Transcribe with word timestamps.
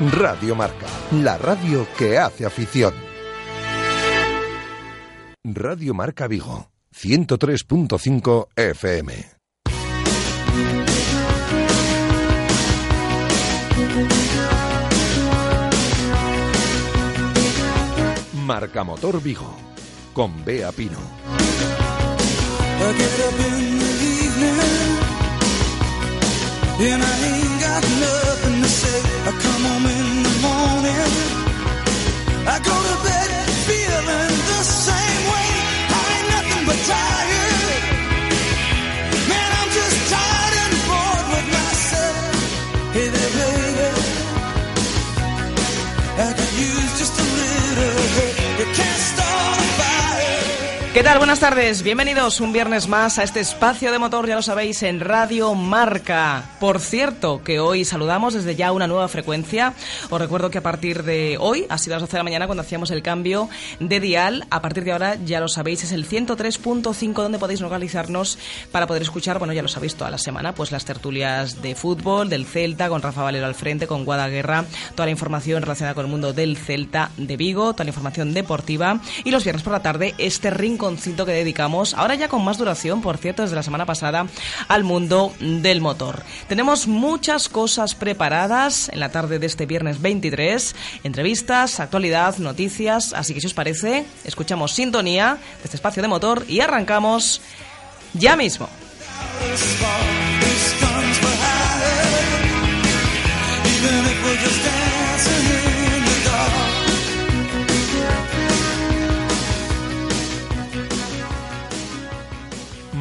Radio 0.00 0.54
Marca, 0.54 0.86
la 1.10 1.36
radio 1.38 1.84
que 1.98 2.18
hace 2.18 2.46
afición. 2.46 2.94
Radio 5.42 5.92
Marca 5.92 6.28
Vigo, 6.28 6.70
103.5 6.94 8.46
FM. 8.54 9.12
Marca 18.46 18.84
Motor 18.84 19.20
Vigo, 19.20 19.52
con 20.14 20.44
Bea 20.44 20.70
Pino. 20.70 20.98
Home 29.66 29.86
in 29.86 30.22
the 30.22 30.34
morning. 30.46 31.10
I 32.46 32.58
go 32.62 32.76
to 32.88 32.96
bed 33.06 33.30
feeling 33.66 34.34
the 34.52 34.62
same 34.62 35.22
way. 35.32 35.50
I 35.98 36.02
ain't 36.14 36.28
nothing 36.30 36.66
but 36.66 36.78
tired. 36.86 37.37
¿Qué 50.98 51.04
tal? 51.04 51.18
Buenas 51.18 51.38
tardes. 51.38 51.84
Bienvenidos 51.84 52.40
un 52.40 52.52
viernes 52.52 52.88
más 52.88 53.20
a 53.20 53.22
este 53.22 53.38
espacio 53.38 53.92
de 53.92 54.00
motor, 54.00 54.26
ya 54.26 54.34
lo 54.34 54.42
sabéis, 54.42 54.82
en 54.82 54.98
Radio 54.98 55.54
Marca. 55.54 56.50
Por 56.58 56.80
cierto, 56.80 57.40
que 57.44 57.60
hoy 57.60 57.84
saludamos 57.84 58.34
desde 58.34 58.56
ya 58.56 58.72
una 58.72 58.88
nueva 58.88 59.06
frecuencia. 59.06 59.74
Os 60.10 60.20
recuerdo 60.20 60.50
que 60.50 60.58
a 60.58 60.62
partir 60.62 61.04
de 61.04 61.36
hoy, 61.38 61.66
ha 61.68 61.78
sido 61.78 61.94
a 61.94 61.98
las 61.98 62.02
12 62.02 62.14
de 62.14 62.18
la 62.18 62.24
mañana 62.24 62.46
cuando 62.46 62.62
hacíamos 62.62 62.90
el 62.90 63.04
cambio 63.04 63.48
de 63.78 64.00
dial. 64.00 64.48
A 64.50 64.60
partir 64.60 64.82
de 64.82 64.90
ahora, 64.90 65.14
ya 65.24 65.38
lo 65.38 65.46
sabéis, 65.46 65.84
es 65.84 65.92
el 65.92 66.04
103.5 66.04 67.12
donde 67.12 67.38
podéis 67.38 67.60
localizarnos 67.60 68.36
para 68.72 68.88
poder 68.88 69.02
escuchar, 69.02 69.38
bueno, 69.38 69.52
ya 69.52 69.62
lo 69.62 69.68
sabéis, 69.68 69.94
toda 69.94 70.10
la 70.10 70.18
semana, 70.18 70.52
pues 70.56 70.72
las 70.72 70.84
tertulias 70.84 71.62
de 71.62 71.76
fútbol, 71.76 72.28
del 72.28 72.44
Celta, 72.44 72.88
con 72.88 73.02
Rafa 73.02 73.22
Valero 73.22 73.46
al 73.46 73.54
frente, 73.54 73.86
con 73.86 74.04
Guadaguerra, 74.04 74.64
toda 74.96 75.06
la 75.06 75.12
información 75.12 75.62
relacionada 75.62 75.94
con 75.94 76.06
el 76.06 76.10
mundo 76.10 76.32
del 76.32 76.56
Celta 76.56 77.12
de 77.16 77.36
Vigo, 77.36 77.72
toda 77.72 77.84
la 77.84 77.90
información 77.90 78.34
deportiva. 78.34 79.00
Y 79.22 79.30
los 79.30 79.44
viernes 79.44 79.62
por 79.62 79.72
la 79.72 79.82
tarde, 79.82 80.16
este 80.18 80.50
que 80.96 81.32
dedicamos, 81.32 81.94
ahora 81.94 82.14
ya 82.14 82.28
con 82.28 82.44
más 82.44 82.58
duración, 82.58 83.02
por 83.02 83.18
cierto, 83.18 83.42
desde 83.42 83.56
la 83.56 83.62
semana 83.62 83.86
pasada, 83.86 84.26
al 84.68 84.84
mundo 84.84 85.34
del 85.40 85.80
motor. 85.80 86.22
Tenemos 86.48 86.86
muchas 86.86 87.48
cosas 87.48 87.94
preparadas 87.94 88.88
en 88.88 89.00
la 89.00 89.10
tarde 89.10 89.38
de 89.38 89.46
este 89.46 89.66
viernes 89.66 90.00
23, 90.00 90.74
entrevistas, 91.04 91.80
actualidad, 91.80 92.38
noticias, 92.38 93.12
así 93.12 93.34
que 93.34 93.40
si 93.40 93.46
os 93.46 93.54
parece, 93.54 94.06
escuchamos 94.24 94.72
sintonía 94.72 95.38
de 95.58 95.64
este 95.64 95.76
espacio 95.76 96.02
de 96.02 96.08
motor 96.08 96.44
y 96.48 96.60
arrancamos 96.60 97.40
ya 98.14 98.36
mismo. 98.36 98.68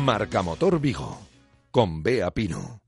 Marca 0.08 0.42
Motor 0.42 0.80
Vigo, 0.80 1.20
con 1.70 2.02
Bea 2.02 2.32
Pino. 2.32 2.80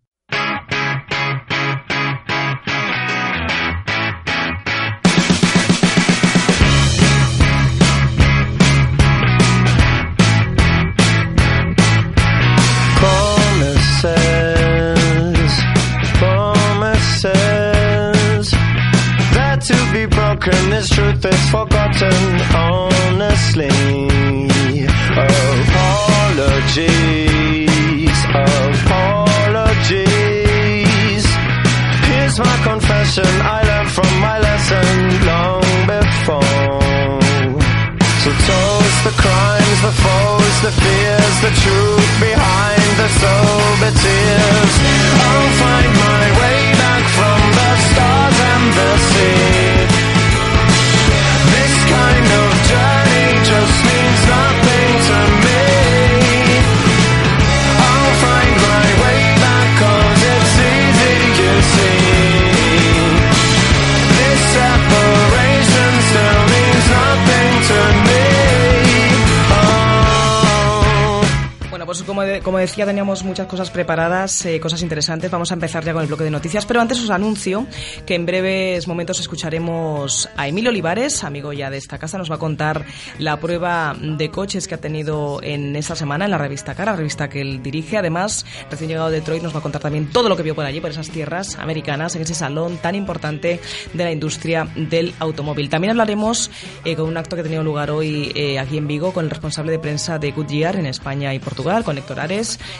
Broken 20.09 20.73
is 20.73 20.89
truth 20.89 21.25
is 21.25 21.49
forgotten 21.49 22.13
honestly. 22.55 23.67
Apologies, 26.39 27.08
the 39.81 39.91
foes, 39.93 40.61
the 40.61 40.71
fears, 40.71 41.35
the 41.39 41.51
truth 41.63 42.11
behind 42.19 42.83
the 42.99 43.07
sober 43.07 43.91
tears. 43.95 44.73
I'll 45.23 45.51
find 45.63 45.91
my 45.95 46.23
way 46.41 46.59
back 46.83 47.03
from 47.17 47.39
the 47.57 47.71
stars 47.87 48.39
and 48.53 48.73
the 48.73 48.97
sea. 48.97 49.58
Como, 72.19 72.31
de- 72.33 72.41
como 72.41 72.57
decía, 72.57 72.85
teníamos 72.85 73.23
muchas 73.23 73.47
cosas 73.47 73.69
preparadas, 73.71 74.45
eh, 74.45 74.59
cosas 74.59 74.81
interesantes. 74.81 75.31
Vamos 75.31 75.51
a 75.51 75.53
empezar 75.53 75.85
ya 75.85 75.93
con 75.93 76.01
el 76.01 76.07
bloque 76.09 76.25
de 76.25 76.31
noticias, 76.31 76.65
pero 76.65 76.81
antes 76.81 76.99
os 77.01 77.09
anuncio 77.09 77.65
que 78.05 78.15
en 78.15 78.25
breves 78.25 78.87
momentos 78.89 79.19
escucharemos 79.21 80.27
a 80.35 80.47
Emilio 80.47 80.69
Olivares, 80.69 81.23
amigo 81.23 81.53
ya 81.53 81.69
de 81.69 81.77
esta 81.77 81.97
casa, 81.97 82.17
nos 82.17 82.29
va 82.29 82.35
a 82.35 82.39
contar 82.39 82.83
la 83.19 83.39
prueba 83.39 83.95
de 83.99 84.29
coches 84.31 84.67
que 84.67 84.75
ha 84.75 84.79
tenido 84.79 85.39
en 85.41 85.75
esta 85.77 85.95
semana 85.95 86.25
en 86.25 86.31
la 86.31 86.37
revista 86.37 86.75
Cara, 86.75 86.95
revista 86.95 87.29
que 87.29 87.39
él 87.41 87.63
dirige. 87.63 87.97
Además, 87.97 88.45
recién 88.69 88.89
llegado 88.89 89.09
de 89.09 89.19
Detroit, 89.19 89.41
nos 89.43 89.53
va 89.55 89.59
a 89.59 89.63
contar 89.63 89.81
también 89.81 90.09
todo 90.11 90.27
lo 90.27 90.35
que 90.35 90.43
vio 90.43 90.55
por 90.55 90.65
allí, 90.65 90.81
por 90.81 90.91
esas 90.91 91.09
tierras 91.09 91.55
americanas, 91.57 92.15
en 92.17 92.23
ese 92.23 92.33
salón 92.35 92.77
tan 92.77 92.95
importante 92.95 93.61
de 93.93 94.03
la 94.03 94.11
industria 94.11 94.67
del 94.75 95.13
automóvil. 95.19 95.69
También 95.69 95.91
hablaremos 95.91 96.51
eh, 96.83 96.95
con 96.97 97.07
un 97.07 97.15
acto 97.15 97.35
que 97.37 97.41
ha 97.41 97.43
tenido 97.43 97.63
lugar 97.63 97.91
hoy 97.91 98.31
eh, 98.35 98.59
aquí 98.59 98.77
en 98.77 98.87
Vigo 98.87 99.13
con 99.13 99.23
el 99.25 99.29
responsable 99.31 99.71
de 99.71 99.79
prensa 99.79 100.19
de 100.19 100.31
Goodyear 100.31 100.75
en 100.75 100.85
España 100.85 101.33
y 101.33 101.39
Portugal, 101.39 101.83
con 101.83 101.97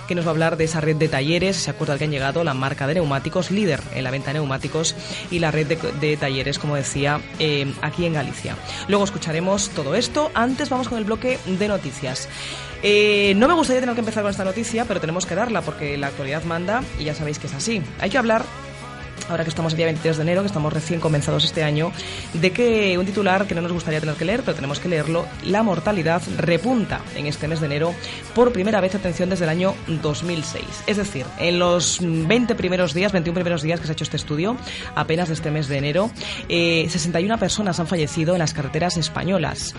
Que 0.08 0.16
nos 0.16 0.26
va 0.26 0.30
a 0.30 0.32
hablar 0.32 0.58
de 0.58 0.66
esa 0.66 0.82
red 0.82 0.96
de 0.96 1.08
talleres, 1.08 1.58
ese 1.58 1.70
acuerdo 1.70 1.94
al 1.94 2.00
que 2.00 2.06
han 2.06 2.12
llegado, 2.12 2.44
la 2.44 2.54
marca 2.54 2.88
de 2.88 2.96
neumáticos, 2.96 3.52
líder 3.52 3.80
en 3.94 4.04
la 4.04 4.12
venta 4.12 4.28
de 4.28 4.36
neumáticos 4.36 4.96
y 5.32 5.40
la 5.40 5.52
red 5.52 5.68
de, 5.68 5.76
de 5.76 6.18
talleres, 6.18 6.60
como 6.60 6.76
decía, 6.76 7.22
eh, 7.40 7.72
aquí 7.82 8.06
en 8.06 8.14
Galicia. 8.14 8.56
Luego 8.88 9.04
escucharemos 9.04 9.70
todo 9.70 9.96
esto. 9.96 10.32
Antes 10.34 10.70
vamos 10.70 10.90
con 10.90 10.98
el 10.98 11.06
bloque 11.06 11.40
de 11.46 11.68
noticias. 11.68 12.28
Eh, 12.82 13.34
no 13.36 13.48
me 13.48 13.54
gustaría 13.54 13.82
tener 13.82 13.96
que 13.96 14.02
empezar 14.02 14.24
con 14.24 14.32
esta 14.32 14.46
noticia, 14.46 14.86
pero 14.86 15.02
tenemos 15.02 15.26
que 15.26 15.36
darla 15.36 15.62
porque 15.62 15.98
la 15.98 16.08
actualidad 16.08 16.44
manda 16.44 16.84
y 16.98 17.04
ya 17.04 17.14
sabéis 17.14 17.40
que 17.40 17.48
es 17.48 17.54
así. 17.54 17.82
Hay 18.00 18.10
que 18.10 18.18
hablar 18.18 18.46
ahora 19.30 19.44
que 19.44 19.50
estamos 19.50 19.74
el 19.74 19.78
día 19.78 19.86
23 19.86 20.18
de 20.18 20.24
enero, 20.24 20.42
que 20.42 20.48
estamos 20.48 20.74
recién 20.74 21.00
comenzados 21.00 21.44
este 21.46 21.64
año, 21.64 21.92
de 22.34 22.52
que 22.52 22.98
un 22.98 23.06
titular 23.06 23.48
que 23.48 23.56
no 23.56 23.62
nos 23.62 23.72
gustaría 23.72 24.00
tener 24.00 24.16
que 24.16 24.26
leer, 24.26 24.42
pero 24.42 24.56
tenemos 24.56 24.80
que 24.80 24.90
leerlo, 24.90 25.26
la 25.46 25.64
mortalidad 25.64 26.22
repunta 26.38 27.02
en 27.16 27.28
este 27.28 27.48
mes 27.48 27.60
de 27.60 27.68
enero 27.68 27.94
por 28.36 28.52
primera 28.52 28.82
vez, 28.82 28.96
atención, 28.96 29.30
desde 29.30 29.46
el 29.46 29.50
año 29.50 29.76
2006. 29.88 30.64
Es 30.88 30.98
decir, 30.98 31.26
en 31.38 31.60
los 31.60 32.00
20 32.02 32.56
primeros 32.56 32.94
días, 32.94 33.12
21 33.12 33.36
primeros 33.36 33.62
días 33.62 33.80
que 33.80 33.86
se 33.86 33.92
ha 33.92 33.94
hecho 33.94 34.04
este 34.04 34.18
estudio, 34.18 34.58
apenas 34.96 35.28
de 35.30 35.36
este 35.36 35.52
mes 35.52 35.68
de 35.68 35.78
enero, 35.78 36.12
eh, 36.48 36.88
61 36.90 37.38
personas 37.38 37.80
han 37.80 37.88
fallecido 37.88 38.34
en 38.34 38.40
las 38.40 38.54
carreteras 38.54 38.98
españolas. 38.98 39.76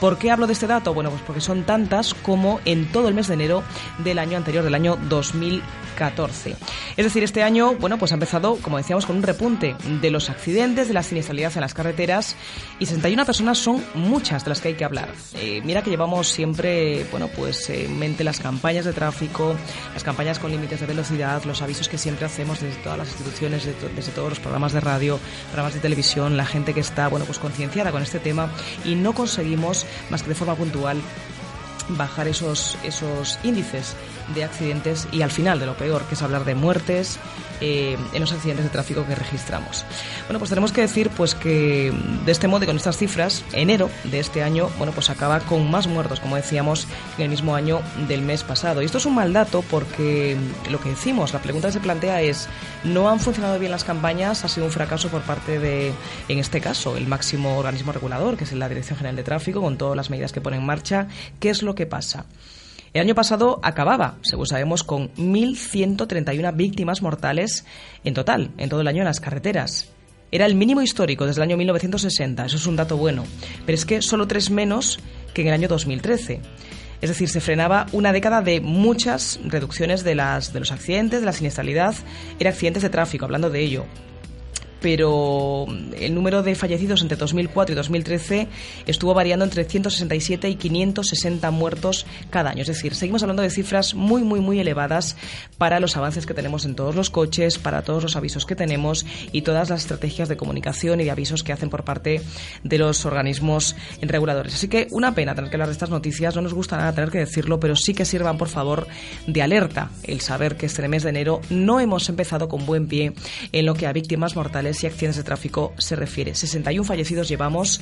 ¿Por 0.00 0.16
qué 0.16 0.30
hablo 0.30 0.46
de 0.46 0.54
este 0.54 0.66
dato? 0.66 0.94
Bueno, 0.94 1.10
pues 1.10 1.20
porque 1.26 1.42
son 1.42 1.64
tantas 1.64 2.14
como 2.14 2.58
en 2.64 2.90
todo 2.90 3.08
el 3.08 3.14
mes 3.14 3.28
de 3.28 3.34
enero 3.34 3.62
del 3.98 4.18
año 4.18 4.38
anterior, 4.38 4.64
del 4.64 4.74
año 4.74 4.96
2014. 5.10 6.56
Es 6.96 7.04
decir, 7.04 7.22
este 7.22 7.42
año, 7.42 7.74
bueno, 7.74 7.98
pues 7.98 8.12
ha 8.12 8.14
empezado, 8.14 8.56
como 8.62 8.78
decíamos, 8.90 9.06
con 9.06 9.18
un 9.18 9.22
repunte 9.22 9.76
de 10.00 10.10
los 10.10 10.30
accidentes, 10.30 10.88
de 10.88 10.94
la 10.94 11.04
siniestralidad 11.04 11.52
en 11.54 11.60
las 11.60 11.74
carreteras 11.74 12.34
y 12.80 12.86
61 12.86 13.24
personas 13.24 13.56
son 13.56 13.84
muchas 13.94 14.42
de 14.42 14.48
las 14.48 14.60
que 14.60 14.68
hay 14.68 14.74
que 14.74 14.84
hablar. 14.84 15.14
Eh, 15.34 15.62
mira 15.64 15.82
que 15.82 15.90
llevamos 15.90 16.28
siempre, 16.28 17.06
bueno, 17.12 17.28
pues 17.28 17.70
en 17.70 17.96
mente 18.00 18.24
las 18.24 18.40
campañas 18.40 18.84
de 18.84 18.92
tráfico, 18.92 19.54
las 19.94 20.02
campañas 20.02 20.40
con 20.40 20.50
límites 20.50 20.80
de 20.80 20.86
velocidad, 20.86 21.44
los 21.44 21.62
avisos 21.62 21.88
que 21.88 21.98
siempre 21.98 22.26
hacemos 22.26 22.60
desde 22.60 22.82
todas 22.82 22.98
las 22.98 23.06
instituciones, 23.10 23.64
desde, 23.64 23.94
desde 23.94 24.10
todos 24.10 24.30
los 24.30 24.40
programas 24.40 24.72
de 24.72 24.80
radio, 24.80 25.20
programas 25.50 25.74
de 25.74 25.80
televisión, 25.80 26.36
la 26.36 26.46
gente 26.46 26.74
que 26.74 26.80
está, 26.80 27.06
bueno, 27.06 27.26
pues 27.26 27.38
concienciada 27.38 27.92
con 27.92 28.02
este 28.02 28.18
tema 28.18 28.50
y 28.84 28.96
no 28.96 29.12
conseguimos 29.12 29.86
más 30.10 30.24
que 30.24 30.30
de 30.30 30.34
forma 30.34 30.56
puntual 30.56 31.00
bajar 31.90 32.26
esos, 32.26 32.76
esos 32.82 33.38
índices 33.44 33.94
de 34.34 34.42
accidentes 34.42 35.06
y 35.12 35.22
al 35.22 35.30
final 35.30 35.60
de 35.60 35.66
lo 35.66 35.76
peor, 35.76 36.02
que 36.06 36.14
es 36.14 36.22
hablar 36.22 36.44
de 36.44 36.56
muertes 36.56 37.20
eh, 37.60 37.96
en 38.12 38.20
los 38.20 38.32
accidentes 38.32 38.64
de 38.64 38.70
tráfico 38.70 39.06
que 39.06 39.14
registramos. 39.14 39.84
Bueno, 40.26 40.38
pues 40.38 40.50
tenemos 40.50 40.72
que 40.72 40.82
decir 40.82 41.10
pues 41.10 41.34
que 41.34 41.92
de 42.24 42.32
este 42.32 42.48
modo 42.48 42.64
y 42.64 42.66
con 42.66 42.76
estas 42.76 42.96
cifras, 42.96 43.44
enero 43.52 43.90
de 44.04 44.20
este 44.20 44.42
año, 44.42 44.70
bueno, 44.78 44.92
pues 44.92 45.10
acaba 45.10 45.40
con 45.40 45.70
más 45.70 45.86
muertos, 45.86 46.20
como 46.20 46.36
decíamos, 46.36 46.86
en 47.18 47.24
el 47.24 47.30
mismo 47.30 47.54
año 47.54 47.80
del 48.08 48.22
mes 48.22 48.42
pasado. 48.42 48.82
Y 48.82 48.84
esto 48.84 48.98
es 48.98 49.06
un 49.06 49.14
mal 49.14 49.32
dato 49.32 49.62
porque 49.70 50.36
lo 50.70 50.80
que 50.80 50.90
decimos, 50.90 51.32
la 51.32 51.40
pregunta 51.40 51.68
que 51.68 51.72
se 51.72 51.80
plantea 51.80 52.22
es, 52.22 52.48
¿no 52.84 53.08
han 53.08 53.20
funcionado 53.20 53.58
bien 53.58 53.72
las 53.72 53.84
campañas? 53.84 54.44
¿Ha 54.44 54.48
sido 54.48 54.66
un 54.66 54.72
fracaso 54.72 55.08
por 55.08 55.22
parte 55.22 55.58
de, 55.58 55.92
en 56.28 56.38
este 56.38 56.60
caso, 56.60 56.96
el 56.96 57.06
máximo 57.06 57.58
organismo 57.58 57.92
regulador, 57.92 58.36
que 58.36 58.44
es 58.44 58.52
la 58.52 58.68
Dirección 58.68 58.96
General 58.96 59.16
de 59.16 59.22
Tráfico, 59.22 59.60
con 59.60 59.78
todas 59.78 59.96
las 59.96 60.10
medidas 60.10 60.32
que 60.32 60.40
pone 60.40 60.56
en 60.56 60.64
marcha? 60.64 61.08
¿Qué 61.38 61.50
es 61.50 61.62
lo 61.62 61.74
que 61.74 61.86
pasa? 61.86 62.26
El 62.92 63.02
año 63.02 63.14
pasado 63.14 63.60
acababa, 63.62 64.16
según 64.22 64.46
sabemos, 64.46 64.82
con 64.82 65.14
1.131 65.14 66.56
víctimas 66.56 67.02
mortales 67.02 67.64
en 68.02 68.14
total, 68.14 68.50
en 68.58 68.68
todo 68.68 68.80
el 68.80 68.88
año 68.88 69.02
en 69.02 69.04
las 69.04 69.20
carreteras. 69.20 69.88
Era 70.32 70.46
el 70.46 70.56
mínimo 70.56 70.82
histórico 70.82 71.24
desde 71.24 71.40
el 71.40 71.48
año 71.48 71.56
1960, 71.56 72.46
eso 72.46 72.56
es 72.56 72.66
un 72.66 72.74
dato 72.74 72.96
bueno, 72.96 73.24
pero 73.64 73.76
es 73.76 73.84
que 73.84 74.02
solo 74.02 74.26
tres 74.26 74.50
menos 74.50 74.98
que 75.34 75.42
en 75.42 75.48
el 75.48 75.54
año 75.54 75.68
2013. 75.68 76.40
Es 77.00 77.08
decir, 77.08 77.28
se 77.28 77.40
frenaba 77.40 77.86
una 77.92 78.12
década 78.12 78.42
de 78.42 78.60
muchas 78.60 79.38
reducciones 79.44 80.02
de, 80.02 80.16
las, 80.16 80.52
de 80.52 80.58
los 80.58 80.72
accidentes, 80.72 81.20
de 81.20 81.26
la 81.26 81.32
siniestralidad, 81.32 81.94
en 82.40 82.46
accidentes 82.46 82.82
de 82.82 82.90
tráfico, 82.90 83.24
hablando 83.24 83.50
de 83.50 83.60
ello 83.60 83.86
pero 84.80 85.66
el 85.98 86.14
número 86.14 86.42
de 86.42 86.54
fallecidos 86.54 87.02
entre 87.02 87.16
2004 87.16 87.72
y 87.72 87.76
2013 87.76 88.48
estuvo 88.86 89.14
variando 89.14 89.44
entre 89.44 89.64
167 89.64 90.48
y 90.48 90.54
560 90.56 91.50
muertos 91.50 92.06
cada 92.30 92.50
año. 92.50 92.62
Es 92.62 92.68
decir, 92.68 92.94
seguimos 92.94 93.22
hablando 93.22 93.42
de 93.42 93.50
cifras 93.50 93.94
muy, 93.94 94.22
muy, 94.22 94.40
muy 94.40 94.58
elevadas 94.60 95.16
para 95.58 95.80
los 95.80 95.96
avances 95.96 96.26
que 96.26 96.34
tenemos 96.34 96.64
en 96.64 96.74
todos 96.74 96.94
los 96.94 97.10
coches, 97.10 97.58
para 97.58 97.82
todos 97.82 98.02
los 98.02 98.16
avisos 98.16 98.46
que 98.46 98.56
tenemos 98.56 99.06
y 99.32 99.42
todas 99.42 99.70
las 99.70 99.82
estrategias 99.82 100.28
de 100.28 100.36
comunicación 100.36 101.00
y 101.00 101.04
de 101.04 101.10
avisos 101.10 101.42
que 101.42 101.52
hacen 101.52 101.70
por 101.70 101.84
parte 101.84 102.22
de 102.64 102.78
los 102.78 103.04
organismos 103.04 103.76
reguladores. 104.00 104.54
Así 104.54 104.68
que 104.68 104.88
una 104.90 105.14
pena 105.14 105.34
tener 105.34 105.50
que 105.50 105.56
hablar 105.56 105.68
de 105.68 105.74
estas 105.74 105.90
noticias, 105.90 106.34
no 106.34 106.42
nos 106.42 106.54
gusta 106.54 106.76
nada 106.76 106.94
tener 106.94 107.10
que 107.10 107.18
decirlo, 107.18 107.60
pero 107.60 107.76
sí 107.76 107.94
que 107.94 108.04
sirvan, 108.04 108.38
por 108.38 108.48
favor, 108.48 108.86
de 109.26 109.42
alerta 109.42 109.90
el 110.04 110.20
saber 110.20 110.56
que 110.56 110.66
este 110.66 110.88
mes 110.88 111.02
de 111.02 111.10
enero 111.10 111.40
no 111.50 111.80
hemos 111.80 112.08
empezado 112.08 112.48
con 112.48 112.66
buen 112.66 112.88
pie 112.88 113.12
en 113.52 113.66
lo 113.66 113.74
que 113.74 113.86
a 113.86 113.92
víctimas 113.92 114.36
mortales 114.36 114.69
y 114.82 114.86
accidentes 114.86 115.16
de 115.16 115.24
tráfico 115.24 115.72
se 115.78 115.96
refiere. 115.96 116.34
61 116.34 116.84
fallecidos 116.84 117.28
llevamos 117.28 117.80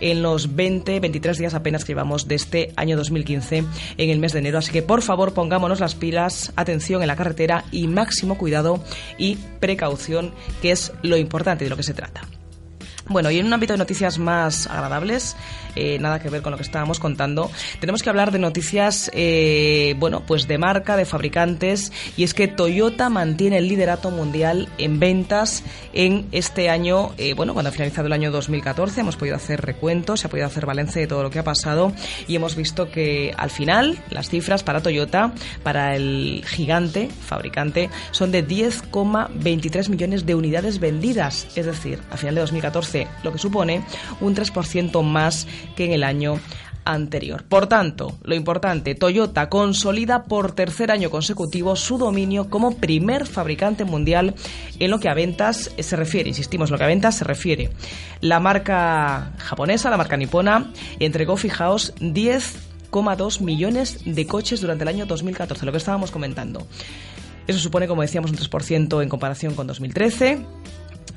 en 0.00 0.22
los 0.22 0.56
20, 0.56 1.00
23 1.00 1.38
días 1.38 1.54
apenas 1.54 1.84
que 1.84 1.92
llevamos 1.92 2.26
de 2.26 2.34
este 2.34 2.72
año 2.76 2.96
2015 2.96 3.64
en 3.96 4.10
el 4.10 4.18
mes 4.18 4.32
de 4.32 4.40
enero. 4.40 4.58
Así 4.58 4.72
que 4.72 4.82
por 4.82 5.02
favor 5.02 5.34
pongámonos 5.34 5.80
las 5.80 5.94
pilas, 5.94 6.52
atención 6.56 7.02
en 7.02 7.08
la 7.08 7.16
carretera 7.16 7.64
y 7.70 7.86
máximo 7.86 8.38
cuidado 8.38 8.82
y 9.18 9.36
precaución, 9.60 10.32
que 10.62 10.72
es 10.72 10.92
lo 11.02 11.16
importante 11.16 11.64
de 11.64 11.70
lo 11.70 11.76
que 11.76 11.82
se 11.82 11.94
trata. 11.94 12.39
Bueno, 13.10 13.32
y 13.32 13.40
en 13.40 13.46
un 13.46 13.52
ámbito 13.52 13.72
de 13.72 13.78
noticias 13.78 14.20
más 14.20 14.68
agradables, 14.68 15.36
eh, 15.74 15.98
nada 15.98 16.20
que 16.20 16.30
ver 16.30 16.42
con 16.42 16.52
lo 16.52 16.56
que 16.56 16.62
estábamos 16.62 17.00
contando, 17.00 17.50
tenemos 17.80 18.04
que 18.04 18.08
hablar 18.08 18.30
de 18.30 18.38
noticias, 18.38 19.10
eh, 19.12 19.96
bueno, 19.98 20.22
pues 20.24 20.46
de 20.46 20.58
marca, 20.58 20.96
de 20.96 21.04
fabricantes, 21.04 21.92
y 22.16 22.22
es 22.22 22.34
que 22.34 22.46
Toyota 22.46 23.08
mantiene 23.08 23.58
el 23.58 23.66
liderato 23.66 24.12
mundial 24.12 24.68
en 24.78 25.00
ventas 25.00 25.64
en 25.92 26.28
este 26.30 26.70
año, 26.70 27.10
eh, 27.18 27.34
bueno, 27.34 27.52
cuando 27.52 27.70
ha 27.70 27.72
finalizado 27.72 28.06
el 28.06 28.12
año 28.12 28.30
2014, 28.30 29.00
hemos 29.00 29.16
podido 29.16 29.34
hacer 29.34 29.60
recuentos, 29.60 30.20
se 30.20 30.28
ha 30.28 30.30
podido 30.30 30.46
hacer 30.46 30.64
balance 30.64 31.00
de 31.00 31.08
todo 31.08 31.24
lo 31.24 31.30
que 31.30 31.40
ha 31.40 31.44
pasado, 31.44 31.92
y 32.28 32.36
hemos 32.36 32.54
visto 32.54 32.92
que 32.92 33.34
al 33.36 33.50
final 33.50 33.98
las 34.10 34.28
cifras 34.28 34.62
para 34.62 34.82
Toyota, 34.82 35.32
para 35.64 35.96
el 35.96 36.44
gigante 36.46 37.08
fabricante, 37.08 37.90
son 38.12 38.30
de 38.30 38.46
10,23 38.46 39.88
millones 39.88 40.26
de 40.26 40.36
unidades 40.36 40.78
vendidas, 40.78 41.48
es 41.56 41.66
decir, 41.66 41.98
al 42.12 42.18
final 42.18 42.36
de 42.36 42.42
2014 42.42 42.99
lo 43.22 43.32
que 43.32 43.38
supone 43.38 43.84
un 44.20 44.34
3% 44.34 45.02
más 45.02 45.46
que 45.76 45.84
en 45.84 45.92
el 45.92 46.04
año 46.04 46.40
anterior. 46.84 47.44
Por 47.44 47.66
tanto, 47.66 48.18
lo 48.22 48.34
importante, 48.34 48.94
Toyota 48.94 49.48
consolida 49.48 50.24
por 50.24 50.52
tercer 50.52 50.90
año 50.90 51.10
consecutivo 51.10 51.76
su 51.76 51.98
dominio 51.98 52.48
como 52.48 52.76
primer 52.76 53.26
fabricante 53.26 53.84
mundial 53.84 54.34
en 54.78 54.90
lo 54.90 54.98
que 55.00 55.08
a 55.08 55.14
ventas 55.14 55.70
se 55.78 55.96
refiere. 55.96 56.28
Insistimos, 56.28 56.70
lo 56.70 56.78
que 56.78 56.84
a 56.84 56.88
ventas 56.88 57.16
se 57.16 57.24
refiere. 57.24 57.70
La 58.20 58.40
marca 58.40 59.32
japonesa, 59.38 59.90
la 59.90 59.96
marca 59.96 60.16
nipona, 60.16 60.72
entregó, 60.98 61.36
fijaos, 61.36 61.94
10,2 61.96 63.40
millones 63.40 64.00
de 64.04 64.26
coches 64.26 64.60
durante 64.60 64.84
el 64.84 64.88
año 64.88 65.06
2014, 65.06 65.66
lo 65.66 65.72
que 65.72 65.78
estábamos 65.78 66.10
comentando. 66.10 66.66
Eso 67.46 67.58
supone, 67.58 67.88
como 67.88 68.02
decíamos, 68.02 68.30
un 68.30 68.36
3% 68.36 69.02
en 69.02 69.08
comparación 69.08 69.54
con 69.54 69.66
2013 69.66 70.44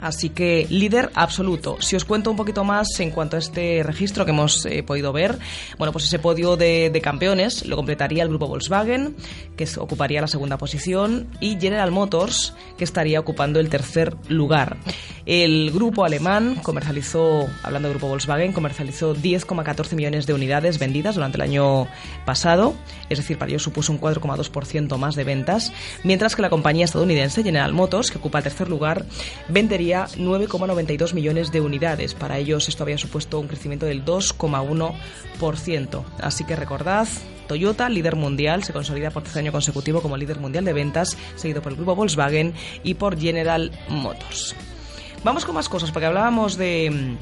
Así 0.04 0.30
que 0.30 0.68
líder 0.70 1.12
absoluto. 1.14 1.78
Si 1.80 1.96
os 1.96 2.04
cuento 2.04 2.30
un 2.30 2.36
poquito 2.36 2.66
más 2.66 3.00
en 3.00 3.10
cuanto 3.10 3.38
a 3.38 3.40
este 3.40 3.84
registro 3.84 4.26
que 4.26 4.32
hemos 4.32 4.66
eh, 4.66 4.84
podido 4.84 5.14
ver, 5.14 5.40
bueno, 5.78 5.94
pues 5.94 6.04
ese 6.04 6.20
podio 6.20 6.58
de, 6.58 7.00
campeones 7.02 7.66
lo 7.66 7.78
completaría 7.78 8.24
el 8.24 8.30
grupo 8.30 8.48
Volkswagen, 8.48 9.16
que 9.56 9.66
ocuparía 9.78 10.20
la 10.20 10.28
segunda 10.28 10.58
posición, 10.58 11.30
y 11.40 11.58
General 11.58 11.92
Motors, 11.92 12.54
que 12.78 12.84
estaría 12.84 13.18
ocupando 13.18 13.62
el 13.62 13.70
tercer 13.70 14.16
lugar. 14.28 14.76
El 15.26 15.72
grupo 15.72 16.04
alemán 16.04 16.56
comercializó, 16.62 17.48
hablando 17.64 17.88
del 17.88 17.98
grupo 17.98 18.10
Volkswagen, 18.10 18.52
comercializó 18.52 19.16
10,14 19.16 19.96
millones 19.96 20.26
de 20.26 20.34
unidades 20.34 20.80
vendidas 20.80 21.16
durante 21.16 21.38
el 21.38 21.44
año 21.44 21.88
pasado, 22.26 22.74
es 23.10 23.20
decir, 23.20 23.38
para 23.38 23.50
ellos 23.50 23.64
supuso 23.64 23.94
un 23.94 24.02
4,2% 24.02 24.98
más 24.98 25.16
de 25.16 25.24
ventas, 25.24 25.72
mientras 26.04 26.36
que 26.36 26.42
la 26.42 26.50
compañía 26.50 26.84
estadounidense 26.84 27.42
General 27.42 27.72
Motors, 27.72 28.12
que 28.12 28.18
ocupa 28.18 28.40
el 28.40 28.44
tercer 28.44 28.68
lugar, 28.68 29.06
vendería 29.48 29.83
9,92 29.92 31.14
millones 31.14 31.52
de 31.52 31.62
unidades. 31.62 32.14
Para 32.14 32.38
ellos 32.38 32.70
esto 32.70 32.84
había 32.84 32.98
supuesto 32.98 33.40
un 33.40 33.48
crecimiento 33.48 33.86
del 33.86 34.04
2,1%. 34.04 36.04
Así 36.20 36.44
que 36.46 36.56
recordad, 36.56 37.08
Toyota, 37.48 37.90
líder 37.90 38.16
mundial, 38.16 38.64
se 38.64 38.74
consolida 38.74 39.12
por 39.12 39.24
tercer 39.24 39.44
año 39.44 39.52
consecutivo 39.52 40.02
como 40.02 40.18
líder 40.18 40.40
mundial 40.40 40.66
de 40.66 40.74
ventas, 40.74 41.18
seguido 41.36 41.62
por 41.62 41.72
el 41.72 41.78
grupo 41.78 41.96
Volkswagen 41.96 42.54
y 42.84 42.96
por 42.96 43.20
General 43.20 43.72
Motors. 43.90 44.56
Vamos 45.24 45.46
con 45.46 45.56
más 45.56 45.70
cosas, 45.70 45.92
porque 45.92 46.08
hablábamos 46.08 46.58
de 46.58 47.18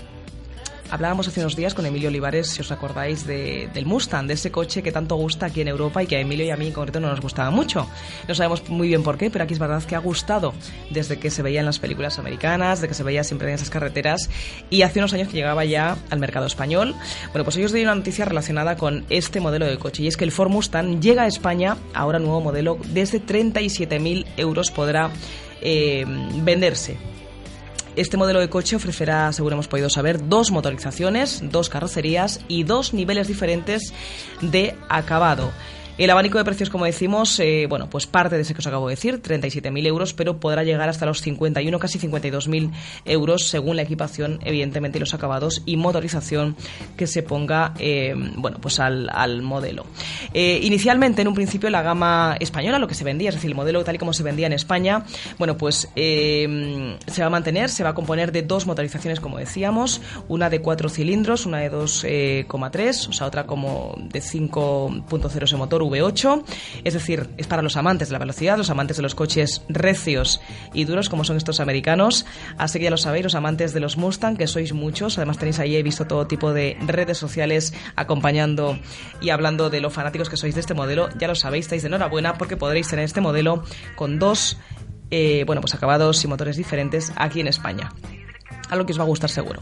Hablábamos 0.91 1.25
hace 1.29 1.39
unos 1.39 1.55
días 1.55 1.73
con 1.73 1.85
Emilio 1.85 2.09
Olivares, 2.09 2.49
si 2.49 2.59
os 2.59 2.69
acordáis, 2.69 3.25
del 3.25 3.85
Mustang, 3.85 4.27
de 4.27 4.33
ese 4.33 4.51
coche 4.51 4.83
que 4.83 4.91
tanto 4.91 5.15
gusta 5.15 5.45
aquí 5.45 5.61
en 5.61 5.69
Europa 5.69 6.03
y 6.03 6.05
que 6.05 6.17
a 6.17 6.19
Emilio 6.19 6.45
y 6.45 6.49
a 6.49 6.57
mí 6.57 6.67
en 6.67 6.73
concreto 6.73 6.99
no 6.99 7.07
nos 7.07 7.21
gustaba 7.21 7.49
mucho. 7.49 7.87
No 8.27 8.35
sabemos 8.35 8.67
muy 8.67 8.89
bien 8.89 9.01
por 9.01 9.17
qué, 9.17 9.29
pero 9.29 9.45
aquí 9.45 9.53
es 9.53 9.59
verdad 9.59 9.81
que 9.83 9.95
ha 9.95 9.99
gustado 9.99 10.53
desde 10.89 11.17
que 11.17 11.31
se 11.31 11.43
veía 11.43 11.61
en 11.61 11.65
las 11.65 11.79
películas 11.79 12.19
americanas, 12.19 12.81
de 12.81 12.89
que 12.89 12.93
se 12.93 13.03
veía 13.03 13.23
siempre 13.23 13.47
en 13.47 13.55
esas 13.55 13.69
carreteras 13.69 14.29
y 14.69 14.81
hace 14.81 14.99
unos 14.99 15.13
años 15.13 15.29
que 15.29 15.35
llegaba 15.35 15.63
ya 15.63 15.97
al 16.09 16.19
mercado 16.19 16.45
español. 16.45 16.93
Bueno, 17.31 17.45
pues 17.45 17.55
hoy 17.55 17.63
os 17.63 17.71
doy 17.71 17.83
una 17.83 17.95
noticia 17.95 18.25
relacionada 18.25 18.75
con 18.75 19.05
este 19.09 19.39
modelo 19.39 19.67
de 19.67 19.79
coche 19.79 20.03
y 20.03 20.07
es 20.07 20.17
que 20.17 20.25
el 20.25 20.33
Ford 20.33 20.49
Mustang 20.49 20.99
llega 20.99 21.23
a 21.23 21.27
España, 21.27 21.77
ahora 21.93 22.19
nuevo 22.19 22.41
modelo, 22.41 22.77
desde 22.89 23.25
37.000 23.25 24.25
euros 24.35 24.71
podrá 24.71 25.09
eh, 25.61 26.03
venderse 26.43 27.10
este 27.95 28.17
modelo 28.17 28.39
de 28.39 28.49
coche 28.49 28.75
ofrecerá, 28.75 29.31
según 29.33 29.53
hemos 29.53 29.67
podido 29.67 29.89
saber, 29.89 30.29
dos 30.29 30.51
motorizaciones, 30.51 31.41
dos 31.51 31.69
carrocerías 31.69 32.39
y 32.47 32.63
dos 32.63 32.93
niveles 32.93 33.27
diferentes 33.27 33.93
de 34.41 34.75
acabado. 34.89 35.51
El 35.97 36.09
abanico 36.09 36.37
de 36.37 36.45
precios, 36.45 36.69
como 36.69 36.85
decimos, 36.85 37.39
eh, 37.39 37.67
bueno, 37.69 37.89
pues 37.89 38.07
parte 38.07 38.35
de 38.35 38.41
ese 38.41 38.53
que 38.53 38.59
os 38.59 38.67
acabo 38.67 38.87
de 38.87 38.93
decir, 38.95 39.21
37.000 39.21 39.85
euros, 39.85 40.13
pero 40.13 40.39
podrá 40.39 40.63
llegar 40.63 40.89
hasta 40.89 41.05
los 41.05 41.21
51, 41.21 41.77
casi 41.79 41.99
52.000 41.99 42.71
euros 43.05 43.47
según 43.47 43.75
la 43.75 43.83
equipación, 43.83 44.39
evidentemente, 44.43 44.97
y 44.97 45.01
los 45.01 45.13
acabados 45.13 45.61
y 45.65 45.77
motorización 45.77 46.55
que 46.97 47.07
se 47.07 47.23
ponga, 47.23 47.73
eh, 47.77 48.15
bueno, 48.37 48.57
pues 48.61 48.79
al, 48.79 49.09
modelo. 49.41 49.85
Eh, 50.33 50.59
inicialmente, 50.63 51.21
en 51.21 51.27
un 51.27 51.35
principio, 51.35 51.69
la 51.69 51.81
gama 51.81 52.35
española, 52.39 52.79
lo 52.79 52.87
que 52.87 52.95
se 52.95 53.03
vendía, 53.03 53.29
es 53.29 53.35
decir, 53.35 53.49
el 53.49 53.55
modelo 53.55 53.83
tal 53.83 53.95
y 53.95 53.97
como 53.97 54.13
se 54.13 54.23
vendía 54.23 54.47
en 54.47 54.53
España, 54.53 55.05
bueno, 55.37 55.57
pues 55.57 55.89
se 55.93 57.21
va 57.21 57.25
a 57.25 57.29
mantener, 57.29 57.69
se 57.69 57.83
va 57.83 57.89
a 57.89 57.93
componer 57.93 58.31
de 58.31 58.41
dos 58.43 58.65
motorizaciones, 58.65 59.19
como 59.19 59.37
decíamos, 59.37 60.01
una 60.27 60.49
de 60.49 60.61
cuatro 60.61 60.89
cilindros, 60.89 61.45
una 61.45 61.59
de 61.59 61.71
2,3, 61.71 63.09
o 63.09 63.13
sea, 63.13 63.27
otra 63.27 63.45
como 63.45 63.95
de 63.97 64.21
5.0 64.21 65.43
ese 65.43 65.57
motor, 65.57 65.80
V8, 65.85 66.43
es 66.83 66.93
decir, 66.93 67.29
es 67.37 67.47
para 67.47 67.61
los 67.61 67.77
amantes 67.77 68.09
de 68.09 68.13
la 68.13 68.19
velocidad, 68.19 68.57
los 68.57 68.69
amantes 68.69 68.97
de 68.97 69.03
los 69.03 69.15
coches 69.15 69.63
recios 69.69 70.41
y 70.73 70.85
duros 70.85 71.09
como 71.09 71.23
son 71.23 71.37
estos 71.37 71.59
americanos, 71.59 72.25
así 72.57 72.79
que 72.79 72.85
ya 72.85 72.91
lo 72.91 72.97
sabéis, 72.97 73.23
los 73.23 73.35
amantes 73.35 73.73
de 73.73 73.79
los 73.79 73.97
Mustang, 73.97 74.37
que 74.37 74.47
sois 74.47 74.73
muchos, 74.73 75.17
además 75.17 75.37
tenéis 75.37 75.59
ahí, 75.59 75.75
he 75.75 75.83
visto 75.83 76.05
todo 76.05 76.27
tipo 76.27 76.53
de 76.53 76.77
redes 76.85 77.17
sociales 77.17 77.73
acompañando 77.95 78.79
y 79.21 79.29
hablando 79.29 79.69
de 79.69 79.81
lo 79.81 79.89
fanáticos 79.89 80.29
que 80.29 80.37
sois 80.37 80.55
de 80.55 80.61
este 80.61 80.73
modelo, 80.73 81.09
ya 81.17 81.27
lo 81.27 81.35
sabéis, 81.35 81.65
estáis 81.65 81.83
de 81.83 81.87
enhorabuena 81.87 82.35
porque 82.35 82.57
podréis 82.57 82.87
tener 82.87 83.05
este 83.05 83.21
modelo 83.21 83.63
con 83.95 84.19
dos, 84.19 84.57
eh, 85.09 85.43
bueno, 85.45 85.61
pues 85.61 85.73
acabados 85.73 86.23
y 86.23 86.27
motores 86.27 86.57
diferentes 86.57 87.11
aquí 87.15 87.39
en 87.39 87.47
España. 87.47 87.91
Algo 88.71 88.85
que 88.85 88.93
os 88.93 88.99
va 88.99 89.03
a 89.03 89.07
gustar 89.07 89.29
seguro. 89.29 89.61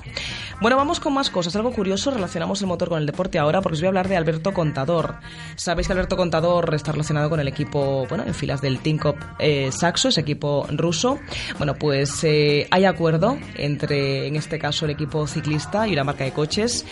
Bueno, 0.61 0.77
vamos 0.77 0.99
con 0.99 1.13
más 1.13 1.29
cosas. 1.29 1.55
Algo 1.55 1.71
curioso, 1.71 2.11
relacionamos 2.11 2.61
el 2.61 2.67
motor 2.67 2.89
con 2.89 2.99
el 2.99 3.05
deporte 3.05 3.39
ahora 3.39 3.61
porque 3.61 3.73
os 3.73 3.81
voy 3.81 3.87
a 3.87 3.89
hablar 3.89 4.07
de 4.07 4.15
Alberto 4.15 4.53
Contador. 4.53 5.15
Sabéis 5.55 5.87
que 5.87 5.93
Alberto 5.93 6.15
Contador 6.15 6.73
está 6.73 6.91
relacionado 6.91 7.29
con 7.29 7.39
el 7.39 7.47
equipo, 7.47 8.05
bueno, 8.07 8.23
en 8.25 8.33
filas 8.33 8.61
del 8.61 8.79
Tinkoff 8.79 9.17
eh, 9.39 9.71
Saxo, 9.71 10.09
ese 10.09 10.21
equipo 10.21 10.65
ruso. 10.71 11.19
Bueno, 11.57 11.75
pues 11.75 12.23
eh, 12.23 12.67
hay 12.71 12.85
acuerdo 12.85 13.37
entre, 13.55 14.27
en 14.27 14.35
este 14.35 14.59
caso, 14.59 14.85
el 14.85 14.91
equipo 14.91 15.25
ciclista 15.27 15.87
y 15.87 15.93
una 15.93 16.03
marca 16.03 16.23
de 16.23 16.31
coches. 16.31 16.85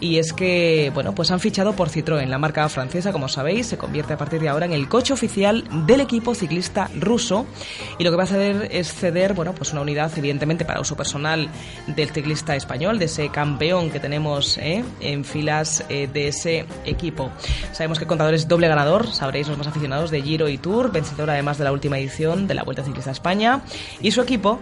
Y 0.00 0.18
es 0.18 0.32
que, 0.32 0.90
bueno, 0.94 1.14
pues 1.14 1.30
han 1.30 1.40
fichado 1.40 1.74
por 1.74 1.88
Citroën, 1.88 2.26
la 2.26 2.38
marca 2.38 2.68
francesa, 2.68 3.12
como 3.12 3.28
sabéis, 3.28 3.66
se 3.66 3.78
convierte 3.78 4.12
a 4.12 4.18
partir 4.18 4.40
de 4.40 4.48
ahora 4.48 4.66
en 4.66 4.72
el 4.72 4.88
coche 4.88 5.12
oficial 5.12 5.64
del 5.86 6.00
equipo 6.00 6.34
ciclista 6.34 6.88
ruso. 7.00 7.46
Y 7.98 8.04
lo 8.04 8.10
que 8.10 8.16
va 8.16 8.22
a 8.22 8.26
hacer 8.26 8.68
es 8.70 8.92
ceder, 8.92 9.34
bueno, 9.34 9.54
pues 9.54 9.72
una 9.72 9.80
unidad, 9.80 10.12
evidentemente, 10.16 10.64
para 10.64 10.80
uso 10.80 10.96
personal 10.96 11.48
del 11.86 12.10
ciclista 12.10 12.56
español, 12.56 12.98
de 12.98 13.06
ese 13.06 13.28
campeón 13.28 13.90
que 13.90 14.00
tenemos 14.00 14.58
¿eh? 14.58 14.84
en 15.00 15.24
filas 15.24 15.84
eh, 15.88 16.08
de 16.12 16.28
ese 16.28 16.66
equipo. 16.84 17.30
Sabemos 17.72 17.98
que 17.98 18.06
Contador 18.06 18.34
es 18.34 18.48
doble 18.48 18.68
ganador, 18.68 19.06
sabréis 19.06 19.48
los 19.48 19.58
más 19.58 19.66
aficionados 19.66 20.10
de 20.10 20.22
Giro 20.22 20.48
y 20.48 20.58
Tour, 20.58 20.92
vencedor 20.92 21.30
además 21.30 21.58
de 21.58 21.64
la 21.64 21.72
última 21.72 21.98
edición 21.98 22.46
de 22.46 22.54
la 22.54 22.62
Vuelta 22.62 22.84
Ciclista 22.84 23.10
a 23.10 23.12
España. 23.12 23.62
Y 24.00 24.10
su 24.10 24.20
equipo 24.20 24.60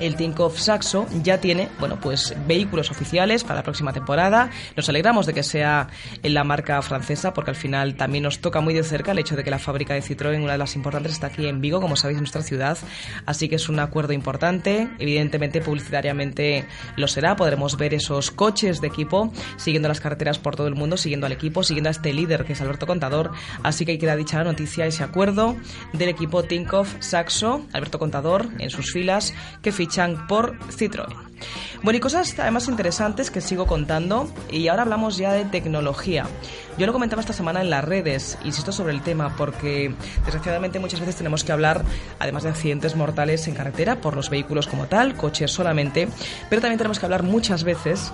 el 0.00 0.16
Tinkoff 0.16 0.58
Saxo 0.58 1.06
ya 1.22 1.38
tiene, 1.38 1.68
bueno, 1.78 1.98
pues 2.00 2.34
vehículos 2.46 2.90
oficiales 2.90 3.44
para 3.44 3.56
la 3.56 3.62
próxima 3.62 3.92
temporada. 3.92 4.50
Nos 4.76 4.88
alegramos 4.88 5.26
de 5.26 5.34
que 5.34 5.42
sea 5.42 5.88
en 6.22 6.34
la 6.34 6.44
marca 6.44 6.80
francesa 6.82 7.34
porque 7.34 7.50
al 7.50 7.56
final 7.56 7.96
también 7.96 8.24
nos 8.24 8.40
toca 8.40 8.60
muy 8.60 8.74
de 8.74 8.82
cerca 8.82 9.12
el 9.12 9.18
hecho 9.18 9.36
de 9.36 9.44
que 9.44 9.50
la 9.50 9.58
fábrica 9.58 9.94
de 9.94 10.02
Citroën, 10.02 10.42
una 10.42 10.52
de 10.52 10.58
las 10.58 10.76
importantes, 10.76 11.12
está 11.12 11.28
aquí 11.28 11.46
en 11.46 11.60
Vigo, 11.60 11.80
como 11.80 11.96
sabéis, 11.96 12.18
en 12.18 12.22
nuestra 12.22 12.42
ciudad. 12.42 12.78
Así 13.26 13.48
que 13.48 13.56
es 13.56 13.68
un 13.68 13.80
acuerdo 13.80 14.12
importante. 14.12 14.88
Evidentemente, 14.98 15.60
publicitariamente 15.60 16.64
lo 16.96 17.08
será. 17.08 17.36
Podremos 17.36 17.76
ver 17.76 17.94
esos 17.94 18.30
coches 18.30 18.80
de 18.80 18.88
equipo 18.88 19.32
siguiendo 19.56 19.88
las 19.88 20.00
carreteras 20.00 20.38
por 20.38 20.56
todo 20.56 20.68
el 20.68 20.74
mundo, 20.74 20.96
siguiendo 20.96 21.26
al 21.26 21.32
equipo, 21.32 21.62
siguiendo 21.62 21.88
a 21.88 21.92
este 21.92 22.12
líder 22.12 22.44
que 22.44 22.52
es 22.52 22.60
Alberto 22.60 22.86
Contador. 22.86 23.32
Así 23.62 23.84
que 23.84 23.92
hay 23.92 23.98
que 23.98 24.06
dar 24.06 24.16
dicha 24.16 24.42
noticia, 24.44 24.86
ese 24.86 25.02
acuerdo 25.02 25.56
del 25.92 26.08
equipo 26.08 26.42
Tinkoff 26.42 26.94
Saxo, 27.00 27.66
Alberto 27.72 27.98
Contador 27.98 28.48
en 28.58 28.70
sus 28.70 28.92
filas, 28.92 29.34
que 29.62 29.72
fichan 29.88 30.26
por 30.26 30.58
Citroën. 30.68 31.14
Bueno, 31.82 31.96
y 31.96 32.00
cosas 32.00 32.36
además 32.38 32.68
interesantes 32.68 33.30
que 33.30 33.40
sigo 33.40 33.66
contando 33.66 34.28
y 34.50 34.66
ahora 34.66 34.82
hablamos 34.82 35.16
ya 35.16 35.32
de 35.32 35.44
tecnología. 35.44 36.26
Yo 36.76 36.86
lo 36.86 36.92
comentaba 36.92 37.20
esta 37.20 37.32
semana 37.32 37.60
en 37.60 37.70
las 37.70 37.84
redes, 37.84 38.36
insisto 38.44 38.72
sobre 38.72 38.92
el 38.92 39.02
tema, 39.02 39.36
porque 39.36 39.94
desgraciadamente 40.24 40.80
muchas 40.80 41.00
veces 41.00 41.16
tenemos 41.16 41.44
que 41.44 41.52
hablar, 41.52 41.84
además 42.18 42.42
de 42.42 42.50
accidentes 42.50 42.96
mortales 42.96 43.46
en 43.46 43.54
carretera, 43.54 44.00
por 44.00 44.16
los 44.16 44.28
vehículos 44.28 44.66
como 44.66 44.86
tal, 44.86 45.14
coches 45.14 45.52
solamente, 45.52 46.08
pero 46.50 46.60
también 46.60 46.78
tenemos 46.78 46.98
que 46.98 47.06
hablar 47.06 47.22
muchas 47.22 47.62
veces 47.62 48.12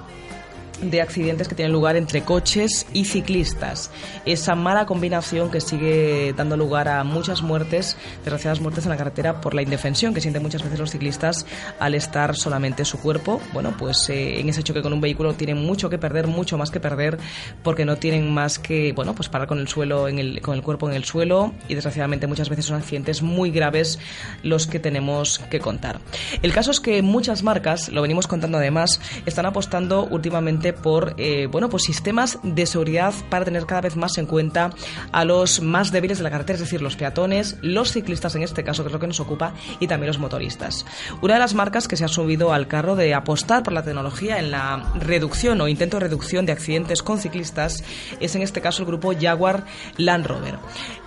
de 0.91 1.01
accidentes 1.01 1.49
que 1.49 1.55
tienen 1.55 1.73
lugar 1.73 1.97
entre 1.97 2.23
coches 2.23 2.87
y 2.93 3.05
ciclistas. 3.05 3.91
Esa 4.25 4.55
mala 4.55 4.87
combinación 4.87 5.51
que 5.51 5.61
sigue 5.61 6.33
dando 6.37 6.57
lugar 6.57 6.89
a 6.89 7.05
muchas 7.05 7.43
muertes, 7.43 7.97
desgraciadas 8.23 8.61
muertes 8.61 8.85
en 8.85 8.91
la 8.91 8.97
carretera 8.97 9.41
por 9.41 9.55
la 9.55 9.63
indefensión 9.63 10.15
que 10.15 10.21
sienten 10.21 10.43
muchas 10.43 10.63
veces 10.63 10.79
los 10.79 10.91
ciclistas 10.91 11.47
al 11.79 11.95
estar 11.95 12.37
solamente 12.37 12.85
su 12.85 12.99
cuerpo. 12.99 13.41
Bueno, 13.53 13.75
pues 13.79 14.09
eh, 14.11 14.41
en 14.41 14.49
ese 14.49 14.63
choque 14.63 14.83
con 14.83 14.93
un 14.93 15.01
vehículo 15.01 15.35
tienen 15.35 15.59
mucho 15.59 15.89
que 15.91 15.99
perder, 15.99 16.27
mucho 16.27 16.59
más 16.59 16.71
que 16.71 16.81
perder, 16.81 17.19
porque 17.63 17.85
no 17.85 17.97
tienen 17.97 18.33
más 18.33 18.59
que, 18.59 18.93
bueno, 18.93 19.15
pues 19.15 19.29
parar 19.29 19.49
con 19.49 19.59
el 19.59 19.69
suelo, 19.69 20.09
en 20.09 20.19
el, 20.19 20.41
con 20.41 20.55
el 20.55 20.63
cuerpo 20.63 20.89
en 20.89 20.95
el 20.95 21.05
suelo 21.05 21.53
y 21.69 21.75
desgraciadamente 21.75 22.27
muchas 22.27 22.49
veces 22.49 22.67
son 22.67 22.77
accidentes 22.77 23.23
muy 23.23 23.51
graves 23.51 23.99
los 24.43 24.67
que 24.67 24.79
tenemos 24.79 25.39
que 25.51 25.61
contar. 25.61 26.01
El 26.43 26.53
caso 26.53 26.71
es 26.71 26.81
que 26.81 27.03
muchas 27.03 27.43
marcas, 27.43 27.89
lo 27.89 28.03
venimos 28.03 28.27
contando 28.27 28.59
además, 28.59 29.01
están 29.27 29.47
apostando 29.47 30.07
últimamente 30.11 30.74
por 30.75 31.15
eh, 31.17 31.47
bueno, 31.47 31.69
pues 31.69 31.85
sistemas 31.85 32.39
de 32.43 32.67
seguridad 32.67 33.15
para 33.31 33.45
tener 33.45 33.67
cada 33.67 33.83
vez 33.83 33.97
más 33.97 34.19
en 34.19 34.27
cuenta 34.27 34.71
a 35.13 35.25
los 35.25 35.61
más 35.61 35.93
débiles 35.93 36.19
de 36.19 36.25
la 36.25 36.31
carretera, 36.31 36.55
es 36.55 36.61
decir, 36.61 36.83
los 36.83 36.97
peatones, 36.97 37.57
los 37.63 37.93
ciclistas 37.93 38.35
en 38.35 38.43
este 38.43 38.65
caso, 38.65 38.83
que 38.83 38.89
es 38.89 38.93
lo 38.93 39.01
que 39.01 39.07
nos 39.07 39.21
ocupa, 39.21 39.55
y 39.81 39.87
también 39.87 40.09
los 40.09 40.19
motoristas. 40.19 40.85
Una 41.23 41.35
de 41.35 41.41
las 41.41 41.55
marcas 41.55 41.89
que 41.89 41.97
se 41.97 42.05
ha 42.05 42.09
subido 42.09 42.53
al 42.53 42.69
carro 42.69 42.97
de 42.97 43.15
apostar 43.15 43.63
por 43.63 43.73
la 43.73 43.83
tecnología 43.83 44.39
en 44.39 44.51
la 44.51 44.93
reducción 44.95 45.61
o 45.61 45.69
intento 45.69 45.99
de 45.99 46.05
reducción 46.05 46.47
de 46.47 46.53
accidentes 46.53 47.03
con 47.03 47.19
ciclistas 47.19 47.85
es 48.21 48.35
en 48.35 48.43
este 48.43 48.61
caso 48.61 48.83
el 48.83 48.87
grupo 48.87 49.13
Jaguar 49.19 49.65
Land 49.97 50.27
Rover. 50.27 50.59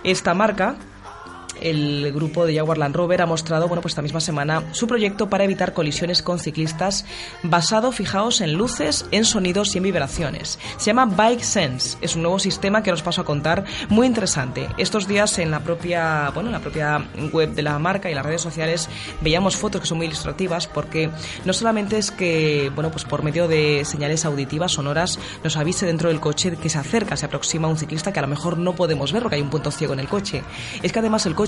Esta 0.04 0.34
marca 0.34 0.76
el 1.60 2.12
grupo 2.12 2.46
de 2.46 2.54
Jaguar 2.54 2.78
Land 2.78 2.96
Rover 2.96 3.22
ha 3.22 3.26
mostrado, 3.26 3.68
bueno, 3.68 3.82
pues 3.82 3.92
esta 3.92 4.02
misma 4.02 4.20
semana 4.20 4.62
su 4.72 4.86
proyecto 4.86 5.28
para 5.28 5.44
evitar 5.44 5.72
colisiones 5.72 6.22
con 6.22 6.38
ciclistas 6.38 7.04
basado, 7.42 7.92
fijaos, 7.92 8.40
en 8.40 8.54
luces, 8.54 9.06
en 9.10 9.24
sonidos 9.24 9.74
y 9.74 9.78
en 9.78 9.84
vibraciones. 9.84 10.58
Se 10.76 10.86
llama 10.86 11.06
Bike 11.06 11.42
Sense. 11.42 11.98
Es 12.00 12.16
un 12.16 12.22
nuevo 12.22 12.38
sistema 12.38 12.82
que 12.82 12.92
os 12.92 13.02
paso 13.02 13.22
a 13.22 13.24
contar, 13.24 13.64
muy 13.88 14.06
interesante. 14.06 14.68
Estos 14.78 15.08
días 15.08 15.38
en 15.38 15.50
la 15.50 15.60
propia, 15.60 16.30
bueno, 16.34 16.48
en 16.48 16.52
la 16.52 16.60
propia 16.60 17.08
web 17.32 17.54
de 17.54 17.62
la 17.62 17.78
marca 17.78 18.10
y 18.10 18.14
las 18.14 18.24
redes 18.24 18.40
sociales 18.40 18.88
veíamos 19.20 19.56
fotos 19.56 19.80
que 19.80 19.86
son 19.86 19.98
muy 19.98 20.06
ilustrativas 20.06 20.66
porque 20.66 21.10
no 21.44 21.52
solamente 21.52 21.98
es 21.98 22.10
que, 22.10 22.70
bueno, 22.74 22.90
pues 22.90 23.04
por 23.04 23.22
medio 23.22 23.48
de 23.48 23.84
señales 23.84 24.24
auditivas, 24.24 24.72
sonoras, 24.72 25.18
nos 25.42 25.56
avise 25.56 25.86
dentro 25.86 26.08
del 26.08 26.20
coche 26.20 26.56
que 26.56 26.68
se 26.68 26.78
acerca, 26.78 27.16
se 27.16 27.26
aproxima 27.26 27.68
un 27.68 27.76
ciclista 27.76 28.12
que 28.12 28.18
a 28.18 28.22
lo 28.22 28.28
mejor 28.28 28.58
no 28.58 28.74
podemos 28.74 29.12
ver 29.12 29.22
porque 29.22 29.36
hay 29.36 29.42
un 29.42 29.50
punto 29.50 29.70
ciego 29.70 29.94
en 29.94 30.00
el 30.00 30.08
coche. 30.08 30.42
Es 30.82 30.92
que 30.92 30.98
además 30.98 31.26
el 31.26 31.34
coche 31.34 31.47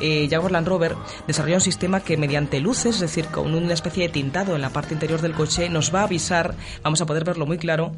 eh, 0.00 0.28
Jaguar 0.30 0.52
Land 0.52 0.68
Rover 0.68 0.96
desarrolla 1.26 1.56
un 1.56 1.60
sistema 1.60 2.00
que 2.00 2.16
mediante 2.16 2.60
luces, 2.60 2.96
es 2.96 3.00
decir, 3.00 3.26
con 3.26 3.54
una 3.54 3.74
especie 3.74 4.04
de 4.04 4.12
tintado 4.12 4.54
en 4.56 4.62
la 4.62 4.70
parte 4.70 4.94
interior 4.94 5.20
del 5.20 5.34
coche, 5.34 5.68
nos 5.68 5.94
va 5.94 6.00
a 6.00 6.04
avisar, 6.04 6.54
vamos 6.82 7.00
a 7.00 7.06
poder 7.06 7.24
verlo 7.24 7.46
muy 7.46 7.58
claro, 7.58 7.92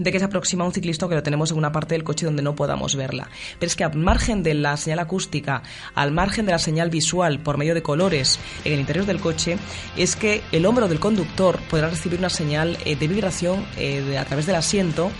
de 0.00 0.12
que 0.12 0.18
se 0.18 0.24
aproxima 0.24 0.64
un 0.64 0.72
ciclista 0.72 1.04
o 1.04 1.08
que 1.08 1.14
lo 1.14 1.22
tenemos 1.22 1.50
en 1.50 1.58
una 1.58 1.72
parte 1.72 1.94
del 1.94 2.04
coche 2.04 2.24
donde 2.24 2.42
no 2.42 2.54
podamos 2.54 2.96
verla. 2.96 3.28
Pero 3.58 3.68
es 3.68 3.76
que 3.76 3.84
al 3.84 3.94
margen 3.96 4.42
de 4.42 4.54
la 4.54 4.76
señal 4.78 4.98
acústica, 4.98 5.62
al 5.94 6.10
margen 6.10 6.46
de 6.46 6.52
la 6.52 6.58
señal 6.58 6.88
visual 6.88 7.40
por 7.40 7.58
medio 7.58 7.74
de 7.74 7.82
colores 7.82 8.38
en 8.64 8.72
el 8.72 8.80
interior 8.80 9.04
del 9.04 9.20
coche, 9.20 9.58
es 9.96 10.16
que 10.16 10.40
el 10.52 10.64
hombro 10.64 10.88
del 10.88 11.00
conductor 11.00 11.60
podrá 11.68 11.90
recibir 11.90 12.18
una 12.18 12.30
señal 12.30 12.78
eh, 12.86 12.96
de 12.96 13.08
vibración 13.08 13.66
eh, 13.76 14.16
a 14.18 14.24
través 14.24 14.46
del 14.46 14.56
asiento 14.56 15.10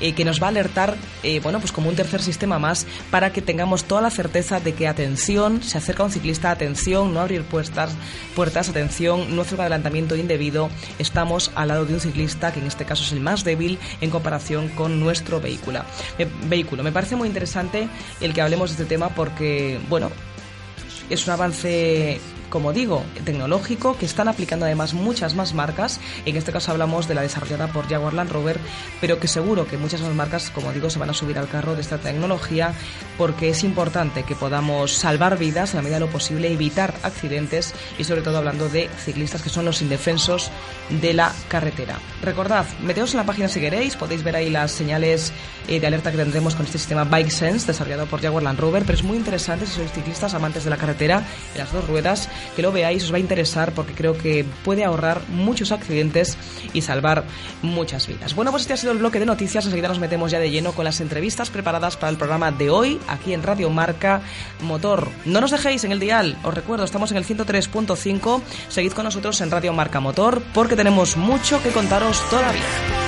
eh, 0.00 0.14
que 0.14 0.24
nos 0.24 0.42
va 0.42 0.46
a 0.46 0.50
alertar, 0.50 0.96
bueno, 1.42 1.60
pues 1.60 1.70
como 1.70 1.88
un 1.88 1.94
tercer 1.94 2.20
sistema 2.20 2.58
más 2.58 2.86
para 3.10 3.32
que 3.32 3.40
tengamos 3.40 3.84
toda 3.84 4.02
la 4.02 4.10
certeza 4.10 4.58
de 4.58 4.74
que 4.74 4.88
atención, 4.88 5.62
se 5.62 5.78
acerca 5.78 6.02
un 6.02 6.10
ciclista, 6.10 6.50
atención, 6.50 7.14
no 7.14 7.20
abrir 7.20 7.44
puertas, 7.44 7.92
puertas, 8.34 8.68
atención, 8.68 9.34
no 9.34 9.42
hacer 9.42 9.54
un 9.54 9.60
adelantamiento 9.60 10.16
indebido, 10.16 10.68
estamos 10.98 11.52
al 11.54 11.68
lado 11.68 11.86
de 11.86 11.94
un 11.94 12.00
ciclista 12.00 12.52
que 12.52 12.58
en 12.58 12.66
este 12.66 12.84
caso 12.84 13.04
es 13.04 13.12
el 13.12 13.20
más 13.20 13.44
débil 13.44 13.78
en 14.00 14.10
comparación 14.10 14.23
con 14.74 14.98
nuestro 14.98 15.40
vehículo. 15.40 15.82
Me, 16.18 16.26
vehículo. 16.48 16.82
Me 16.82 16.92
parece 16.92 17.14
muy 17.14 17.28
interesante 17.28 17.88
el 18.20 18.34
que 18.34 18.40
hablemos 18.42 18.70
de 18.70 18.82
este 18.82 18.94
tema 18.94 19.10
porque, 19.10 19.78
bueno, 19.88 20.10
es 21.10 21.26
un 21.26 21.32
avance 21.32 22.20
como 22.54 22.72
digo, 22.72 23.02
tecnológico 23.24 23.98
que 23.98 24.06
están 24.06 24.28
aplicando 24.28 24.64
además 24.64 24.94
muchas 24.94 25.34
más 25.34 25.54
marcas. 25.54 25.98
En 26.24 26.36
este 26.36 26.52
caso 26.52 26.70
hablamos 26.70 27.08
de 27.08 27.16
la 27.16 27.22
desarrollada 27.22 27.66
por 27.66 27.88
Jaguar 27.88 28.14
Land 28.14 28.30
Rover, 28.30 28.60
pero 29.00 29.18
que 29.18 29.26
seguro 29.26 29.66
que 29.66 29.76
muchas 29.76 30.02
más 30.02 30.14
marcas, 30.14 30.50
como 30.50 30.72
digo, 30.72 30.88
se 30.88 31.00
van 31.00 31.10
a 31.10 31.14
subir 31.14 31.36
al 31.36 31.48
carro 31.48 31.74
de 31.74 31.80
esta 31.80 31.98
tecnología 31.98 32.72
porque 33.18 33.48
es 33.48 33.64
importante 33.64 34.22
que 34.22 34.36
podamos 34.36 34.92
salvar 34.92 35.36
vidas 35.36 35.70
en 35.70 35.78
la 35.78 35.82
medida 35.82 35.96
de 35.96 36.06
lo 36.06 36.12
posible, 36.12 36.52
evitar 36.52 36.94
accidentes 37.02 37.74
y 37.98 38.04
sobre 38.04 38.22
todo 38.22 38.38
hablando 38.38 38.68
de 38.68 38.88
ciclistas 39.04 39.42
que 39.42 39.48
son 39.48 39.64
los 39.64 39.82
indefensos 39.82 40.52
de 40.90 41.12
la 41.12 41.32
carretera. 41.48 41.98
Recordad, 42.22 42.66
meteos 42.84 43.14
en 43.14 43.16
la 43.16 43.26
página 43.26 43.48
si 43.48 43.58
queréis, 43.58 43.96
podéis 43.96 44.22
ver 44.22 44.36
ahí 44.36 44.48
las 44.48 44.70
señales 44.70 45.32
eh, 45.66 45.80
de 45.80 45.86
alerta 45.88 46.12
que 46.12 46.18
tendremos 46.18 46.54
con 46.54 46.66
este 46.66 46.78
sistema 46.78 47.02
Bike 47.02 47.32
Sense 47.32 47.66
desarrollado 47.66 48.06
por 48.06 48.22
Jaguar 48.22 48.44
Land 48.44 48.60
Rover, 48.60 48.84
pero 48.84 48.96
es 48.96 49.02
muy 49.02 49.16
interesante 49.16 49.66
si 49.66 49.72
sois 49.72 49.90
ciclistas 49.90 50.34
amantes 50.34 50.62
de 50.62 50.70
la 50.70 50.76
carretera 50.76 51.24
en 51.54 51.58
las 51.58 51.72
dos 51.72 51.84
ruedas 51.88 52.28
que 52.56 52.62
lo 52.62 52.72
veáis, 52.72 53.04
os 53.04 53.12
va 53.12 53.16
a 53.16 53.20
interesar 53.20 53.72
porque 53.72 53.92
creo 53.92 54.16
que 54.16 54.44
puede 54.64 54.84
ahorrar 54.84 55.20
muchos 55.28 55.72
accidentes 55.72 56.36
y 56.72 56.82
salvar 56.82 57.24
muchas 57.62 58.06
vidas. 58.06 58.34
Bueno, 58.34 58.50
pues 58.50 58.62
este 58.62 58.74
ha 58.74 58.76
sido 58.76 58.92
el 58.92 58.98
bloque 58.98 59.20
de 59.20 59.26
noticias. 59.26 59.64
Enseguida 59.64 59.88
nos 59.88 59.98
metemos 59.98 60.30
ya 60.30 60.38
de 60.38 60.50
lleno 60.50 60.72
con 60.72 60.84
las 60.84 61.00
entrevistas 61.00 61.50
preparadas 61.50 61.96
para 61.96 62.10
el 62.10 62.16
programa 62.16 62.50
de 62.50 62.70
hoy 62.70 63.00
aquí 63.08 63.32
en 63.32 63.42
Radio 63.42 63.70
Marca 63.70 64.22
Motor. 64.60 65.08
No 65.24 65.40
nos 65.40 65.50
dejéis 65.50 65.84
en 65.84 65.92
el 65.92 66.00
dial, 66.00 66.36
os 66.42 66.54
recuerdo, 66.54 66.84
estamos 66.84 67.10
en 67.10 67.16
el 67.16 67.26
103.5. 67.26 68.42
Seguid 68.68 68.92
con 68.92 69.04
nosotros 69.04 69.40
en 69.40 69.50
Radio 69.50 69.72
Marca 69.72 70.00
Motor 70.00 70.42
porque 70.52 70.76
tenemos 70.76 71.16
mucho 71.16 71.62
que 71.62 71.70
contaros 71.70 72.22
todavía. 72.30 73.03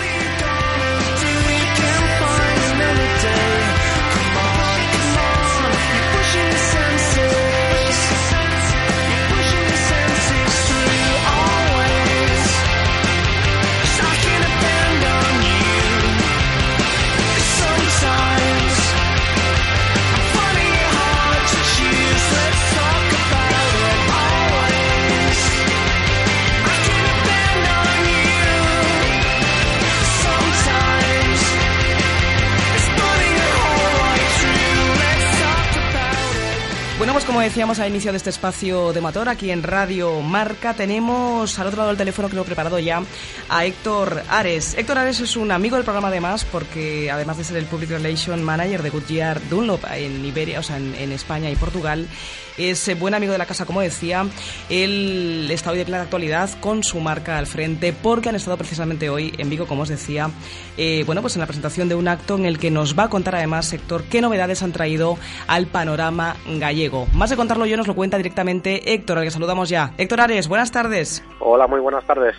Como 37.37 37.45
decíamos 37.45 37.78
al 37.81 37.90
inicio 37.90 38.12
de 38.12 38.16
este 38.16 38.31
espacio 38.31 38.95
de 38.95 39.02
motor, 39.02 39.28
aquí 39.28 39.50
en 39.50 39.62
Radio 39.62 40.23
Marca, 40.23 40.73
tenemos 40.73 41.59
al 41.59 41.66
otro 41.66 41.76
lado 41.76 41.88
del 41.88 41.99
teléfono 41.99 42.31
que 42.31 42.35
lo 42.35 42.40
he 42.40 42.45
preparado 42.47 42.78
ya 42.78 43.02
a 43.50 43.66
Héctor 43.66 44.23
Ares. 44.31 44.75
Héctor 44.78 44.97
Ares 44.97 45.21
es 45.21 45.37
un 45.37 45.52
amigo 45.52 45.76
del 45.76 45.85
programa 45.85 46.09
además, 46.09 46.47
porque 46.50 47.11
además 47.11 47.37
de 47.37 47.45
ser 47.45 47.59
el 47.59 47.66
Public 47.66 47.90
Relation 47.90 48.43
Manager 48.43 48.83
de 48.83 48.88
Goodyear 48.88 49.47
Dunlop 49.50 49.85
en 49.93 50.25
Iberia, 50.25 50.61
o 50.61 50.62
sea, 50.62 50.78
en, 50.78 51.12
España 51.12 51.50
y 51.50 51.57
Portugal, 51.57 52.09
es 52.57 52.88
eh, 52.88 52.95
buen 52.95 53.12
amigo 53.12 53.33
de 53.33 53.38
la 53.38 53.45
casa, 53.45 53.66
como 53.66 53.83
decía. 53.83 54.26
Él 54.71 55.47
está 55.50 55.73
hoy 55.73 55.78
de 55.78 55.85
plena 55.85 56.05
actualidad 56.05 56.49
con 56.61 56.83
su 56.85 57.00
marca 57.00 57.37
al 57.37 57.47
frente, 57.47 57.93
porque 57.93 58.31
han 58.31 58.37
estado 58.37 58.57
precisamente 58.57 59.11
hoy 59.11 59.35
en 59.37 59.50
Vigo, 59.50 59.66
como 59.66 59.83
os 59.83 59.90
decía, 59.90 60.31
eh, 60.78 61.02
bueno, 61.05 61.21
pues 61.21 61.37
en 61.37 61.40
la 61.40 61.47
presentación 61.47 61.90
de 61.90 61.97
un 61.97 62.09
acto 62.09 62.37
en 62.37 62.47
el 62.47 62.59
que 62.59 62.71
nos 62.71 62.99
va 62.99 63.05
a 63.05 63.09
contar 63.11 63.35
además, 63.35 63.71
Héctor, 63.75 64.05
qué 64.05 64.23
novedades 64.23 64.62
han 64.62 64.73
traído 64.73 65.19
al 65.47 65.66
panorama 65.66 66.37
gallego. 66.47 67.07
De 67.30 67.37
contarlo 67.37 67.66
yo 67.66 67.76
nos 67.76 67.87
lo 67.87 67.95
cuenta 67.95 68.16
directamente 68.16 68.92
Héctor, 68.92 69.18
al 69.18 69.25
que 69.25 69.30
saludamos 69.30 69.68
ya. 69.68 69.92
Héctor 69.99 70.21
Ares, 70.21 70.49
buenas 70.49 70.71
tardes. 70.71 71.25
Hola, 71.40 71.66
muy 71.66 71.80
buenas 71.80 72.04
tardes. 72.06 72.37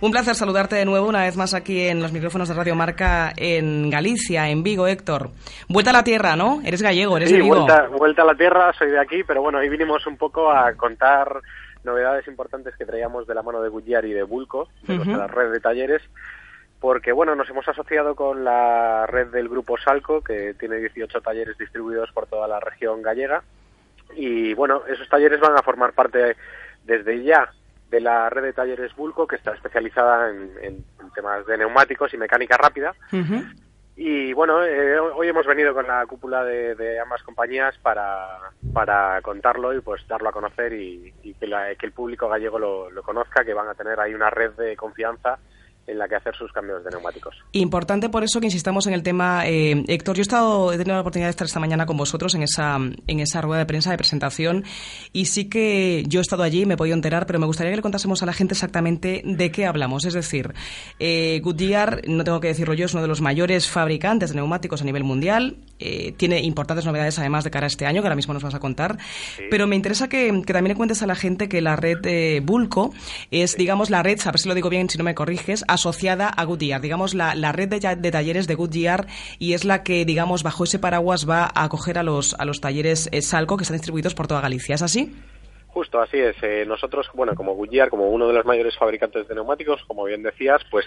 Un 0.00 0.10
placer 0.12 0.34
saludarte 0.34 0.76
de 0.76 0.84
nuevo 0.84 1.08
una 1.08 1.22
vez 1.22 1.36
más 1.36 1.54
aquí 1.54 1.86
en 1.88 2.00
los 2.00 2.12
micrófonos 2.12 2.48
de 2.48 2.54
Radio 2.54 2.74
Marca 2.74 3.32
en 3.36 3.90
Galicia, 3.90 4.48
en 4.48 4.62
Vigo, 4.62 4.86
Héctor. 4.86 5.30
Vuelta 5.68 5.90
a 5.90 5.92
la 5.94 6.04
tierra, 6.04 6.36
¿no? 6.36 6.60
Eres 6.64 6.82
gallego, 6.82 7.16
eres 7.16 7.30
de 7.30 7.38
Vigo. 7.38 7.56
Vuelta, 7.56 7.88
vuelta 7.88 8.22
a 8.22 8.26
la 8.26 8.34
tierra, 8.34 8.72
soy 8.72 8.90
de 8.90 9.00
aquí, 9.00 9.22
pero 9.24 9.42
bueno, 9.42 9.58
hoy 9.58 9.68
vinimos 9.68 10.06
un 10.06 10.16
poco 10.16 10.50
a 10.50 10.74
contar 10.74 11.40
novedades 11.84 12.26
importantes 12.26 12.74
que 12.76 12.86
traíamos 12.86 13.26
de 13.26 13.34
la 13.34 13.42
mano 13.42 13.60
de 13.60 13.68
Goodyear 13.68 14.04
y 14.04 14.12
de 14.12 14.22
Bulco, 14.22 14.68
de 14.86 14.96
nuestra 14.96 15.26
red 15.26 15.52
de 15.52 15.60
talleres, 15.60 16.02
porque 16.80 17.12
bueno, 17.12 17.34
nos 17.34 17.48
hemos 17.50 17.68
asociado 17.68 18.14
con 18.14 18.44
la 18.44 19.06
red 19.06 19.28
del 19.28 19.48
grupo 19.48 19.76
Salco, 19.78 20.22
que 20.22 20.54
tiene 20.54 20.76
18 20.76 21.20
talleres 21.20 21.58
distribuidos 21.58 22.10
por 22.12 22.26
toda 22.26 22.48
la 22.48 22.60
región 22.60 23.02
gallega, 23.02 23.42
y 24.16 24.54
bueno, 24.54 24.82
esos 24.88 25.08
talleres 25.08 25.40
van 25.40 25.56
a 25.56 25.62
formar 25.62 25.92
parte 25.92 26.36
desde 26.84 27.22
ya 27.22 27.50
de 27.90 28.00
la 28.00 28.28
red 28.30 28.42
de 28.42 28.52
talleres 28.52 28.94
Bulco, 28.96 29.26
que 29.26 29.36
está 29.36 29.52
especializada 29.52 30.30
en, 30.30 30.84
temas 31.14 31.46
de 31.46 31.58
neumáticos 31.58 32.12
y 32.12 32.16
mecánica 32.16 32.56
rápida. 32.56 32.94
Y 33.96 34.32
bueno, 34.32 34.64
eh, 34.64 34.98
hoy 34.98 35.28
hemos 35.28 35.46
venido 35.46 35.72
con 35.72 35.86
la 35.86 36.04
cúpula 36.06 36.42
de, 36.44 36.98
ambas 36.98 37.22
compañías 37.22 37.78
para, 37.78 38.40
para 38.72 39.22
contarlo 39.22 39.72
y 39.72 39.80
pues 39.80 40.06
darlo 40.08 40.28
a 40.28 40.32
conocer 40.32 40.72
y, 40.72 41.12
que, 41.22 41.76
que, 41.78 41.86
el 41.86 41.92
público 41.92 42.28
gallego 42.28 42.58
lo, 42.58 42.90
lo, 42.90 43.02
conozca, 43.04 43.44
que 43.44 43.54
van 43.54 43.68
a 43.68 43.74
tener 43.74 44.00
ahí 44.00 44.12
una 44.12 44.30
red 44.30 44.50
de 44.52 44.76
confianza 44.76 45.38
en 45.86 45.98
la 45.98 46.08
que 46.08 46.16
hacer 46.16 46.34
sus 46.34 46.52
cambios 46.52 46.82
de 46.84 46.90
neumáticos. 46.90 47.36
Importante 47.52 48.08
por 48.08 48.24
eso 48.24 48.40
que 48.40 48.46
insistamos 48.46 48.86
en 48.86 48.94
el 48.94 49.02
tema, 49.02 49.46
eh, 49.46 49.84
Héctor. 49.88 50.16
Yo 50.16 50.20
he, 50.20 50.22
estado, 50.22 50.72
he 50.72 50.78
tenido 50.78 50.94
la 50.94 51.00
oportunidad 51.00 51.28
de 51.28 51.30
estar 51.30 51.46
esta 51.46 51.60
mañana 51.60 51.86
con 51.86 51.96
vosotros 51.96 52.34
en 52.34 52.42
esa, 52.42 52.76
en 52.76 53.20
esa 53.20 53.40
rueda 53.40 53.60
de 53.60 53.66
prensa 53.66 53.90
de 53.90 53.96
presentación 53.96 54.64
y 55.12 55.26
sí 55.26 55.48
que 55.48 56.04
yo 56.06 56.20
he 56.20 56.22
estado 56.22 56.42
allí, 56.42 56.66
me 56.66 56.74
he 56.74 56.76
podido 56.76 56.94
enterar, 56.94 57.26
pero 57.26 57.38
me 57.38 57.46
gustaría 57.46 57.72
que 57.72 57.76
le 57.76 57.82
contásemos 57.82 58.22
a 58.22 58.26
la 58.26 58.32
gente 58.32 58.54
exactamente 58.54 59.22
de 59.24 59.50
qué 59.50 59.66
hablamos. 59.66 60.04
Es 60.04 60.14
decir, 60.14 60.54
eh, 60.98 61.40
Goodyear, 61.42 62.02
no 62.06 62.24
tengo 62.24 62.40
que 62.40 62.48
decirlo 62.48 62.74
yo, 62.74 62.86
es 62.86 62.94
uno 62.94 63.02
de 63.02 63.08
los 63.08 63.20
mayores 63.20 63.68
fabricantes 63.68 64.30
de 64.30 64.36
neumáticos 64.36 64.82
a 64.82 64.84
nivel 64.84 65.04
mundial. 65.04 65.56
Eh, 65.78 66.12
tiene 66.16 66.40
importantes 66.40 66.86
novedades 66.86 67.18
además 67.18 67.44
de 67.44 67.50
cara 67.50 67.66
a 67.66 67.68
este 67.68 67.86
año, 67.86 68.00
que 68.00 68.06
ahora 68.06 68.16
mismo 68.16 68.32
nos 68.32 68.42
vas 68.42 68.54
a 68.54 68.60
contar. 68.60 68.96
Pero 69.50 69.66
me 69.66 69.76
interesa 69.76 70.08
que, 70.08 70.28
también 70.46 70.68
le 70.68 70.74
cuentes 70.76 71.02
a 71.02 71.06
la 71.06 71.14
gente 71.14 71.48
que 71.48 71.60
la 71.60 71.76
red 71.76 71.98
de 72.00 72.40
Bulco 72.44 72.92
es, 73.30 73.56
digamos, 73.56 73.90
la 73.90 74.02
red, 74.02 74.18
a 74.24 74.30
ver 74.30 74.40
si 74.40 74.48
lo 74.48 74.54
digo 74.54 74.70
bien, 74.70 74.88
si 74.88 74.98
no 74.98 75.04
me 75.04 75.14
corriges, 75.14 75.64
asociada 75.74 76.28
a 76.28 76.44
Goodyear, 76.44 76.80
digamos 76.80 77.14
la, 77.14 77.34
la 77.34 77.52
red 77.52 77.68
de, 77.68 77.96
de, 77.96 78.10
talleres 78.10 78.46
de 78.46 78.54
Goodyear 78.54 79.06
y 79.38 79.52
es 79.54 79.64
la 79.64 79.82
que, 79.82 80.04
digamos, 80.04 80.42
bajo 80.42 80.64
ese 80.64 80.78
paraguas 80.78 81.28
va 81.28 81.44
a 81.44 81.64
acoger 81.64 81.98
a 81.98 82.02
los, 82.02 82.34
a 82.34 82.44
los 82.44 82.60
talleres 82.60 83.08
eh, 83.12 83.22
Salco 83.22 83.56
que 83.56 83.62
están 83.62 83.76
distribuidos 83.76 84.14
por 84.14 84.26
toda 84.26 84.40
Galicia. 84.40 84.74
¿Es 84.74 84.82
así? 84.82 85.14
Justo, 85.68 86.00
así 86.00 86.18
es. 86.18 86.36
Eh, 86.42 86.64
nosotros, 86.64 87.08
bueno, 87.14 87.34
como 87.34 87.54
Goodyear, 87.54 87.90
como 87.90 88.08
uno 88.08 88.28
de 88.28 88.32
los 88.32 88.44
mayores 88.44 88.76
fabricantes 88.78 89.26
de 89.26 89.34
neumáticos, 89.34 89.82
como 89.88 90.04
bien 90.04 90.22
decías, 90.22 90.62
pues 90.70 90.86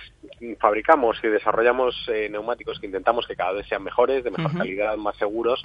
fabricamos 0.60 1.18
y 1.22 1.28
desarrollamos 1.28 1.94
eh, 2.08 2.30
neumáticos 2.30 2.80
que 2.80 2.86
intentamos 2.86 3.28
que 3.28 3.36
cada 3.36 3.52
vez 3.52 3.68
sean 3.68 3.84
mejores, 3.84 4.24
de 4.24 4.32
mejor 4.32 4.58
calidad, 4.58 4.96
más 4.96 5.18
seguros, 5.18 5.62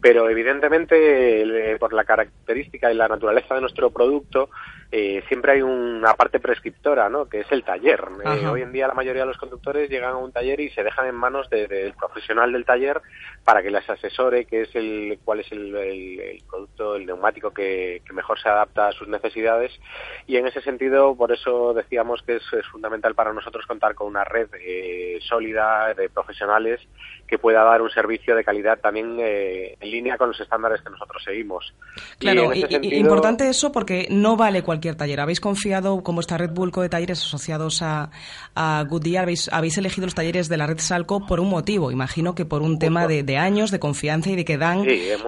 pero 0.00 0.28
evidentemente 0.28 1.76
por 1.78 1.92
la 1.92 2.02
característica 2.02 2.90
y 2.90 2.96
la 2.96 3.06
naturaleza 3.06 3.54
de 3.54 3.60
nuestro 3.60 3.90
producto, 3.90 4.50
eh, 4.92 5.22
siempre 5.28 5.52
hay 5.52 5.62
una 5.62 6.14
parte 6.14 6.38
prescriptora, 6.38 7.08
¿no? 7.08 7.28
Que 7.28 7.40
es 7.40 7.50
el 7.50 7.64
taller. 7.64 8.04
Eh, 8.24 8.46
hoy 8.46 8.62
en 8.62 8.72
día 8.72 8.86
la 8.86 8.94
mayoría 8.94 9.22
de 9.22 9.28
los 9.28 9.38
conductores 9.38 9.90
llegan 9.90 10.12
a 10.12 10.16
un 10.16 10.32
taller 10.32 10.60
y 10.60 10.70
se 10.70 10.84
dejan 10.84 11.08
en 11.08 11.14
manos 11.14 11.50
del 11.50 11.92
profesional 11.94 12.52
del 12.52 12.64
taller 12.64 13.00
para 13.44 13.62
que 13.62 13.70
les 13.70 13.88
asesore 13.88 14.44
qué 14.44 14.62
es 14.62 14.74
el, 14.74 15.18
cuál 15.24 15.40
es 15.40 15.50
el, 15.50 16.42
producto, 16.48 16.96
el 16.96 17.06
neumático 17.06 17.52
que, 17.52 18.02
mejor 18.12 18.40
se 18.40 18.48
adapta 18.48 18.88
a 18.88 18.92
sus 18.92 19.08
necesidades. 19.08 19.72
Y 20.26 20.36
en 20.36 20.46
ese 20.46 20.62
sentido, 20.62 21.14
por 21.16 21.32
eso 21.32 21.74
decíamos 21.74 22.22
que 22.22 22.36
es, 22.36 22.44
fundamental 22.70 23.14
para 23.14 23.32
nosotros 23.32 23.66
contar 23.66 23.94
con 23.94 24.06
una 24.06 24.24
red 24.24 24.48
eh, 24.60 25.18
sólida 25.20 25.92
de 25.94 26.08
profesionales 26.08 26.80
que 27.26 27.38
pueda 27.38 27.62
dar 27.64 27.82
un 27.82 27.90
servicio 27.90 28.34
de 28.36 28.44
calidad 28.44 28.78
también 28.78 29.18
en 29.18 29.90
línea 29.90 30.16
con 30.16 30.28
los 30.28 30.40
estándares 30.40 30.80
que 30.82 30.90
nosotros 30.90 31.22
seguimos. 31.24 31.74
Claro, 32.18 32.52
y, 32.54 32.94
importante 32.94 33.48
eso 33.48 33.72
porque 33.72 34.06
no 34.10 34.36
vale 34.36 34.62
cualquier 34.62 34.94
taller. 34.94 35.20
¿Habéis 35.20 35.40
confiado, 35.40 36.02
como 36.02 36.20
está 36.20 36.38
Red 36.38 36.50
Bulco 36.50 36.82
de 36.82 36.88
talleres 36.88 37.20
asociados 37.20 37.82
a, 37.82 38.10
a 38.54 38.84
Goodyear, 38.88 39.24
habéis, 39.24 39.52
habéis 39.52 39.76
elegido 39.78 40.06
los 40.06 40.14
talleres 40.14 40.48
de 40.48 40.56
la 40.56 40.66
red 40.66 40.78
Salco 40.78 41.26
por 41.26 41.40
un 41.40 41.48
motivo? 41.48 41.90
Imagino 41.90 42.34
que 42.34 42.44
por 42.44 42.62
un 42.62 42.78
tema 42.78 43.06
de, 43.06 43.36
años, 43.36 43.70
de 43.70 43.80
confianza 43.80 44.30
y 44.30 44.36
de 44.36 44.44
que 44.44 44.56
dan 44.56 44.84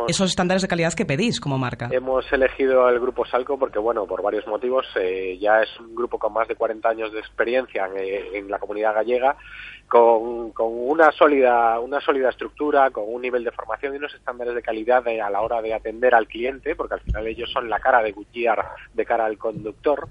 esos 0.08 0.30
estándares 0.30 0.62
de 0.62 0.68
calidad 0.68 0.92
que 0.94 1.04
pedís 1.04 1.40
como 1.40 1.58
marca. 1.58 1.88
Hemos 1.90 2.30
elegido 2.32 2.86
al 2.86 3.00
grupo 3.00 3.26
Salco 3.26 3.58
porque, 3.58 3.78
bueno, 3.78 4.06
por 4.06 4.22
varios 4.22 4.46
motivos, 4.46 4.86
eh, 4.96 5.38
ya 5.40 5.62
es 5.62 5.68
un 5.80 5.94
grupo 5.94 6.18
con 6.18 6.32
más 6.32 6.48
de 6.48 6.54
40 6.54 6.88
años 6.88 7.12
de 7.12 7.20
experiencia 7.20 7.88
en, 7.94 8.36
en 8.36 8.50
la 8.50 8.58
comunidad 8.58 8.94
gallega 8.94 9.36
con, 9.88 10.52
con, 10.52 10.68
una 10.70 11.10
sólida 11.12 11.80
una 11.80 12.00
sólida 12.00 12.28
estructura, 12.28 12.90
con 12.90 13.04
un 13.06 13.22
nivel 13.22 13.42
de 13.42 13.50
formación 13.50 13.94
y 13.94 13.96
unos 13.96 14.14
estándares 14.14 14.54
de 14.54 14.62
calidad 14.62 15.06
a 15.08 15.30
la 15.30 15.40
hora 15.40 15.62
de 15.62 15.74
atender 15.74 16.14
al 16.14 16.28
cliente, 16.28 16.76
porque 16.76 16.94
al 16.94 17.00
final 17.00 17.26
ellos 17.26 17.50
son 17.50 17.68
la 17.68 17.80
cara 17.80 18.02
de 18.02 18.12
Goodyear 18.12 18.64
de 18.92 19.04
cara 19.04 19.24
al 19.24 19.38
conductor, 19.38 20.08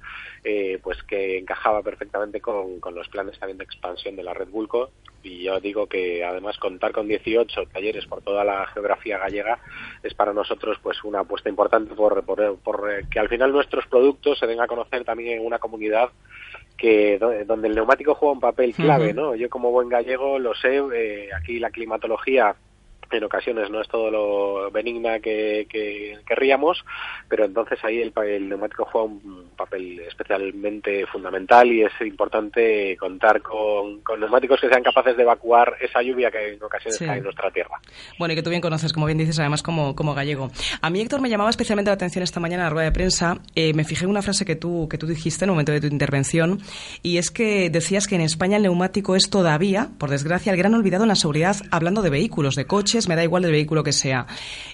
eh, 0.50 0.80
pues 0.82 1.04
que 1.04 1.40
encajaba 1.40 1.82
perfectamente 1.82 2.40
con, 2.40 2.80
con, 2.80 2.96
los 2.96 3.10
planes 3.10 3.38
también 3.38 3.58
de 3.58 3.66
expansión 3.66 4.16
de 4.16 4.24
la 4.24 4.34
Red 4.34 4.48
Bulco. 4.48 4.92
Y 5.22 5.44
yo 5.44 5.60
digo 5.60 5.88
que 5.88 6.24
además 6.24 6.58
contar 6.58 6.94
con 6.94 7.06
18 7.06 7.66
talleres 7.66 8.06
por 8.06 8.22
toda 8.22 8.46
la 8.46 8.66
geografía 8.68 9.18
gallega 9.18 9.60
es 10.02 10.14
para 10.14 10.32
nosotros 10.32 10.78
pues 10.82 11.04
una 11.04 11.20
apuesta 11.20 11.50
importante 11.50 11.94
por, 11.96 12.24
por, 12.24 12.60
por 12.60 13.10
que 13.10 13.20
al 13.20 13.28
final 13.28 13.52
nuestros 13.52 13.88
productos 13.88 14.40
se 14.40 14.48
den 14.48 14.62
a 14.62 14.68
conocer 14.68 15.04
también 15.04 15.40
en 15.40 15.46
una 15.46 15.60
comunidad 15.60 16.12
que 16.78 17.18
donde 17.20 17.68
el 17.68 17.76
neumático 17.76 18.16
juega 18.16 18.34
un 18.34 18.40
papel 18.40 18.74
clave, 18.74 19.14
¿no? 19.14 19.36
Yo 19.36 19.50
como 19.50 19.72
buen 19.72 19.90
gallego 19.90 20.40
lo 20.40 20.54
sé, 20.56 20.78
eh, 20.78 21.28
aquí 21.38 21.60
la 21.60 21.72
climatología 21.72 22.56
en 23.12 23.24
ocasiones 23.24 23.70
no 23.70 23.82
es 23.82 23.88
todo 23.88 24.12
lo 24.12 24.72
benigna 24.72 25.20
que, 25.20 25.68
querríamos, 26.28 26.84
pero 27.30 27.46
entonces 27.46 27.80
ahí 27.84 28.02
el, 28.02 28.14
el, 28.26 28.50
neumático 28.50 28.86
juega 28.86 29.08
un 29.08 29.50
papel 29.56 30.00
especialmente 30.02 31.06
fundamental 31.08 31.72
y 31.72 31.84
es 31.84 31.92
importante 32.02 32.98
contar 32.98 33.42
con, 33.42 34.02
neumáticos 34.20 34.60
que 34.60 34.70
sean 34.70 34.84
capaces 34.84 35.16
de 35.16 35.24
evacuar 35.24 35.76
esa 35.80 36.02
lluvia 36.02 36.32
que 36.32 36.54
en 36.54 36.64
ocasiones 36.64 37.00
cae 37.00 37.18
en 37.18 37.24
nuestra 37.24 37.52
tierra. 37.52 37.80
Bueno, 38.20 38.34
y 38.34 38.36
que 38.36 38.44
tú 38.44 38.50
bien 38.50 38.62
conoces, 38.62 38.94
como 38.94 39.06
bien 39.06 39.18
dices, 39.18 39.40
además 39.40 39.64
como, 39.64 39.96
como 39.96 40.14
gallego. 40.14 40.50
A 40.82 40.90
mí, 40.90 41.02
Héctor, 41.02 41.22
me 41.22 41.30
llamaba 41.30 41.50
especialmente 41.50 41.90
la 41.90 41.96
atención 41.96 42.24
esta 42.24 42.40
mañana 42.40 42.64
en 42.64 42.66
la 42.66 42.70
rueda 42.72 42.86
de 42.86 42.92
prensa. 42.92 43.38
Eh, 43.56 43.74
me 43.74 43.84
fijé 43.84 44.06
en 44.06 44.12
una 44.12 44.22
frase 44.22 44.46
que 44.46 44.56
tú, 44.56 44.88
que 44.90 44.98
tú 44.98 45.08
dijiste 45.08 45.46
en 45.46 45.50
el 45.50 45.54
momento 45.54 45.72
de 45.72 45.82
tu 45.82 45.88
intervención, 45.88 46.60
y 47.04 47.18
es 47.18 47.32
que 47.32 47.70
decías 47.70 48.08
que 48.08 48.16
en 48.16 48.22
España 48.22 48.58
el 48.58 48.64
neumático 48.64 49.16
es 49.16 49.30
todavía, 49.30 49.90
por 49.98 50.10
desgracia, 50.10 50.52
el 50.52 50.58
gran 50.58 50.74
olvidado 50.74 51.04
en 51.04 51.10
la 51.10 51.16
seguridad, 51.16 51.58
hablando 51.72 52.02
de 52.02 52.10
vehículos, 52.10 52.56
de 52.56 52.66
coches, 52.66 52.97
me 53.08 53.16
da 53.16 53.24
igual 53.24 53.46
el 53.46 53.52
vehículo 53.52 53.84
que 53.84 53.92
sea. 53.92 54.26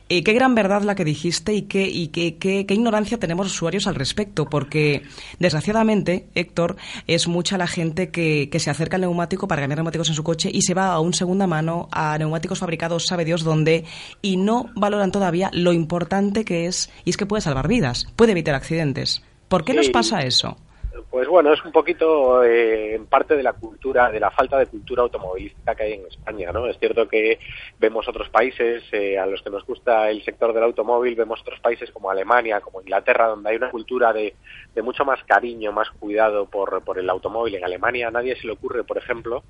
Eh, 0.09 0.23
qué 0.23 0.33
gran 0.33 0.55
verdad 0.55 0.83
la 0.83 0.95
que 0.95 1.03
dijiste 1.03 1.53
y, 1.53 1.63
qué, 1.63 1.87
y 1.87 2.07
qué, 2.07 2.37
qué, 2.37 2.65
ignorancia 2.73 3.17
tenemos 3.17 3.45
los 3.47 3.53
usuarios 3.53 3.87
al 3.87 3.95
respecto, 3.95 4.45
porque 4.45 5.03
desgraciadamente, 5.39 6.27
Héctor, 6.35 6.77
es 7.07 7.27
mucha 7.27 7.57
la 7.57 7.67
gente 7.67 8.09
que, 8.09 8.49
que 8.49 8.59
se 8.59 8.69
acerca 8.69 8.97
al 8.97 9.01
neumático 9.01 9.47
para 9.47 9.61
cambiar 9.61 9.79
neumáticos 9.79 10.09
en 10.09 10.15
su 10.15 10.23
coche 10.23 10.49
y 10.53 10.61
se 10.61 10.73
va 10.73 10.93
a 10.93 10.99
un 10.99 11.13
segunda 11.13 11.47
mano 11.47 11.89
a 11.91 12.17
neumáticos 12.17 12.59
fabricados, 12.59 13.05
sabe 13.07 13.25
Dios 13.25 13.43
dónde, 13.43 13.85
y 14.21 14.37
no 14.37 14.69
valoran 14.75 15.11
todavía 15.11 15.49
lo 15.53 15.73
importante 15.73 16.45
que 16.45 16.67
es, 16.67 16.89
y 17.05 17.09
es 17.09 17.17
que 17.17 17.25
puede 17.25 17.41
salvar 17.41 17.67
vidas, 17.67 18.07
puede 18.15 18.31
evitar 18.31 18.55
accidentes. 18.55 19.23
¿Por 19.47 19.65
qué 19.65 19.73
nos 19.73 19.89
pasa 19.89 20.21
eso? 20.21 20.57
Pues 21.13 21.27
bueno, 21.27 21.53
es 21.53 21.63
un 21.63 21.71
poquito 21.71 22.43
eh, 22.43 22.95
en 22.95 23.05
parte 23.05 23.35
de 23.35 23.43
la 23.43 23.53
cultura, 23.53 24.09
de 24.09 24.19
la 24.19 24.31
falta 24.31 24.57
de 24.57 24.65
cultura 24.65 25.03
automovilística 25.03 25.75
que 25.75 25.83
hay 25.83 25.93
en 25.93 26.07
España, 26.07 26.51
¿no? 26.51 26.65
Es 26.65 26.79
cierto 26.79 27.07
que 27.07 27.37
vemos 27.77 28.07
otros 28.07 28.29
países 28.29 28.83
eh, 28.91 29.19
a 29.19 29.27
los 29.27 29.43
que 29.43 29.51
nos 29.51 29.63
gusta 29.63 30.09
el 30.09 30.23
sector 30.25 30.55
del 30.55 30.63
automóvil, 30.63 31.13
vemos 31.13 31.39
otros 31.41 31.59
países 31.59 31.91
como 31.91 32.09
Alemania, 32.09 32.61
como 32.61 32.81
Inglaterra, 32.81 33.27
donde 33.27 33.47
hay 33.51 33.57
una 33.57 33.69
cultura 33.69 34.11
de, 34.11 34.33
de 34.75 34.81
mucho 34.81 35.05
más 35.05 35.23
cariño, 35.23 35.71
más 35.71 35.89
cuidado 35.91 36.45
por, 36.45 36.83
por 36.83 36.99
el 36.99 37.09
automóvil. 37.09 37.55
En 37.55 37.63
Alemania 37.63 38.07
a 38.07 38.11
nadie 38.11 38.35
se 38.35 38.47
le 38.47 38.53
ocurre, 38.53 38.83
por 38.83 38.97
ejemplo, 38.97 39.43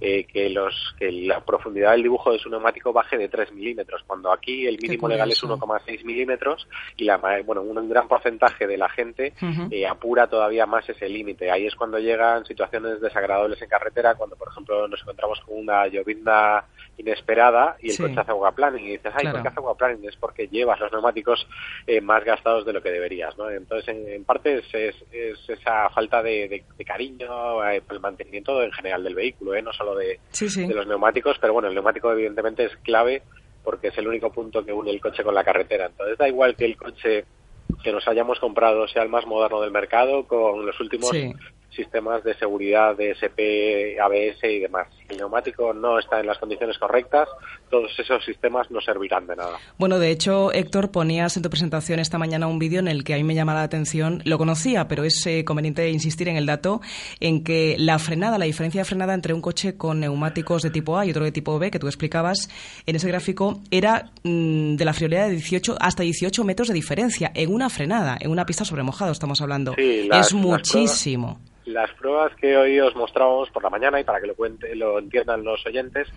eh, 0.00 0.24
que, 0.24 0.50
los, 0.50 0.94
que 0.98 1.10
la 1.10 1.40
profundidad 1.40 1.92
del 1.92 2.04
dibujo 2.04 2.32
de 2.32 2.38
su 2.38 2.48
neumático 2.48 2.92
baje 2.92 3.18
de 3.18 3.28
3 3.28 3.52
milímetros, 3.52 4.02
cuando 4.06 4.32
aquí 4.32 4.66
el 4.66 4.78
mínimo 4.80 5.08
legal 5.08 5.30
es 5.30 5.42
1,6 5.42 6.04
milímetros 6.04 6.68
y 6.96 7.04
la, 7.04 7.18
bueno, 7.44 7.62
un 7.62 7.88
gran 7.88 8.08
porcentaje 8.08 8.66
de 8.66 8.76
la 8.76 8.88
gente 8.88 9.32
eh, 9.70 9.86
apura 9.86 10.28
todavía 10.28 10.66
más 10.66 10.88
ese 10.88 11.08
límite. 11.08 11.50
Ahí 11.50 11.66
es 11.66 11.74
cuando 11.74 11.98
llegan 11.98 12.44
situaciones 12.44 13.00
desagradables 13.00 13.60
en 13.62 13.68
carretera, 13.68 14.14
cuando 14.14 14.36
por 14.36 14.48
ejemplo 14.48 14.86
nos 14.88 15.00
encontramos 15.00 15.40
con 15.40 15.58
una 15.58 15.86
llovizna 15.88 16.64
inesperada 16.98 17.76
y 17.80 17.90
el 17.90 17.96
coche 17.96 18.20
hace 18.20 18.32
planning 18.54 18.84
y 18.84 18.90
dices, 18.90 19.12
ay, 19.14 19.28
¿por 19.30 19.42
qué 19.42 19.48
hace 19.48 19.60
planning? 19.78 20.08
Es 20.08 20.16
porque 20.16 20.48
llevas 20.48 20.78
los 20.80 20.92
neumáticos 20.92 21.46
eh, 21.86 22.00
más 22.00 22.24
gastados 22.24 22.66
de 22.66 22.72
lo 22.72 22.82
que 22.82 22.90
deberías, 22.90 23.36
¿no? 23.38 23.48
Entonces, 23.48 23.96
en, 23.96 24.24
parte 24.24 24.58
es, 24.58 24.96
es, 25.12 25.48
esa 25.48 25.88
falta 25.90 26.22
de, 26.22 26.64
cariño, 26.84 27.64
eh, 27.64 27.82
el 27.88 28.00
mantenimiento 28.00 28.62
en 28.62 28.72
general 28.72 29.04
del 29.04 29.14
vehículo, 29.14 29.54
¿eh? 29.54 29.62
no 29.62 29.72
solo 29.72 29.94
de, 29.94 30.18
de 30.38 30.74
los 30.74 30.86
neumáticos, 30.86 31.38
pero 31.40 31.52
bueno, 31.52 31.68
el 31.68 31.74
neumático 31.74 32.12
evidentemente 32.12 32.64
es 32.64 32.76
clave 32.78 33.22
porque 33.62 33.88
es 33.88 33.98
el 33.98 34.08
único 34.08 34.32
punto 34.32 34.64
que 34.64 34.72
une 34.72 34.90
el 34.90 35.00
coche 35.00 35.22
con 35.22 35.34
la 35.34 35.44
carretera. 35.44 35.86
Entonces 35.86 36.18
da 36.18 36.28
igual 36.28 36.56
que 36.56 36.64
el 36.64 36.76
coche 36.76 37.24
que 37.82 37.92
nos 37.92 38.06
hayamos 38.08 38.40
comprado 38.40 38.88
sea 38.88 39.02
el 39.02 39.08
más 39.08 39.26
moderno 39.26 39.60
del 39.60 39.70
mercado, 39.70 40.26
con 40.26 40.64
los 40.64 40.80
últimos 40.80 41.10
sistemas 41.70 42.24
de 42.24 42.34
seguridad 42.34 42.96
de 42.96 43.10
SP, 43.12 44.00
ABS 44.00 44.42
y 44.44 44.58
demás. 44.60 44.88
El 45.08 45.16
neumático 45.16 45.72
no 45.72 45.98
está 45.98 46.20
en 46.20 46.26
las 46.26 46.38
condiciones 46.38 46.78
correctas, 46.78 47.28
todos 47.70 47.90
esos 47.98 48.22
sistemas 48.24 48.70
no 48.70 48.80
servirán 48.80 49.26
de 49.26 49.36
nada. 49.36 49.58
Bueno, 49.78 49.98
de 49.98 50.10
hecho, 50.10 50.52
Héctor, 50.52 50.90
ponías 50.90 51.36
en 51.36 51.42
tu 51.42 51.48
presentación 51.48 51.98
esta 51.98 52.18
mañana 52.18 52.46
un 52.46 52.58
vídeo 52.58 52.80
en 52.80 52.88
el 52.88 53.04
que 53.04 53.14
a 53.14 53.16
mí 53.16 53.24
me 53.24 53.34
llama 53.34 53.54
la 53.54 53.62
atención, 53.62 54.20
lo 54.24 54.36
conocía, 54.36 54.86
pero 54.86 55.04
es 55.04 55.26
eh, 55.26 55.44
conveniente 55.44 55.88
insistir 55.90 56.28
en 56.28 56.36
el 56.36 56.44
dato, 56.44 56.82
en 57.20 57.42
que 57.42 57.76
la 57.78 57.98
frenada, 57.98 58.36
la 58.36 58.44
diferencia 58.44 58.82
de 58.82 58.84
frenada 58.84 59.14
entre 59.14 59.32
un 59.32 59.40
coche 59.40 59.76
con 59.76 60.00
neumáticos 60.00 60.62
de 60.62 60.70
tipo 60.70 60.98
A 60.98 61.06
y 61.06 61.10
otro 61.10 61.24
de 61.24 61.32
tipo 61.32 61.58
B, 61.58 61.70
que 61.70 61.78
tú 61.78 61.86
explicabas 61.86 62.50
en 62.84 62.96
ese 62.96 63.08
gráfico, 63.08 63.60
era 63.70 64.10
mm, 64.24 64.76
de 64.76 64.84
la 64.84 64.92
friolera 64.92 65.24
de 65.24 65.32
18 65.32 65.76
hasta 65.80 66.02
18 66.02 66.44
metros 66.44 66.68
de 66.68 66.74
diferencia 66.74 67.32
en 67.34 67.52
una 67.52 67.70
frenada, 67.70 68.18
en 68.20 68.30
una 68.30 68.44
pista 68.44 68.64
sobre 68.64 68.82
mojado, 68.82 69.12
estamos 69.12 69.40
hablando. 69.40 69.74
es 69.76 70.34
muchísimo 70.34 71.38
las 71.68 71.92
pruebas 71.94 72.34
que 72.36 72.56
hoy 72.56 72.80
os 72.80 72.94
mostramos 72.96 73.50
por 73.50 73.62
la 73.62 73.70
mañana 73.70 74.00
y 74.00 74.04
para 74.04 74.20
que 74.20 74.26
lo, 74.26 74.34
cuente, 74.34 74.74
lo 74.74 74.97
entiendan 74.98 75.44
los 75.44 75.64
oyentes, 75.66 76.08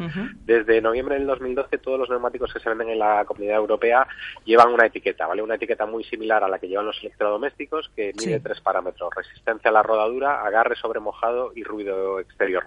desde 0.46 0.82
noviembre 0.82 1.15
del 1.15 1.28
2012 1.28 1.78
todos 1.78 2.00
los 2.00 2.10
neumáticos 2.10 2.54
que 2.54 2.60
se 2.60 2.70
venden 2.70 2.89
en 2.89 3.00
la 3.00 3.26
Comunidad 3.26 3.58
Europea 3.58 4.08
llevan 4.46 4.74
una 4.74 4.86
etiqueta, 4.86 5.28
¿vale? 5.28 5.41
Una 5.41 5.56
etiqueta 5.56 5.86
muy 5.86 6.04
similar 6.04 6.44
a 6.44 6.48
la 6.48 6.60
que 6.60 6.67
llevan 6.67 6.86
los 6.86 7.00
electrodomésticos 7.02 7.89
que 7.96 8.13
mide 8.17 8.39
tres 8.39 8.62
parámetros, 8.62 9.13
resistencia 9.15 9.70
a 9.70 9.74
la 9.74 9.84
rodadura, 9.84 10.41
agarre 10.46 10.76
sobre 10.76 11.00
mojado 11.00 11.52
y 11.56 11.63
ruido 11.63 12.20
exterior. 12.20 12.65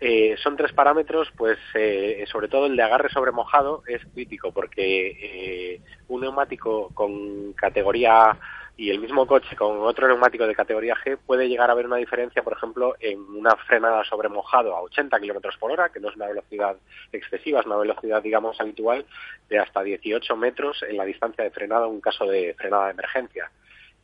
Eh, 0.00 0.36
son 0.42 0.56
tres 0.56 0.72
parámetros, 0.72 1.28
pues 1.36 1.58
eh, 1.74 2.24
sobre 2.30 2.48
todo 2.48 2.66
el 2.66 2.76
de 2.76 2.82
agarre 2.82 3.08
sobre 3.10 3.32
mojado 3.32 3.82
es 3.86 4.02
crítico 4.12 4.52
porque 4.52 5.74
eh, 5.74 5.80
un 6.08 6.22
neumático 6.22 6.90
con 6.94 7.52
categoría 7.52 8.36
y 8.76 8.90
el 8.90 8.98
mismo 8.98 9.26
coche 9.26 9.54
con 9.54 9.80
otro 9.82 10.08
neumático 10.08 10.46
de 10.46 10.54
categoría 10.54 10.96
G 10.96 11.16
puede 11.16 11.48
llegar 11.48 11.70
a 11.70 11.74
haber 11.74 11.86
una 11.86 11.96
diferencia, 11.96 12.42
por 12.42 12.54
ejemplo, 12.54 12.96
en 12.98 13.20
una 13.20 13.54
frenada 13.68 14.02
sobre 14.04 14.28
mojado 14.28 14.74
a 14.74 14.82
80 14.82 15.20
kilómetros 15.20 15.56
por 15.58 15.70
hora, 15.70 15.90
que 15.90 16.00
no 16.00 16.08
es 16.08 16.16
una 16.16 16.26
velocidad 16.26 16.76
excesiva, 17.12 17.60
es 17.60 17.66
una 17.66 17.76
velocidad, 17.76 18.20
digamos, 18.20 18.60
habitual 18.60 19.06
de 19.48 19.58
hasta 19.60 19.82
18 19.82 20.36
metros 20.36 20.82
en 20.82 20.96
la 20.96 21.04
distancia 21.04 21.44
de 21.44 21.50
frenada 21.50 21.86
en 21.86 21.92
un 21.92 22.00
caso 22.00 22.26
de 22.26 22.54
frenada 22.54 22.86
de 22.86 22.92
emergencia. 22.92 23.50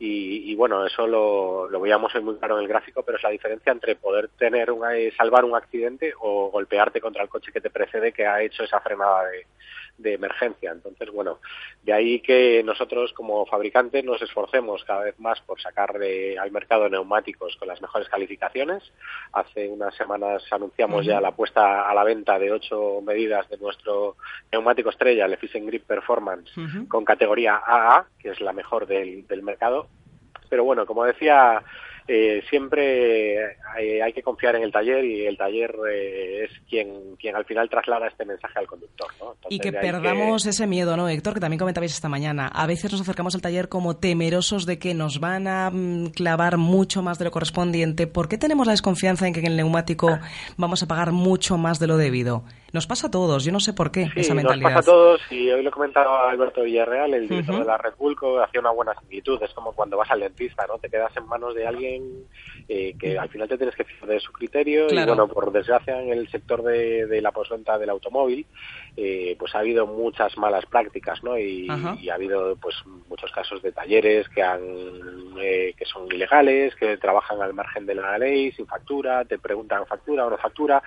Y, 0.03 0.55
bueno, 0.55 0.83
eso 0.83 1.05
lo, 1.05 1.69
lo 1.69 1.79
veíamos 1.79 2.11
muy 2.23 2.35
claro 2.37 2.57
en 2.57 2.63
el 2.63 2.67
gráfico, 2.67 3.03
pero 3.03 3.19
es 3.19 3.23
la 3.23 3.29
diferencia 3.29 3.71
entre 3.71 3.95
poder 3.95 4.29
tener 4.29 4.71
una, 4.71 4.97
eh, 4.97 5.13
salvar 5.15 5.45
un 5.45 5.55
accidente 5.55 6.11
o 6.19 6.49
golpearte 6.49 6.99
contra 6.99 7.21
el 7.21 7.29
coche 7.29 7.51
que 7.51 7.61
te 7.61 7.69
precede 7.69 8.11
que 8.11 8.25
ha 8.25 8.41
hecho 8.41 8.63
esa 8.63 8.79
frenada 8.79 9.25
de, 9.25 9.45
de 10.01 10.13
emergencia. 10.13 10.71
Entonces, 10.71 11.09
bueno, 11.11 11.39
de 11.83 11.93
ahí 11.93 12.19
que 12.19 12.63
nosotros 12.63 13.13
como 13.13 13.45
fabricantes 13.45 14.03
nos 14.03 14.21
esforcemos 14.21 14.83
cada 14.83 15.03
vez 15.03 15.19
más 15.19 15.39
por 15.41 15.61
sacar 15.61 15.95
al 15.95 16.51
mercado 16.51 16.89
neumáticos 16.89 17.55
con 17.57 17.67
las 17.67 17.81
mejores 17.81 18.09
calificaciones. 18.09 18.83
Hace 19.33 19.67
unas 19.67 19.95
semanas 19.95 20.43
anunciamos 20.51 21.05
ya 21.05 21.21
la 21.21 21.31
puesta 21.31 21.89
a 21.89 21.93
la 21.93 22.03
venta 22.03 22.37
de 22.39 22.51
ocho 22.51 23.01
medidas 23.01 23.49
de 23.49 23.57
nuestro 23.57 24.15
neumático 24.51 24.89
estrella, 24.89 25.25
el 25.25 25.33
Efficient 25.33 25.67
Grip 25.67 25.85
Performance, 25.85 26.51
con 26.87 27.05
categoría 27.05 27.61
AA, 27.65 28.05
que 28.19 28.29
es 28.29 28.41
la 28.41 28.53
mejor 28.53 28.87
del, 28.87 29.27
del 29.27 29.43
mercado. 29.43 29.87
Pero 30.49 30.63
bueno, 30.63 30.85
como 30.85 31.05
decía 31.05 31.63
eh, 32.07 32.43
siempre 32.49 33.37
hay, 34.03 34.13
que 34.13 34.21
confiar 34.21 34.55
en 34.55 34.63
el 34.63 34.71
taller 34.71 35.03
y 35.05 35.25
el 35.25 35.37
taller 35.37 35.73
eh, 35.89 36.45
es 36.45 36.51
quien, 36.69 37.15
quien 37.17 37.35
al 37.35 37.45
final 37.45 37.69
traslada 37.69 38.07
este 38.07 38.25
mensaje 38.25 38.59
al 38.59 38.67
conductor. 38.67 39.07
y 39.49 39.59
que 39.59 39.71
perdamos 39.71 40.45
ese 40.45 40.67
miedo, 40.67 40.97
¿no, 40.97 41.07
Héctor? 41.07 41.33
Que 41.33 41.39
también 41.39 41.59
comentabais 41.59 41.93
esta 41.93 42.09
mañana. 42.09 42.47
A 42.47 42.67
veces 42.67 42.91
nos 42.91 43.01
acercamos 43.01 43.35
al 43.35 43.41
taller 43.41 43.69
como 43.69 43.97
temerosos 43.97 44.65
de 44.65 44.79
que 44.79 44.93
nos 44.93 45.19
van 45.19 45.47
a 45.47 45.69
mm, 45.71 46.11
clavar 46.11 46.57
mucho 46.57 47.01
más 47.01 47.19
de 47.19 47.25
lo 47.25 47.31
correspondiente. 47.31 48.07
¿Por 48.07 48.27
qué 48.27 48.37
tenemos 48.37 48.67
la 48.67 48.73
desconfianza 48.73 49.27
en 49.27 49.33
que 49.33 49.39
en 49.39 49.47
el 49.47 49.57
neumático 49.57 50.19
vamos 50.57 50.83
a 50.83 50.87
pagar 50.87 51.11
mucho 51.11 51.57
más 51.57 51.79
de 51.79 51.87
lo 51.87 51.97
debido? 51.97 52.43
Nos 52.73 52.87
pasa 52.87 53.07
a 53.07 53.11
todos, 53.11 53.43
yo 53.43 53.51
no 53.51 53.59
sé 53.59 53.73
por 53.73 53.91
qué 53.91 54.09
esa 54.15 54.33
mentalidad. 54.33 54.69
Nos 54.69 54.79
pasa 54.79 54.91
a 54.91 54.93
todos 54.93 55.21
y 55.29 55.51
hoy 55.51 55.61
lo 55.61 55.71
comentaba 55.71 56.29
Alberto 56.29 56.63
Villarreal, 56.63 57.13
el 57.13 57.27
director 57.27 57.59
de 57.59 57.65
la 57.65 57.77
Red 57.77 57.95
Bull, 57.97 58.15
hacía 58.41 58.61
una 58.61 58.71
buena 58.71 58.93
similitud. 58.99 59.41
Es 59.43 59.53
como 59.53 59.73
cuando 59.73 59.97
vas 59.97 60.09
al 60.09 60.21
dentista, 60.21 60.65
¿no? 60.67 60.77
Te 60.77 60.89
quedas 60.89 61.15
en 61.17 61.27
manos 61.27 61.53
de 61.53 61.67
alguien 61.67 61.90
in 61.95 62.25
eh, 62.73 62.95
que 62.97 63.19
al 63.19 63.27
final 63.27 63.49
te 63.49 63.57
tienes 63.57 63.75
que 63.75 63.83
fijar 63.83 64.07
de 64.07 64.21
su 64.21 64.31
criterio 64.31 64.87
y 64.89 65.03
bueno, 65.03 65.27
por 65.27 65.51
desgracia 65.51 66.01
en 66.01 66.09
el 66.09 66.29
sector 66.29 66.63
de, 66.63 67.05
de 67.05 67.21
la 67.21 67.33
posventa 67.33 67.77
del 67.77 67.89
automóvil 67.89 68.45
eh, 68.97 69.37
pues 69.39 69.55
ha 69.55 69.59
habido 69.59 69.87
muchas 69.87 70.37
malas 70.37 70.65
prácticas, 70.65 71.23
¿no? 71.23 71.37
Y, 71.37 71.69
ha 71.69 72.13
habido 72.13 72.57
pues 72.57 72.75
muchos 73.07 73.31
casos 73.31 73.61
de 73.61 73.71
talleres 73.71 74.27
que 74.29 74.43
han 74.43 74.61
eh, 75.39 75.73
que 75.77 75.85
son 75.85 76.07
ilegales, 76.11 76.75
que 76.75 76.97
trabajan 76.97 77.41
al 77.41 77.53
margen 77.53 77.85
de 77.85 77.95
la 77.95 78.17
ley, 78.17 78.51
sin 78.51 78.67
factura, 78.67 79.23
te 79.23 79.39
preguntan 79.39 79.85
factura 79.85 80.25
o 80.25 80.29
no 80.29 80.37
factura. 80.37 80.83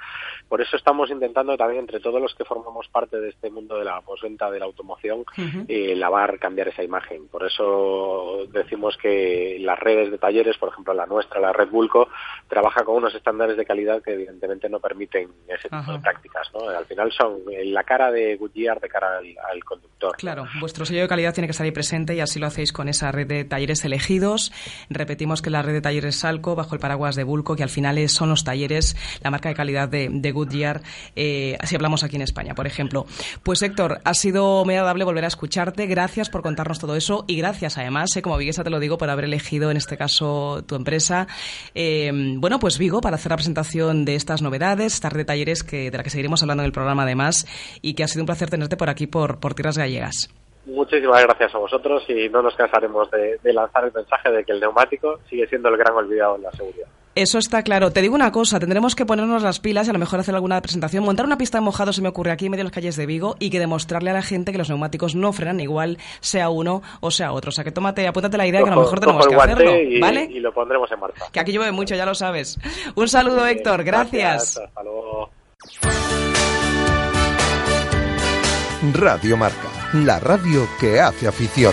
Por 0.48 0.60
eso 0.60 0.76
estamos 0.76 1.10
intentando 1.10 1.56
también 1.56 1.80
entre 1.80 2.00
todos 2.00 2.20
los 2.20 2.34
que 2.34 2.44
formamos 2.44 2.88
parte 2.88 3.18
de 3.18 3.30
este 3.30 3.50
mundo 3.50 3.78
de 3.78 3.84
la 3.84 4.02
posventa 4.02 4.50
de 4.50 4.58
la 4.58 4.66
automoción 4.66 5.24
eh, 5.66 5.94
lavar, 5.96 6.38
cambiar 6.38 6.68
esa 6.68 6.82
imagen. 6.82 7.28
Por 7.28 7.46
eso 7.46 8.46
decimos 8.52 8.98
que 8.98 9.56
las 9.60 9.78
redes 9.78 10.10
de 10.10 10.18
talleres, 10.18 10.58
por 10.58 10.68
ejemplo 10.68 10.92
la 10.92 11.06
nuestra, 11.06 11.40
la 11.40 11.54
Red 11.54 11.70
Bulco, 11.74 12.08
trabaja 12.48 12.84
con 12.84 12.96
unos 12.96 13.14
estándares 13.14 13.56
de 13.56 13.66
calidad 13.66 14.02
que 14.02 14.14
evidentemente 14.14 14.68
no 14.68 14.80
permiten 14.80 15.28
ese 15.48 15.68
tipo 15.68 15.92
de 15.92 15.98
prácticas, 15.98 16.48
¿no? 16.54 16.68
Al 16.68 16.86
final 16.86 17.12
son 17.12 17.40
la 17.64 17.84
cara 17.84 18.10
de 18.10 18.36
Goodyear 18.36 18.80
de 18.80 18.88
cara 18.88 19.18
al, 19.18 19.64
conductor. 19.64 20.16
Claro, 20.16 20.46
vuestro 20.60 20.84
sello 20.84 21.02
de 21.02 21.08
calidad 21.08 21.34
tiene 21.34 21.46
que 21.46 21.52
estar 21.52 21.64
ahí 21.64 21.72
presente 21.72 22.14
y 22.14 22.20
así 22.20 22.38
lo 22.38 22.46
hacéis 22.46 22.72
con 22.72 22.88
esa 22.88 23.12
red 23.12 23.26
de 23.26 23.44
talleres 23.44 23.84
elegidos. 23.84 24.52
Repetimos 24.88 25.42
que 25.42 25.50
la 25.50 25.62
red 25.62 25.72
de 25.72 25.80
talleres 25.80 26.16
Salco, 26.20 26.54
bajo 26.54 26.74
el 26.74 26.80
paraguas 26.80 27.16
de 27.16 27.24
Bulco, 27.24 27.56
que 27.56 27.62
al 27.62 27.68
final 27.68 28.08
son 28.08 28.28
los 28.28 28.44
talleres, 28.44 28.96
la 29.22 29.30
marca 29.30 29.48
de 29.48 29.54
calidad 29.54 29.88
de, 29.88 30.32
Goodyear, 30.32 30.82
eh, 31.14 31.56
así 31.60 31.76
hablamos 31.76 32.02
aquí 32.02 32.16
en 32.16 32.22
España, 32.22 32.54
por 32.54 32.66
ejemplo. 32.66 33.06
Pues 33.42 33.62
Héctor, 33.62 34.00
ha 34.04 34.14
sido 34.14 34.64
muy 34.64 34.74
agradable 34.74 35.04
volver 35.04 35.24
a 35.24 35.28
escucharte. 35.28 35.86
Gracias 35.86 36.30
por 36.30 36.42
contarnos 36.42 36.78
todo 36.78 36.96
eso 36.96 37.24
y 37.26 37.36
gracias 37.36 37.78
además, 37.78 38.16
eh, 38.16 38.22
como 38.22 38.36
Viguesa 38.36 38.64
te 38.64 38.70
lo 38.70 38.80
digo, 38.80 38.98
por 38.98 39.10
haber 39.10 39.26
elegido 39.26 39.70
en 39.70 39.76
este 39.76 39.96
caso 39.96 40.64
tu 40.66 40.74
empresa. 40.74 41.26
Eh, 41.74 42.10
bueno, 42.36 42.58
pues 42.58 42.78
Vigo, 42.78 43.00
para 43.00 43.16
hacer 43.16 43.30
la 43.30 43.36
presentación 43.36 44.04
de 44.04 44.14
estas 44.14 44.42
novedades, 44.42 45.02
red 45.02 45.18
de 45.18 45.24
talleres 45.24 45.62
que, 45.62 45.90
de 45.90 45.96
la 45.96 46.02
que 46.02 46.10
seguiremos 46.10 46.42
hablando 46.42 46.62
en 46.62 46.66
el 46.66 46.72
programa 46.72 47.02
además 47.02 47.46
y 47.82 47.94
que 47.94 48.04
ha 48.04 48.08
sido 48.08 48.22
un 48.22 48.26
placer 48.26 48.50
tenerte 48.50 48.76
por 48.76 48.88
aquí, 48.88 49.06
por, 49.06 49.38
por 49.40 49.54
Tierras 49.54 49.78
Gallegas. 49.78 50.30
Muchísimas 50.66 51.22
gracias 51.22 51.54
a 51.54 51.58
vosotros 51.58 52.04
y 52.08 52.28
no 52.30 52.40
nos 52.40 52.54
cansaremos 52.54 53.10
de, 53.10 53.52
lanzar 53.52 53.84
el 53.84 53.92
mensaje 53.92 54.30
de 54.30 54.44
que 54.44 54.52
el 54.52 54.60
neumático 54.60 55.20
sigue 55.28 55.46
siendo 55.46 55.68
el 55.68 55.76
gran 55.76 55.94
olvidado 55.94 56.36
en 56.36 56.42
la 56.42 56.52
seguridad. 56.52 56.88
Eso 57.14 57.38
está 57.38 57.62
claro. 57.62 57.92
Te 57.92 58.02
digo 58.02 58.14
una 58.14 58.32
cosa, 58.32 58.58
tendremos 58.58 58.96
que 58.96 59.06
ponernos 59.06 59.42
las 59.42 59.60
pilas 59.60 59.86
y 59.86 59.90
a 59.90 59.92
lo 59.92 60.00
mejor 60.00 60.18
hacer 60.18 60.34
alguna 60.34 60.60
presentación, 60.60 61.04
montar 61.04 61.26
una 61.26 61.38
pista 61.38 61.58
de 61.58 61.62
mojado 61.62 61.92
se 61.92 62.02
me 62.02 62.08
ocurre 62.08 62.32
aquí 62.32 62.46
en 62.46 62.50
medio 62.50 62.62
de 62.64 62.70
las 62.70 62.72
calles 62.72 62.96
de 62.96 63.06
Vigo 63.06 63.36
y 63.38 63.50
que 63.50 63.60
demostrarle 63.60 64.10
a 64.10 64.14
la 64.14 64.22
gente 64.22 64.50
que 64.50 64.58
los 64.58 64.68
neumáticos 64.68 65.14
no 65.14 65.32
frenan 65.32 65.60
igual 65.60 65.98
sea 66.20 66.48
uno 66.48 66.82
o 67.00 67.10
sea 67.12 67.32
otro. 67.32 67.50
O 67.50 67.52
sea 67.52 67.62
que 67.62 67.70
tómate, 67.70 68.08
apúntate 68.08 68.36
la 68.36 68.46
idea 68.46 68.62
que 68.62 68.70
a 68.70 68.74
lo 68.74 68.80
mejor 68.80 68.98
tenemos 68.98 69.26
que 69.28 69.34
hacerlo, 69.34 69.72
¿vale? 70.00 70.28
Y 70.30 70.40
lo 70.40 70.52
pondremos 70.52 70.90
en 70.90 71.00
marcha. 71.00 71.24
Que 71.30 71.40
aquí 71.40 71.52
llueve 71.52 71.70
mucho, 71.70 71.94
ya 71.94 72.04
lo 72.04 72.14
sabes. 72.14 72.58
Un 72.96 73.08
saludo, 73.08 73.46
Héctor. 73.46 73.84
Gracias. 73.84 74.58
Hasta 74.58 74.82
luego. 74.82 75.30
Radio 78.92 79.36
Marca, 79.36 79.68
la 79.94 80.18
radio 80.20 80.68
que 80.78 81.00
hace 81.00 81.26
afición. 81.28 81.72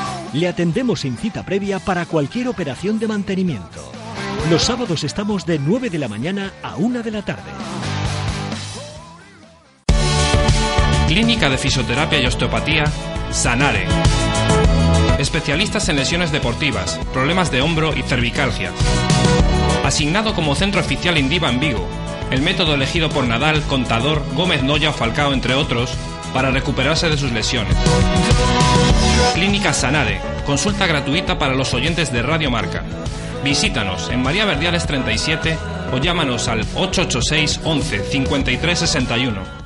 Le 0.33 0.47
atendemos 0.47 1.01
sin 1.01 1.17
cita 1.17 1.43
previa 1.43 1.79
para 1.79 2.05
cualquier 2.05 2.47
operación 2.47 2.99
de 2.99 3.07
mantenimiento. 3.07 3.91
Los 4.49 4.63
sábados 4.63 5.03
estamos 5.03 5.45
de 5.45 5.59
9 5.59 5.89
de 5.89 5.99
la 5.99 6.07
mañana 6.07 6.53
a 6.63 6.75
1 6.77 7.03
de 7.03 7.11
la 7.11 7.21
tarde. 7.21 7.51
Clínica 11.07 11.49
de 11.49 11.57
Fisioterapia 11.57 12.21
y 12.21 12.25
Osteopatía, 12.25 12.85
Sanare. 13.31 13.85
Especialistas 15.19 15.89
en 15.89 15.97
lesiones 15.97 16.31
deportivas, 16.31 16.97
problemas 17.11 17.51
de 17.51 17.61
hombro 17.61 17.93
y 17.95 18.01
cervicalgia. 18.01 18.71
Asignado 19.83 20.33
como 20.33 20.55
centro 20.55 20.79
oficial 20.79 21.17
Indiva 21.17 21.49
en 21.49 21.59
Vigo, 21.59 21.85
el 22.31 22.41
método 22.41 22.75
elegido 22.75 23.09
por 23.09 23.27
Nadal, 23.27 23.61
Contador, 23.63 24.23
Gómez 24.35 24.63
Noya 24.63 24.91
o 24.91 24.93
Falcao, 24.93 25.33
entre 25.33 25.53
otros, 25.53 25.97
para 26.33 26.51
recuperarse 26.51 27.09
de 27.09 27.17
sus 27.17 27.31
lesiones. 27.31 27.75
Clínica 29.33 29.73
Sanare, 29.73 30.21
consulta 30.45 30.87
gratuita 30.87 31.39
para 31.39 31.55
los 31.55 31.73
oyentes 31.73 32.11
de 32.11 32.21
Radio 32.21 32.51
Marca. 32.51 32.83
Visítanos 33.43 34.09
en 34.09 34.21
María 34.21 34.45
Verdiales 34.45 34.85
37 34.85 35.57
o 35.93 35.97
llámanos 35.97 36.47
al 36.47 36.61
886 36.75 37.61
11 37.63 38.03
53 38.03 38.79
61. 38.79 39.61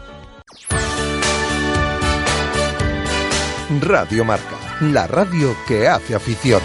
Radio 3.81 4.23
Marca, 4.23 4.55
la 4.79 5.07
radio 5.07 5.55
que 5.67 5.87
hace 5.87 6.15
afición. 6.15 6.61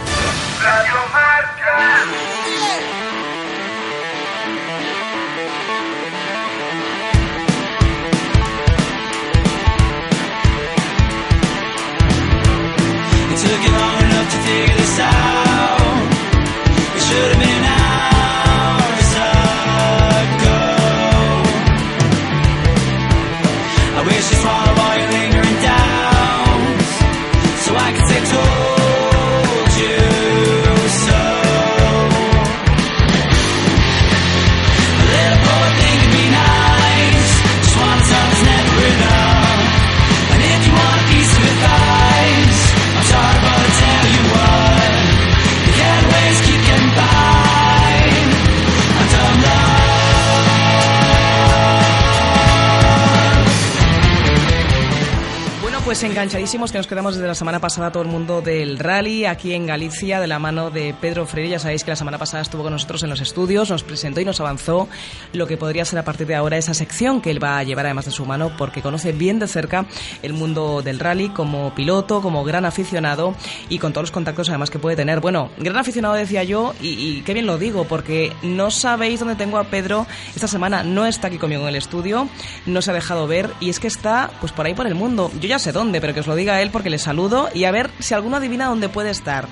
Enganchadísimos 56.31 56.71
que 56.71 56.79
nos 56.79 56.87
quedamos 56.87 57.17
desde 57.17 57.27
la 57.27 57.35
semana 57.35 57.59
pasada 57.59 57.91
todo 57.91 58.05
el 58.05 58.09
mundo 58.09 58.41
del 58.41 58.79
rally 58.79 59.25
aquí 59.25 59.53
en 59.53 59.67
Galicia 59.67 60.21
de 60.21 60.29
la 60.29 60.39
mano 60.39 60.71
de 60.71 60.95
Pedro 60.95 61.27
Freire. 61.27 61.51
Ya 61.51 61.59
sabéis 61.59 61.83
que 61.83 61.91
la 61.91 61.97
semana 61.97 62.19
pasada 62.19 62.41
estuvo 62.41 62.63
con 62.63 62.73
nosotros 62.73 63.03
en 63.03 63.11
los 63.11 63.21
estudios, 63.21 63.69
nos 63.69 63.83
presentó 63.83 64.21
y 64.21 64.25
nos 64.25 64.39
avanzó 64.39 64.89
lo 65.33 65.49
que 65.49 65.57
podría 65.57 65.85
ser 65.85 65.99
a 65.99 66.05
partir 66.05 66.29
de 66.29 66.37
ahora 66.37 66.57
esa 66.57 66.73
sección 66.73 67.21
que 67.21 67.33
él 67.33 67.43
va 67.43 67.59
a 67.59 67.65
llevar 67.65 67.87
además 67.87 68.05
de 68.05 68.13
su 68.13 68.25
mano 68.27 68.53
porque 68.57 68.81
conoce 68.81 69.11
bien 69.11 69.41
de 69.41 69.49
cerca 69.49 69.87
el 70.23 70.33
mundo 70.33 70.83
del 70.83 71.01
rally 71.01 71.31
como 71.31 71.75
piloto, 71.75 72.23
como 72.23 72.45
gran 72.45 72.65
aficionado 72.65 73.35
y 73.69 73.81
con 73.81 73.93
todos 73.93 74.05
los 74.05 74.13
contactos 74.13 74.51
además 74.51 74.71
que 74.71 74.79
puede 74.79 74.95
tener. 74.95 75.19
Bueno, 75.19 75.51
gran 75.59 75.79
aficionado 75.79 76.15
decía 76.15 76.45
yo 76.45 76.75
y, 76.81 77.23
qué 77.23 77.35
bien 77.35 77.47
lo 77.47 77.59
digo 77.59 77.87
porque 77.89 78.33
no 78.45 78.71
sabéis 78.71 79.19
dónde 79.19 79.35
tengo 79.35 79.59
a 79.59 79.65
Pedro 79.65 80.07
esta 80.37 80.47
semana. 80.47 80.85
No 80.85 81.07
está 81.07 81.27
aquí 81.27 81.39
conmigo 81.39 81.63
en 81.63 81.71
el 81.71 81.77
estudio, 81.77 82.29
no 82.67 82.83
se 82.83 82.93
ha 82.93 82.95
dejado 82.95 83.27
ver 83.27 83.51
y 83.59 83.69
es 83.69 83.81
que 83.81 83.89
está 83.89 84.31
pues 84.39 84.53
por 84.53 84.67
ahí 84.67 84.75
por 84.75 84.87
el 84.87 84.95
mundo. 84.95 85.33
Yo 85.41 85.49
ya 85.49 85.59
sé 85.59 85.73
dónde, 85.73 86.01
pero 86.01 86.15
que 86.15 86.20
os 86.21 86.27
lo 86.27 86.35
diga 86.37 86.63
él 86.63 86.71
porque 86.71 86.91
le 86.91 86.99
saludo 86.99 87.49
y 87.55 87.65
a 87.65 87.71
ver 87.71 87.91
si 87.99 88.15
alguno 88.15 88.37
adivina 88.37 88.67
dónde 88.67 88.89
puede 88.89 89.11
estar. 89.11 89.47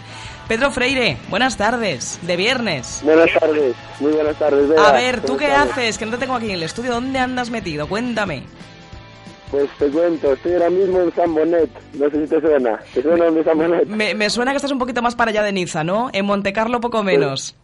Pedro 0.48 0.70
Freire, 0.70 1.18
buenas 1.28 1.56
tardes, 1.58 2.18
de 2.22 2.36
viernes. 2.36 3.02
Buenas 3.04 3.30
tardes, 3.38 3.74
muy 4.00 4.12
buenas 4.12 4.36
tardes. 4.38 4.78
A 4.78 4.92
ver, 4.92 5.20
¿tú 5.20 5.36
qué 5.36 5.48
tardes. 5.48 5.72
haces? 5.72 5.98
Que 5.98 6.06
no 6.06 6.12
te 6.12 6.18
tengo 6.18 6.34
aquí 6.34 6.46
en 6.46 6.52
el 6.52 6.62
estudio. 6.62 6.92
¿Dónde 6.92 7.18
andas 7.18 7.50
metido? 7.50 7.86
Cuéntame. 7.86 8.44
Pues 9.50 9.68
te 9.78 9.88
cuento, 9.90 10.32
estoy 10.32 10.52
ahora 10.52 10.70
mismo 10.70 11.00
en 11.00 11.14
San 11.14 11.34
Bonet, 11.34 11.70
no 11.94 12.10
sé 12.10 12.22
si 12.22 12.30
te 12.30 12.40
suena. 12.40 12.78
¿Te 12.92 13.02
suena 13.02 13.24
dónde 13.26 13.40
es 13.40 13.46
San 13.46 13.58
Bonet? 13.58 13.86
Me, 13.86 14.14
me 14.14 14.30
suena 14.30 14.52
que 14.52 14.56
estás 14.56 14.72
un 14.72 14.78
poquito 14.78 15.00
más 15.02 15.14
para 15.14 15.30
allá 15.30 15.42
de 15.42 15.52
Niza, 15.52 15.84
¿no? 15.84 16.10
En 16.12 16.24
Montecarlo 16.26 16.80
poco 16.80 17.02
menos. 17.02 17.54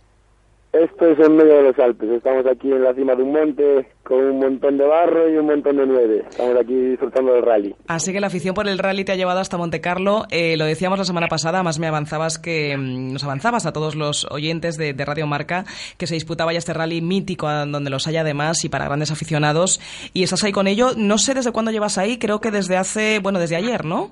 Esto 0.75 1.07
es 1.07 1.19
en 1.21 1.37
medio 1.37 1.55
de 1.55 1.63
los 1.63 1.79
Alpes, 1.79 2.11
estamos 2.11 2.45
aquí 2.47 2.73
en 2.73 2.83
la 2.83 2.93
cima 2.95 3.15
de 3.15 3.23
un 3.23 3.31
monte 3.31 3.87
con 4.03 4.19
un 4.19 4.41
montón 4.41 4.77
de 4.77 4.85
barro 4.85 5.31
y 5.31 5.37
un 5.37 5.47
montón 5.47 5.77
de 5.77 5.87
nieve. 5.87 6.25
Estamos 6.29 6.57
aquí 6.59 6.75
disfrutando 6.75 7.33
del 7.33 7.45
rally. 7.45 7.77
Así 7.87 8.13
que 8.13 8.21
la 8.21 8.27
afición 8.27 8.57
por 8.57 8.67
el 8.67 8.79
rally 8.79 9.05
te 9.05 9.13
ha 9.13 9.15
llevado 9.15 9.39
hasta 9.39 9.57
Montecarlo. 9.57 10.25
Eh, 10.31 10.57
lo 10.57 10.65
decíamos 10.65 10.99
la 10.99 11.05
semana 11.05 11.29
pasada, 11.29 11.63
más 11.63 11.79
me 11.79 11.87
avanzabas 11.87 12.41
que 12.41 12.77
mm, 12.77 13.13
nos 13.13 13.23
avanzabas 13.23 13.67
a 13.67 13.73
todos 13.73 13.95
los 13.95 14.27
oyentes 14.33 14.77
de, 14.77 14.95
de 14.95 15.05
Radio 15.05 15.29
Marca 15.29 15.65
que 15.97 16.09
se 16.09 16.15
disputaba 16.15 16.53
ya 16.53 16.59
este 16.59 16.75
rally 16.75 17.01
mítico, 17.01 17.49
donde 17.49 17.91
los 17.91 18.09
hay 18.09 18.17
además 18.17 18.65
y 18.65 18.69
para 18.69 18.87
grandes 18.87 19.13
aficionados. 19.13 19.81
Y 20.13 20.25
estás 20.25 20.43
ahí 20.43 20.51
con 20.51 20.67
ello. 20.67 20.89
No 20.97 21.19
sé 21.19 21.35
desde 21.35 21.53
cuándo 21.53 21.71
llevas 21.71 21.99
ahí, 21.99 22.19
creo 22.19 22.41
que 22.41 22.51
desde 22.51 22.77
hace, 22.77 23.21
bueno, 23.21 23.39
desde 23.39 23.55
ayer, 23.55 23.85
¿no? 23.85 24.11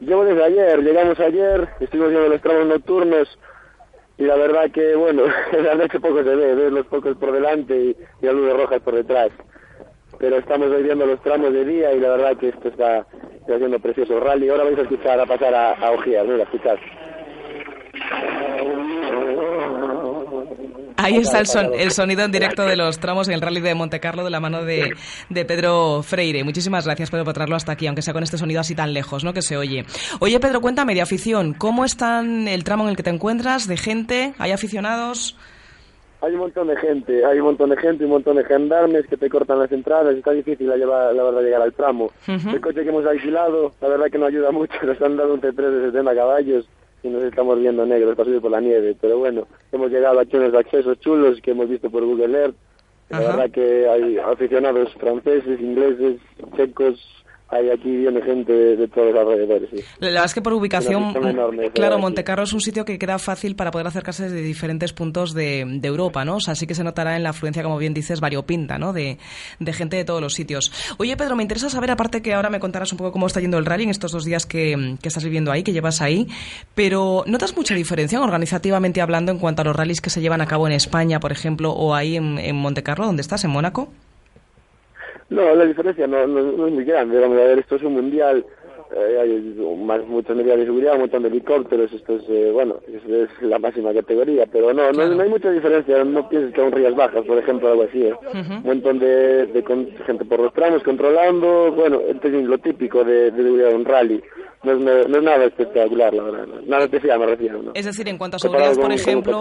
Llevo 0.00 0.24
desde 0.24 0.44
ayer, 0.44 0.80
llegamos 0.80 1.20
ayer, 1.20 1.68
estuvimos 1.78 2.10
viendo 2.10 2.28
los 2.28 2.42
tramos 2.42 2.66
nocturnos 2.66 3.28
y 4.16 4.24
la 4.24 4.36
verdad 4.36 4.70
que, 4.70 4.94
bueno, 4.94 5.24
la 5.62 5.74
noche 5.74 6.00
poco 6.00 6.22
se 6.22 6.34
ve, 6.34 6.54
ves 6.54 6.72
los 6.72 6.86
pocos 6.86 7.16
por 7.16 7.32
delante 7.32 7.76
y, 7.76 7.96
las 8.20 8.34
luces 8.34 8.56
rojas 8.56 8.80
por 8.80 8.94
detrás. 8.94 9.30
Pero 10.18 10.36
estamos 10.36 10.70
hoy 10.70 10.84
viendo 10.84 11.06
los 11.06 11.20
tramos 11.22 11.52
de 11.52 11.64
día 11.64 11.92
y 11.92 12.00
la 12.00 12.10
verdad 12.10 12.36
que 12.36 12.48
esto 12.48 12.68
está, 12.68 13.06
siendo 13.46 13.78
precioso. 13.80 14.20
Rally, 14.20 14.48
ahora 14.48 14.64
vais 14.64 14.78
a 14.78 14.82
escuchar, 14.82 15.18
a 15.18 15.26
pasar 15.26 15.54
a, 15.54 15.72
a 15.72 15.90
Ojías, 15.90 16.26
mira, 16.26 16.44
escuchad. 16.44 16.76
Ahí 21.04 21.16
está 21.16 21.38
el, 21.40 21.46
son- 21.46 21.70
el 21.78 21.90
sonido 21.90 22.22
en 22.24 22.32
directo 22.32 22.64
de 22.64 22.76
los 22.76 22.98
tramos 22.98 23.28
en 23.28 23.34
el 23.34 23.40
rally 23.40 23.60
de 23.60 23.74
Montecarlo 23.74 24.24
de 24.24 24.30
la 24.30 24.40
mano 24.40 24.64
de, 24.64 24.92
de 25.28 25.44
Pedro 25.44 26.02
Freire. 26.02 26.44
Muchísimas 26.44 26.84
gracias, 26.84 27.10
Pedro, 27.10 27.24
por 27.24 27.34
traerlo 27.34 27.56
hasta 27.56 27.72
aquí, 27.72 27.86
aunque 27.86 28.02
sea 28.02 28.14
con 28.14 28.22
este 28.22 28.38
sonido 28.38 28.60
así 28.60 28.74
tan 28.74 28.92
lejos, 28.92 29.24
¿no? 29.24 29.32
Que 29.32 29.42
se 29.42 29.56
oye. 29.56 29.84
Oye, 30.20 30.40
Pedro, 30.40 30.60
cuéntame 30.60 30.94
de 30.94 31.02
afición. 31.02 31.54
¿Cómo 31.54 31.84
está 31.84 32.20
el 32.20 32.64
tramo 32.64 32.84
en 32.84 32.90
el 32.90 32.96
que 32.96 33.02
te 33.02 33.10
encuentras? 33.10 33.68
¿De 33.68 33.76
gente? 33.76 34.34
¿Hay 34.38 34.52
aficionados? 34.52 35.36
Hay 36.22 36.32
un 36.32 36.38
montón 36.38 36.68
de 36.68 36.76
gente, 36.76 37.22
hay 37.26 37.38
un 37.38 37.44
montón 37.44 37.68
de 37.68 37.76
gente, 37.76 38.04
un 38.04 38.10
montón 38.12 38.36
de 38.36 38.44
gendarmes 38.44 39.06
que 39.08 39.18
te 39.18 39.28
cortan 39.28 39.58
las 39.58 39.70
entradas, 39.72 40.16
está 40.16 40.30
difícil 40.30 40.66
la, 40.68 40.76
lleva- 40.76 41.12
la 41.12 41.22
verdad 41.22 41.42
llegar 41.42 41.60
al 41.60 41.74
tramo. 41.74 42.10
El 42.26 42.62
coche 42.62 42.82
que 42.82 42.88
hemos 42.88 43.04
alquilado, 43.04 43.74
la 43.82 43.88
verdad 43.88 44.06
que 44.10 44.16
no 44.16 44.24
ayuda 44.24 44.50
mucho, 44.50 44.72
nos 44.84 44.98
han 45.02 45.18
dado 45.18 45.34
un 45.34 45.42
T3 45.42 45.54
de 45.54 45.86
70 45.88 46.14
caballos 46.14 46.66
y 47.04 47.08
nos 47.08 47.22
estamos 47.22 47.60
viendo 47.60 47.84
negros 47.84 48.16
para 48.16 48.26
subir 48.26 48.40
por 48.40 48.50
la 48.50 48.60
nieve, 48.60 48.96
pero 49.00 49.18
bueno, 49.18 49.46
hemos 49.72 49.90
llegado 49.90 50.18
a 50.18 50.26
chones 50.26 50.52
de 50.52 50.58
acceso 50.58 50.94
chulos 50.94 51.40
que 51.42 51.50
hemos 51.50 51.68
visto 51.68 51.90
por 51.90 52.04
Google 52.04 52.36
Earth. 52.36 52.56
La 53.10 53.18
Ajá. 53.18 53.28
verdad 53.28 53.50
que 53.50 53.86
hay 53.88 54.18
aficionados 54.18 54.92
franceses, 54.94 55.60
ingleses, 55.60 56.16
checos, 56.56 57.23
hay 57.48 57.70
aquí 57.70 57.90
viene 57.96 58.20
gente 58.22 58.52
de, 58.52 58.76
de 58.76 58.88
todos 58.88 59.12
los 59.12 59.20
alrededores. 59.20 59.70
sí. 59.70 59.76
La 60.00 60.08
verdad 60.08 60.24
es 60.24 60.34
que 60.34 60.42
por 60.42 60.52
ubicación, 60.54 61.14
enorme, 61.16 61.70
claro, 61.70 61.96
¿verdad? 61.96 61.98
Montecarlo 61.98 62.44
es 62.44 62.52
un 62.52 62.60
sitio 62.60 62.84
que 62.84 62.98
queda 62.98 63.18
fácil 63.18 63.54
para 63.54 63.70
poder 63.70 63.86
acercarse 63.86 64.24
desde 64.24 64.40
diferentes 64.40 64.92
puntos 64.92 65.34
de, 65.34 65.64
de 65.66 65.88
Europa, 65.88 66.24
¿no? 66.24 66.36
O 66.36 66.40
sea, 66.40 66.54
sí 66.54 66.66
que 66.66 66.74
se 66.74 66.82
notará 66.82 67.16
en 67.16 67.22
la 67.22 67.30
afluencia, 67.30 67.62
como 67.62 67.78
bien 67.78 67.94
dices, 67.94 68.20
variopinta, 68.20 68.78
¿no? 68.78 68.92
De, 68.92 69.18
de 69.60 69.72
gente 69.72 69.96
de 69.96 70.04
todos 70.04 70.20
los 70.20 70.34
sitios. 70.34 70.72
Oye, 70.98 71.16
Pedro, 71.16 71.36
me 71.36 71.42
interesa 71.42 71.70
saber, 71.70 71.90
aparte 71.90 72.22
que 72.22 72.34
ahora 72.34 72.50
me 72.50 72.60
contarás 72.60 72.90
un 72.92 72.98
poco 72.98 73.12
cómo 73.12 73.26
está 73.26 73.40
yendo 73.40 73.58
el 73.58 73.66
rally 73.66 73.84
en 73.84 73.90
estos 73.90 74.12
dos 74.12 74.24
días 74.24 74.46
que, 74.46 74.96
que 75.00 75.08
estás 75.08 75.22
viviendo 75.22 75.52
ahí, 75.52 75.62
que 75.62 75.72
llevas 75.72 76.00
ahí, 76.00 76.26
pero 76.74 77.24
¿notas 77.26 77.56
mucha 77.56 77.74
diferencia 77.74 78.20
organizativamente 78.20 79.00
hablando 79.00 79.30
en 79.32 79.38
cuanto 79.38 79.62
a 79.62 79.64
los 79.64 79.76
rallies 79.76 80.00
que 80.00 80.10
se 80.10 80.20
llevan 80.20 80.40
a 80.40 80.46
cabo 80.46 80.66
en 80.66 80.72
España, 80.72 81.20
por 81.20 81.30
ejemplo, 81.30 81.72
o 81.72 81.94
ahí 81.94 82.16
en, 82.16 82.38
en 82.38 82.56
Montecarlo, 82.56 83.06
donde 83.06 83.22
estás, 83.22 83.44
en 83.44 83.50
Mónaco? 83.50 83.88
No, 85.34 85.54
la 85.54 85.64
diferencia 85.66 86.06
no, 86.06 86.26
no, 86.26 86.42
no 86.42 86.66
es 86.66 86.72
muy 86.72 86.84
grande. 86.84 87.18
Vamos 87.20 87.38
a 87.38 87.44
ver, 87.44 87.58
esto 87.58 87.76
es 87.76 87.82
un 87.82 87.94
mundial. 87.94 88.44
eh, 88.96 89.18
hay 89.20 89.76
más, 89.84 90.06
muchas 90.06 90.36
medidas 90.36 90.58
de 90.58 90.66
seguridad, 90.66 90.94
un 90.94 91.00
montón 91.00 91.22
de 91.22 91.28
helicópteros, 91.28 91.92
esto 91.92 92.14
es, 92.16 92.22
eh, 92.28 92.50
bueno, 92.52 92.76
es, 92.86 93.02
es 93.10 93.42
la 93.42 93.58
máxima 93.58 93.92
categoría, 93.92 94.46
pero 94.46 94.72
no, 94.72 94.92
no, 94.92 95.02
no 95.16 95.22
hay 95.22 95.28
mucha 95.28 95.50
diferencia, 95.50 96.04
no 96.04 96.28
pienses 96.28 96.54
que 96.54 96.60
aún 96.60 96.70
Rías 96.70 96.94
Bajas, 96.94 97.24
por 97.24 97.36
ejemplo, 97.38 97.68
algo 97.70 97.82
así, 97.84 98.04
¿eh? 98.04 98.14
un 98.58 98.62
montón 98.62 98.98
de, 99.00 99.46
de 99.46 99.64
con- 99.64 99.88
gente 100.06 100.24
por 100.24 100.38
los 100.38 100.52
tramos 100.52 100.82
controlando, 100.84 101.72
bueno, 101.72 102.02
entonces 102.06 102.44
lo 102.44 102.58
típico 102.58 103.02
de, 103.02 103.30
un 103.74 103.84
rally, 103.84 104.22
no 104.62 104.72
es, 104.72 104.78
no, 104.78 105.08
no 105.08 105.16
es 105.18 105.22
nada 105.24 105.44
espectacular, 105.44 106.14
la 106.14 106.22
verdad, 106.22 106.46
nada 106.66 106.84
especial 106.84 107.18
me 107.18 107.26
refiero, 107.26 107.62
¿no? 107.62 107.72
Es 107.74 107.86
decir, 107.86 108.06
en 108.08 108.16
cuanto 108.18 108.36
a 108.36 108.38
seguridad, 108.38 108.68
por 108.76 108.92
ejemplo. 108.92 109.40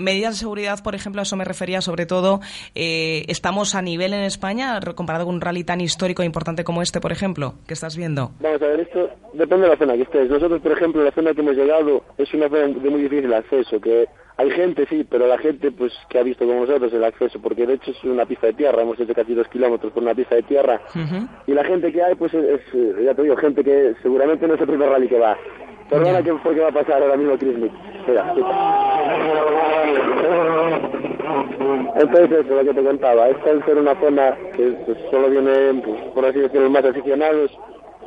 Medidas 0.00 0.34
de 0.34 0.38
seguridad, 0.38 0.82
por 0.82 0.94
ejemplo, 0.94 1.20
a 1.20 1.22
eso 1.22 1.36
me 1.36 1.44
refería 1.44 1.80
sobre 1.80 2.06
todo, 2.06 2.40
eh, 2.74 3.24
¿estamos 3.28 3.74
a 3.74 3.82
nivel 3.82 4.12
en 4.14 4.22
España 4.22 4.80
comparado 4.94 5.26
con 5.26 5.36
un 5.36 5.40
rally 5.40 5.64
tan 5.64 5.80
histórico 5.80 6.22
e 6.22 6.26
importante 6.26 6.64
como 6.64 6.82
este, 6.82 7.00
por 7.00 7.12
ejemplo, 7.12 7.54
que 7.66 7.74
estás 7.74 7.96
viendo? 7.96 8.32
Vamos 8.40 8.62
a 8.62 8.66
ver, 8.66 8.80
esto 8.80 9.10
depende 9.34 9.64
de 9.64 9.72
la 9.72 9.78
zona 9.78 9.94
que 9.94 10.02
estés. 10.02 10.30
Nosotros, 10.30 10.60
por 10.60 10.72
ejemplo, 10.72 11.04
la 11.04 11.12
zona 11.12 11.34
que 11.34 11.40
hemos 11.40 11.54
llegado 11.54 12.04
es 12.18 12.32
una 12.34 12.48
zona 12.48 12.66
de 12.68 12.90
muy 12.90 13.02
difícil 13.02 13.32
acceso, 13.32 13.80
que 13.80 14.08
hay 14.36 14.50
gente, 14.52 14.86
sí, 14.88 15.06
pero 15.08 15.26
la 15.26 15.36
gente 15.36 15.70
pues 15.70 15.92
que 16.08 16.18
ha 16.18 16.22
visto 16.22 16.46
como 16.46 16.60
nosotros 16.60 16.92
el 16.94 17.04
acceso, 17.04 17.38
porque 17.42 17.66
de 17.66 17.74
hecho 17.74 17.90
es 17.90 18.02
una 18.04 18.24
pista 18.24 18.46
de 18.46 18.54
tierra, 18.54 18.82
hemos 18.82 18.98
hecho 18.98 19.14
casi 19.14 19.34
dos 19.34 19.46
kilómetros 19.48 19.92
por 19.92 20.02
una 20.02 20.14
pista 20.14 20.34
de 20.34 20.42
tierra, 20.44 20.80
y 21.46 21.52
la 21.52 21.62
gente 21.62 21.92
que 21.92 22.02
hay, 22.02 22.14
pues 22.14 22.32
es, 22.32 22.60
ya 23.04 23.14
te 23.14 23.22
digo, 23.22 23.36
gente 23.36 23.62
que 23.62 23.94
seguramente 24.02 24.48
no 24.48 24.54
es 24.54 24.60
el 24.60 24.66
primer 24.66 24.88
rally 24.88 25.08
que 25.08 25.18
va. 25.18 25.36
Perdona 25.90 26.22
que 26.22 26.32
porque 26.34 26.60
va 26.60 26.68
a 26.68 26.72
pasar 26.72 27.02
ahora 27.02 27.16
mismo 27.16 27.36
Chris 27.36 27.58
Nick. 27.58 27.72
Escucha. 27.98 28.34
Entonces 31.96 32.44
eso, 32.44 32.54
lo 32.54 32.64
que 32.64 32.74
te 32.74 32.82
contaba, 32.82 33.28
esta 33.28 33.50
al 33.50 33.64
ser 33.64 33.76
una 33.76 33.94
zona 34.00 34.36
que 34.56 34.70
pues, 34.86 34.98
solo 35.10 35.28
vienen, 35.28 35.82
pues, 35.82 36.00
por 36.14 36.24
así 36.24 36.38
decirlo, 36.38 36.70
más 36.70 36.84
aficionados, 36.84 37.50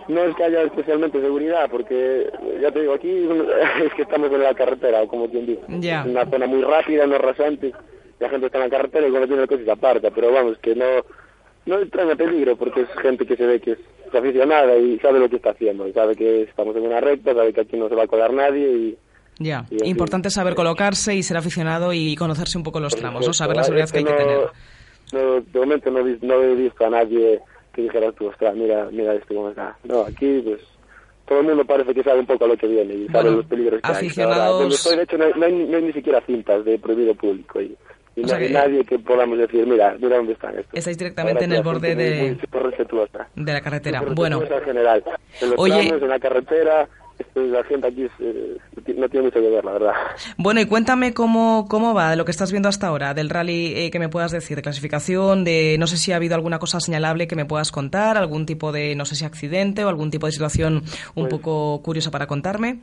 no 0.07 0.21
es 0.21 0.35
que 0.35 0.43
haya 0.43 0.63
especialmente 0.63 1.21
seguridad, 1.21 1.69
porque 1.69 2.29
ya 2.61 2.71
te 2.71 2.81
digo, 2.81 2.93
aquí 2.93 3.29
es 3.85 3.93
que 3.93 4.01
estamos 4.01 4.31
en 4.31 4.43
la 4.43 4.53
carretera, 4.53 5.05
como 5.07 5.29
quien 5.29 5.45
dice. 5.45 5.61
Es 5.67 6.05
una 6.05 6.25
zona 6.25 6.47
muy 6.47 6.61
rápida, 6.61 7.05
no 7.05 7.17
rasante, 7.17 7.73
la 8.19 8.29
gente 8.29 8.47
está 8.47 8.57
en 8.59 8.63
la 8.65 8.77
carretera 8.77 9.07
y 9.07 9.11
cuando 9.11 9.27
tiene 9.27 9.43
el 9.43 9.47
coche 9.47 9.65
se 9.65 9.71
aparta, 9.71 10.09
pero 10.11 10.31
vamos, 10.31 10.57
que 10.59 10.75
no, 10.75 10.85
no 11.65 11.79
entra 11.79 12.03
en 12.03 12.17
peligro, 12.17 12.55
porque 12.55 12.81
es 12.81 12.89
gente 13.01 13.25
que 13.25 13.35
se 13.35 13.45
ve 13.45 13.59
que 13.59 13.71
es 13.71 13.79
aficionada 14.13 14.75
y 14.77 14.99
sabe 14.99 15.19
lo 15.19 15.29
que 15.29 15.37
está 15.37 15.51
haciendo, 15.51 15.87
y 15.87 15.93
sabe 15.93 16.15
que 16.15 16.43
estamos 16.43 16.75
en 16.75 16.83
una 16.83 16.99
recta, 17.01 17.33
sabe 17.33 17.51
que 17.53 17.61
aquí 17.61 17.77
no 17.77 17.89
se 17.89 17.95
va 17.95 18.03
a 18.03 18.07
colar 18.07 18.31
nadie 18.33 18.67
y... 18.71 18.97
Ya, 19.39 19.65
Y 19.71 19.77
así. 19.77 19.85
importante 19.89 20.29
saber 20.29 20.53
colocarse 20.53 21.15
y 21.15 21.23
ser 21.23 21.37
aficionado 21.37 21.91
y 21.91 22.15
conocerse 22.15 22.55
un 22.57 22.63
poco 22.63 22.79
los 22.79 22.95
tramos, 22.95 23.21
¿no? 23.21 23.27
Por 23.27 23.35
Saber 23.35 23.57
la 23.57 23.63
seguridad 23.63 23.89
que 23.89 23.97
hay 23.97 24.03
que 24.03 24.11
no- 24.11 24.17
tener. 24.17 24.37
no, 25.13 25.41
de 25.41 25.59
momento 25.59 25.89
no, 25.89 25.99
no 26.21 26.43
he 26.43 26.55
visto 26.55 26.85
a 26.85 26.89
nadie 26.91 27.39
que 27.73 27.81
dijera 27.81 28.11
tú, 28.11 28.27
ostras, 28.27 28.55
mira, 28.55 28.87
mira 28.91 29.15
esto 29.15 29.33
cómo 29.33 29.49
está. 29.49 29.75
No, 29.85 30.01
aquí 30.01 30.39
pues 30.43 30.61
todo 31.27 31.39
el 31.39 31.47
mundo 31.47 31.65
parece 31.65 31.95
que 31.95 32.03
sabe 32.03 32.19
un 32.19 32.27
poco 32.27 32.45
a 32.45 32.49
lo 32.49 32.57
que 32.57 32.67
viene 32.67 32.93
y 32.93 33.07
sabe 33.07 33.31
los 33.31 33.45
peligros 33.47 33.81
que 33.81 33.87
hay. 33.87 33.95
aficionados- 33.95 34.95
de 34.95 35.01
hecho, 35.01 35.17
no 35.17 35.25
hay, 35.25 35.31
no 35.35 35.45
hay- 35.47 35.65
no 35.67 35.77
hay 35.77 35.83
ni 35.83 35.93
siquiera 35.93 36.21
cintas 36.21 36.63
de 36.63 36.77
prohibido 36.77 37.15
público 37.15 37.59
y, 37.59 37.75
y 38.15 38.19
O 38.19 38.23
no 38.23 38.27
sea 38.29 38.37
hay 38.37 38.47
que- 38.47 38.53
nadie 38.53 38.83
que 38.85 38.99
podamos 38.99 39.37
decir, 39.37 39.65
mira, 39.65 39.95
mira 39.99 40.17
dónde 40.17 40.33
están 40.33 40.57
estos. 40.57 40.73
Estáis 40.73 40.97
directamente 40.97 41.45
en 41.45 41.51
el 41.53 41.63
borde 41.63 41.95
de-. 41.95 42.37
De 43.35 43.53
la 43.53 43.61
carretera. 43.61 44.01
Bueno, 44.13 44.39
respetuosa 44.39 44.63
en 44.63 44.65
general. 44.75 45.03
En 45.41 45.49
los 45.49 45.59
Oye- 45.59 45.87
en 45.89 46.07
la 46.09 46.19
carretera, 46.19 46.87
esto, 47.17 47.41
la 47.41 47.63
gente 47.63 47.87
aquí 47.87 48.07
eh, 48.19 48.57
no 48.95 49.07
tiene 49.09 49.25
mucho 49.27 49.39
que 49.41 49.49
ver, 49.49 49.63
la 49.65 49.71
verdad. 49.73 49.93
bueno, 50.37 50.61
y 50.61 50.65
cuéntame 50.65 51.13
cómo, 51.13 51.67
cómo 51.69 51.93
va 51.93 52.11
de 52.11 52.15
lo 52.15 52.25
que 52.25 52.31
estás 52.31 52.51
viendo 52.51 52.69
hasta 52.69 52.87
ahora, 52.87 53.13
del 53.13 53.29
rally 53.29 53.73
eh, 53.75 53.91
que 53.91 53.99
me 53.99 54.09
puedas 54.09 54.31
decir, 54.31 54.55
de 54.57 54.61
clasificación, 54.63 55.43
de 55.43 55.77
no 55.79 55.87
sé 55.87 55.97
si 55.97 56.11
ha 56.11 56.15
habido 56.17 56.35
alguna 56.35 56.59
cosa 56.59 56.79
señalable 56.79 57.27
que 57.27 57.35
me 57.35 57.45
puedas 57.45 57.71
contar, 57.71 58.17
algún 58.17 58.45
tipo 58.45 58.71
de, 58.71 58.95
no 58.95 59.05
sé 59.05 59.15
si 59.15 59.25
accidente 59.25 59.85
o 59.85 59.89
algún 59.89 60.11
tipo 60.11 60.25
de 60.25 60.31
situación 60.31 60.83
un 61.15 61.27
Pues- 61.27 61.29
poco 61.29 61.81
curiosa 61.83 62.11
para 62.11 62.27
contarme. 62.27 62.79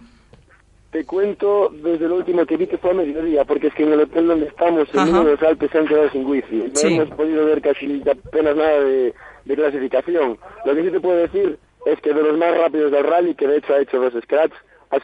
Te 0.90 1.04
cuento 1.04 1.70
desde 1.82 2.08
lo 2.08 2.16
último 2.16 2.44
que 2.46 2.56
vi 2.56 2.66
que 2.66 2.76
fue 2.78 2.90
a 2.90 2.94
mediodía, 2.94 3.44
porque 3.44 3.68
es 3.68 3.74
que 3.74 3.84
en 3.84 3.92
el 3.92 4.00
hotel 4.00 4.26
donde 4.26 4.46
estamos, 4.46 4.88
en 4.92 5.00
uno 5.08 5.24
de 5.24 5.30
los 5.32 5.42
Alpes 5.42 5.70
se 5.70 5.78
han 5.78 5.86
quedado 5.86 6.10
sin 6.10 6.26
wifi. 6.26 6.56
No 6.56 6.70
Sí. 6.74 6.94
hemos 6.96 7.10
podido 7.10 7.44
ver 7.46 7.62
casi 7.62 8.02
apenas 8.08 8.56
nada 8.56 8.80
de, 8.80 9.14
de 9.44 9.54
clasificación. 9.54 10.36
Lo 10.64 10.74
que 10.74 10.82
sí 10.82 10.90
te 10.90 11.00
puedo 11.00 11.16
decir 11.16 11.58
es 11.86 12.00
que 12.00 12.12
de 12.12 12.22
los 12.22 12.36
más 12.36 12.56
rápidos 12.58 12.90
del 12.90 13.04
rally, 13.04 13.34
que 13.36 13.46
de 13.46 13.58
hecho 13.58 13.72
ha 13.74 13.78
hecho 13.80 14.00
dos 14.00 14.14
scratch, 14.24 14.52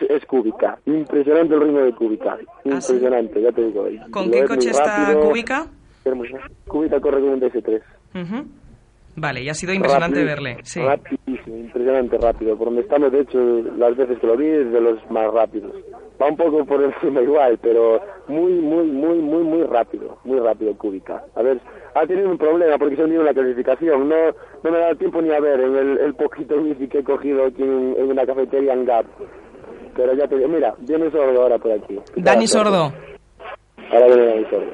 es, 0.09 0.27
Kubica. 0.27 0.79
Impresionante 0.87 1.55
el 1.55 1.61
ritmo 1.61 1.79
de 1.79 1.93
Kubica. 1.93 2.37
Impresionante, 2.65 3.41
ya 3.41 3.53
te 3.53 3.65
digo. 3.65 3.87
Ah, 4.01 4.07
¿Con 4.11 4.27
Lo 4.27 4.33
qué 4.33 4.45
coche 4.45 4.71
está? 4.71 5.13
Hermoso. 6.05 6.37
Kubica 6.67 7.01
corre 7.01 7.21
con 7.21 7.29
un 7.31 7.41
DS3. 7.41 7.81
Ujú. 8.15 8.47
Vale, 9.17 9.43
y 9.43 9.49
ha 9.49 9.55
sido 9.55 9.73
impresionante 9.73 10.21
Rápido- 10.21 10.27
verle. 10.45 10.59
Sí. 10.63 10.81
Rapidísimo, 10.83 11.57
impresionante 11.57 12.19
rápido. 12.19 12.57
Por 12.57 12.67
donde 12.67 12.83
estamos, 12.83 13.11
de 13.13 13.21
hecho, 13.21 13.39
las 13.79 13.97
veces 13.97 14.19
que 14.19 14.27
lo 14.27 14.37
vi 14.37 14.47
es 14.47 14.71
de 14.71 14.81
los 14.81 15.11
más 15.11 15.33
rápidos. 15.33 15.73
Va 16.21 16.27
un 16.29 16.37
poco 16.37 16.65
por 16.67 16.83
encima 16.85 17.23
igual, 17.23 17.59
pero 17.63 18.01
muy, 18.29 18.53
muy, 18.53 18.87
muy, 18.87 19.19
muy, 19.19 19.43
muy 19.43 19.63
rápido. 19.65 20.19
Muy 20.25 20.39
rápido 20.39 20.77
Kubica. 20.77 21.25
A 21.35 21.43
ver, 21.43 21.59
ha 21.95 22.07
tenido 22.07 22.29
un 22.31 22.37
problema 22.39 22.77
porque 22.79 22.97
se 22.97 23.03
ha 23.03 23.07
unido 23.07 23.21
en 23.23 23.27
la 23.27 23.35
clasificación. 23.35 24.07
No, 24.09 24.17
no 24.63 24.71
me 24.71 24.77
ha 24.77 24.81
dado 24.81 24.97
tiempo 24.97 25.23
ni 25.23 25.31
a 25.33 25.41
ver 25.41 25.61
en 25.61 25.77
el, 25.77 25.99
el 25.99 26.15
poquito 26.15 26.57
bici 26.63 26.87
que 26.87 26.99
he 26.99 27.05
cogido 27.05 27.47
aquí 27.47 27.63
en, 27.63 27.95
en 27.99 28.11
una 28.11 28.27
cafetería 28.27 28.75
en 28.75 28.85
Gap. 28.85 29.07
Pero 29.97 30.13
ya 30.13 30.29
te 30.29 30.37
digo, 30.37 30.49
mira, 30.49 30.75
viene 30.81 31.11
sordo 31.11 31.41
ahora 31.43 31.57
por 31.59 31.73
aquí. 31.73 31.99
Dani 32.17 32.47
Sordo. 32.47 32.93
Ahora 33.91 34.07
viene 34.09 34.27
Dani 34.27 34.45
sordo. 34.51 34.71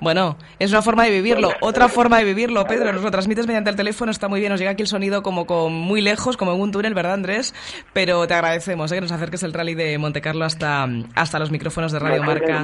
Bueno, 0.00 0.36
es 0.58 0.70
una 0.70 0.82
forma 0.82 1.04
de 1.04 1.10
vivirlo. 1.10 1.50
Otra 1.60 1.88
forma 1.88 2.18
de 2.18 2.24
vivirlo, 2.24 2.64
Pedro, 2.66 2.92
nos 2.92 3.02
lo 3.02 3.10
transmites 3.10 3.46
mediante 3.46 3.70
el 3.70 3.76
teléfono, 3.76 4.10
está 4.10 4.28
muy 4.28 4.40
bien, 4.40 4.50
nos 4.50 4.60
llega 4.60 4.72
aquí 4.72 4.82
el 4.82 4.88
sonido 4.88 5.22
como 5.22 5.46
con 5.46 5.72
muy 5.72 6.00
lejos, 6.00 6.36
como 6.36 6.52
en 6.52 6.60
un 6.60 6.70
túnel, 6.70 6.94
¿verdad, 6.94 7.14
Andrés? 7.14 7.54
Pero 7.92 8.26
te 8.26 8.34
agradecemos 8.34 8.92
¿eh? 8.92 8.96
que 8.96 9.00
nos 9.00 9.12
acerques 9.12 9.42
el 9.42 9.52
rally 9.52 9.74
de 9.74 9.98
Monte 9.98 10.20
Carlo 10.20 10.44
hasta, 10.44 10.86
hasta 11.14 11.38
los 11.38 11.50
micrófonos 11.50 11.92
de 11.92 11.98
Radio 11.98 12.22
Marca. 12.22 12.62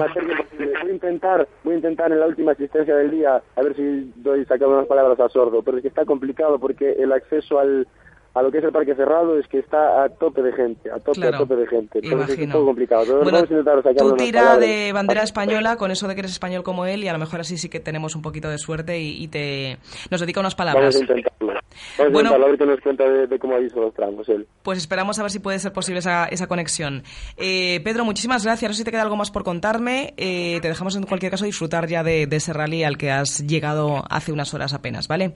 Voy 0.57 0.91
a 0.91 0.93
intentar, 0.93 1.49
voy 1.65 1.75
a 1.75 1.77
intentar 1.77 2.13
en 2.13 2.21
la 2.21 2.27
última 2.27 2.53
asistencia 2.53 2.95
del 2.95 3.11
día 3.11 3.43
a 3.57 3.63
ver 3.63 3.75
si 3.75 4.13
doy 4.17 4.45
sacando 4.45 4.77
unas 4.77 4.87
palabras 4.87 5.19
a 5.19 5.29
sordo, 5.29 5.63
pero 5.63 5.79
es 5.79 5.83
que 5.83 5.89
está 5.89 6.05
complicado 6.05 6.59
porque 6.59 6.93
el 6.93 7.13
acceso 7.13 7.59
al 7.59 7.89
a 8.35 8.43
lo 8.43 8.51
que 8.51 8.59
es 8.59 8.65
el 8.65 8.73
parque 8.73 8.95
cerrado 8.95 9.39
es 9.39 9.47
que 9.49 9.61
está 9.61 10.03
a 10.05 10.09
tope 10.09 10.43
de 10.43 10.53
gente, 10.53 10.91
a 10.91 10.99
tope, 10.99 11.13
Claro, 11.21 11.37
a 11.37 11.39
tope 11.39 11.57
de 11.57 11.67
gente. 11.69 12.01
Entonces 12.03 12.31
es 12.31 12.35
Imagino. 12.37 12.53
poco 12.55 12.67
complicado. 12.67 13.05
Bueno, 13.23 13.47
vamos 13.49 13.87
a 13.87 13.95
tú 13.95 14.17
tira 14.17 14.59
de 14.59 14.93
bandera 14.93 15.23
española 15.23 15.77
con 15.77 15.91
eso 15.91 16.09
de 16.09 16.15
que 16.15 16.21
eres 16.23 16.33
español 16.33 16.63
como 16.65 16.85
él 16.87 17.05
y 17.05 17.09
a 17.09 17.13
lo 17.13 17.19
mejor 17.19 17.41
así 17.41 17.57
sí 17.57 17.69
que 17.69 17.81
tenemos 17.81 18.17
un 18.17 18.23
poquito 18.23 18.49
de 18.49 18.59
suerte 18.59 18.99
y, 19.01 19.23
y 19.23 19.29
te 19.29 19.79
nos 20.11 20.21
dedica 20.21 20.41
unas 20.41 20.57
Vamos 20.57 20.73
palabras. 20.75 20.97
a 20.97 20.99
intentarlo. 21.01 21.47
Vamos 21.47 21.63
a 21.99 22.03
Bueno. 22.03 22.19
intentarlo, 22.19 22.45
a 22.47 22.49
ver 22.51 22.59
qué 22.59 22.67
nos 22.67 22.81
cuenta 22.81 23.05
de, 23.09 23.27
de 23.27 23.39
cómo 23.39 23.55
ha 23.55 23.59
visto 23.59 23.81
los 23.81 23.95
tramos 23.95 24.29
él. 24.29 24.47
Pues 24.63 24.79
esperamos 24.79 25.19
a 25.19 25.23
ver 25.23 25.31
si 25.31 25.39
puede 25.39 25.59
ser 25.61 25.73
posible 25.73 26.01
esa, 26.01 26.27
esa 26.27 26.47
conexión. 26.49 27.03
Eh, 27.37 27.81
Pedro, 27.85 28.05
muchísimas 28.05 28.45
gracias. 28.45 28.69
No 28.69 28.75
sé 28.75 28.79
si 28.79 28.85
te 28.85 28.91
queda 28.91 29.03
algo 29.03 29.17
más 29.17 29.31
por 29.31 29.45
contarme. 29.45 30.13
Eh, 30.17 30.59
te 30.61 30.69
dejamos 30.69 30.97
en 30.97 31.05
cualquier 31.05 31.31
caso 31.31 31.45
disfrutar 31.45 31.87
ya 31.87 32.03
de, 32.03 32.27
de 32.27 32.37
ese 32.37 32.53
rally 32.53 32.83
al 32.85 32.97
que 32.99 33.11
has 33.13 33.47
llegado 33.47 34.03
hace 34.11 34.33
unas 34.33 34.53
horas 34.55 34.75
apenas, 34.75 35.07
¿vale? 35.09 35.35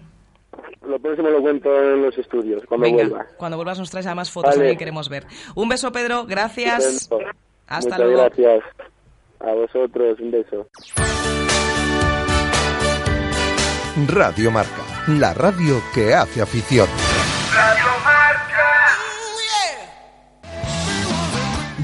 Lo 0.88 0.98
próximo 0.98 1.28
lo 1.28 1.40
cuento 1.42 1.68
en 1.82 2.02
los 2.02 2.16
estudios, 2.16 2.62
cuando 2.66 2.86
Venga, 2.86 3.02
vuelva. 3.04 3.26
cuando 3.36 3.56
vuelvas 3.58 3.78
nos 3.78 3.90
traes 3.90 4.06
además 4.06 4.30
fotos 4.30 4.48
Vale. 4.50 4.56
también 4.58 4.78
queremos 4.78 5.08
ver. 5.10 5.26
Un 5.54 5.68
beso, 5.68 5.92
Pedro. 5.92 6.24
Gracias. 6.26 7.08
Hasta 7.66 7.90
Muchas 7.96 8.00
luego. 8.00 8.22
gracias. 8.24 8.64
A 9.40 9.52
vosotros, 9.52 10.18
un 10.20 10.30
beso. 10.30 10.66
Radio 14.06 14.50
Marca, 14.50 14.82
la 15.08 15.34
radio 15.34 15.80
que 15.94 16.14
hace 16.14 16.40
afición. 16.40 16.88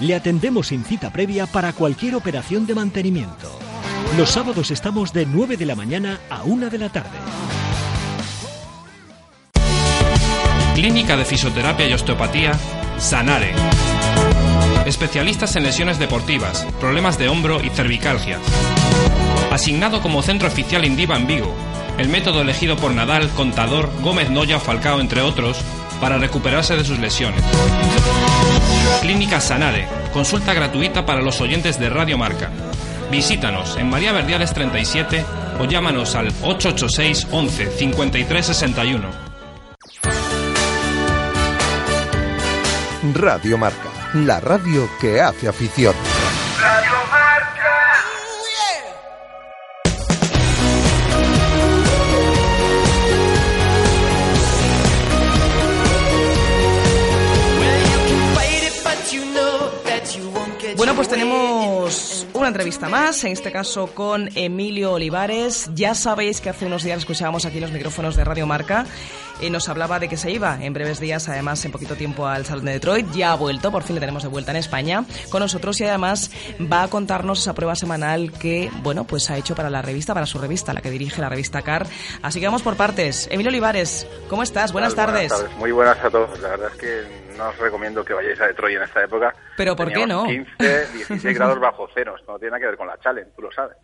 Le 0.00 0.14
atendemos 0.14 0.68
sin 0.68 0.84
cita 0.84 1.10
previa 1.10 1.46
para 1.46 1.72
cualquier 1.72 2.14
operación 2.14 2.66
de 2.66 2.74
mantenimiento. 2.74 3.58
Los 4.16 4.30
sábados 4.30 4.70
estamos 4.70 5.12
de 5.12 5.26
9 5.26 5.56
de 5.56 5.66
la 5.66 5.74
mañana 5.74 6.20
a 6.30 6.44
1 6.44 6.70
de 6.70 6.78
la 6.78 6.88
tarde. 6.88 7.18
Clínica 10.74 11.16
de 11.16 11.24
Fisioterapia 11.24 11.88
y 11.88 11.92
Osteopatía, 11.92 12.52
Sanare. 12.98 13.52
Especialistas 14.86 15.56
en 15.56 15.64
lesiones 15.64 15.98
deportivas, 15.98 16.64
problemas 16.78 17.18
de 17.18 17.28
hombro 17.28 17.62
y 17.62 17.68
cervicalgias. 17.70 18.40
Asignado 19.50 20.00
como 20.00 20.22
centro 20.22 20.46
oficial 20.46 20.84
Indiva 20.84 21.16
en 21.16 21.26
Vigo, 21.26 21.52
el 21.98 22.08
método 22.08 22.42
elegido 22.42 22.76
por 22.76 22.92
Nadal, 22.92 23.28
Contador, 23.30 23.90
Gómez 24.02 24.30
Noya 24.30 24.60
Falcao, 24.60 25.00
entre 25.00 25.22
otros, 25.22 25.58
para 26.00 26.18
recuperarse 26.18 26.76
de 26.76 26.84
sus 26.84 26.98
lesiones. 26.98 27.42
Clínica 29.00 29.40
Sanare, 29.40 29.86
consulta 30.12 30.54
gratuita 30.54 31.06
para 31.06 31.22
los 31.22 31.40
oyentes 31.40 31.78
de 31.78 31.88
Radio 31.88 32.18
Marca. 32.18 32.50
Visítanos 33.10 33.76
en 33.76 33.88
María 33.88 34.12
Verdiales 34.12 34.52
37 34.52 35.24
o 35.60 35.64
llámanos 35.64 36.14
al 36.14 36.28
886 36.42 37.28
11 37.30 37.70
53 37.70 38.46
61. 38.46 39.28
Radio 43.14 43.56
Marca, 43.56 43.88
la 44.12 44.40
radio 44.40 44.88
que 45.00 45.20
hace 45.20 45.48
afición. 45.48 45.94
Bueno, 60.88 60.96
pues 61.00 61.08
tenemos 61.10 62.26
una 62.32 62.48
entrevista 62.48 62.88
más, 62.88 63.22
en 63.24 63.32
este 63.32 63.52
caso 63.52 63.88
con 63.88 64.30
Emilio 64.34 64.92
Olivares. 64.92 65.68
Ya 65.74 65.94
sabéis 65.94 66.40
que 66.40 66.48
hace 66.48 66.64
unos 66.64 66.82
días 66.82 66.96
escuchábamos 66.96 67.44
aquí 67.44 67.60
los 67.60 67.72
micrófonos 67.72 68.16
de 68.16 68.24
Radio 68.24 68.46
Marca 68.46 68.86
y 69.38 69.50
nos 69.50 69.68
hablaba 69.68 69.98
de 69.98 70.08
que 70.08 70.16
se 70.16 70.30
iba 70.30 70.56
en 70.64 70.72
breves 70.72 70.98
días, 70.98 71.28
además 71.28 71.62
en 71.66 71.72
poquito 71.72 71.94
tiempo 71.94 72.26
al 72.26 72.46
Salón 72.46 72.64
de 72.64 72.72
Detroit. 72.72 73.06
Ya 73.12 73.32
ha 73.32 73.34
vuelto, 73.34 73.70
por 73.70 73.82
fin 73.82 73.96
le 73.96 74.00
tenemos 74.00 74.22
de 74.22 74.30
vuelta 74.30 74.52
en 74.52 74.56
España 74.56 75.04
con 75.28 75.40
nosotros 75.40 75.78
y 75.82 75.84
además 75.84 76.30
va 76.60 76.84
a 76.84 76.88
contarnos 76.88 77.40
esa 77.40 77.52
prueba 77.52 77.76
semanal 77.76 78.32
que, 78.32 78.70
bueno, 78.82 79.04
pues 79.04 79.28
ha 79.28 79.36
hecho 79.36 79.54
para 79.54 79.68
la 79.68 79.82
revista, 79.82 80.14
para 80.14 80.24
su 80.24 80.38
revista, 80.38 80.72
la 80.72 80.80
que 80.80 80.90
dirige 80.90 81.20
la 81.20 81.28
revista 81.28 81.60
CAR. 81.60 81.86
Así 82.22 82.40
que 82.40 82.46
vamos 82.46 82.62
por 82.62 82.76
partes. 82.76 83.28
Emilio 83.30 83.50
Olivares, 83.50 84.06
¿cómo 84.30 84.42
estás? 84.42 84.72
Buenas 84.72 84.94
tardes. 84.94 85.28
Buenas 85.28 85.38
tardes. 85.42 85.58
Muy 85.58 85.70
buenas 85.70 86.02
a 86.02 86.08
todos. 86.08 86.40
La 86.40 86.48
verdad 86.48 86.70
es 86.72 86.80
que 86.80 87.27
no 87.38 87.48
os 87.48 87.56
recomiendo 87.58 88.04
que 88.04 88.12
vayáis 88.12 88.38
a 88.40 88.46
Detroit 88.48 88.76
en 88.76 88.82
esta 88.82 89.02
época. 89.04 89.34
¿Pero 89.56 89.74
por 89.74 89.90
qué 89.92 90.06
no? 90.06 90.24
15, 90.26 90.52
16 90.92 91.34
grados 91.38 91.58
bajo 91.58 91.88
cero. 91.94 92.14
Esto 92.18 92.32
no 92.32 92.38
tiene 92.38 92.50
nada 92.50 92.60
que 92.60 92.66
ver 92.66 92.76
con 92.76 92.86
la 92.86 92.98
challenge, 92.98 93.30
tú 93.36 93.42
lo 93.42 93.52
sabes. 93.52 93.76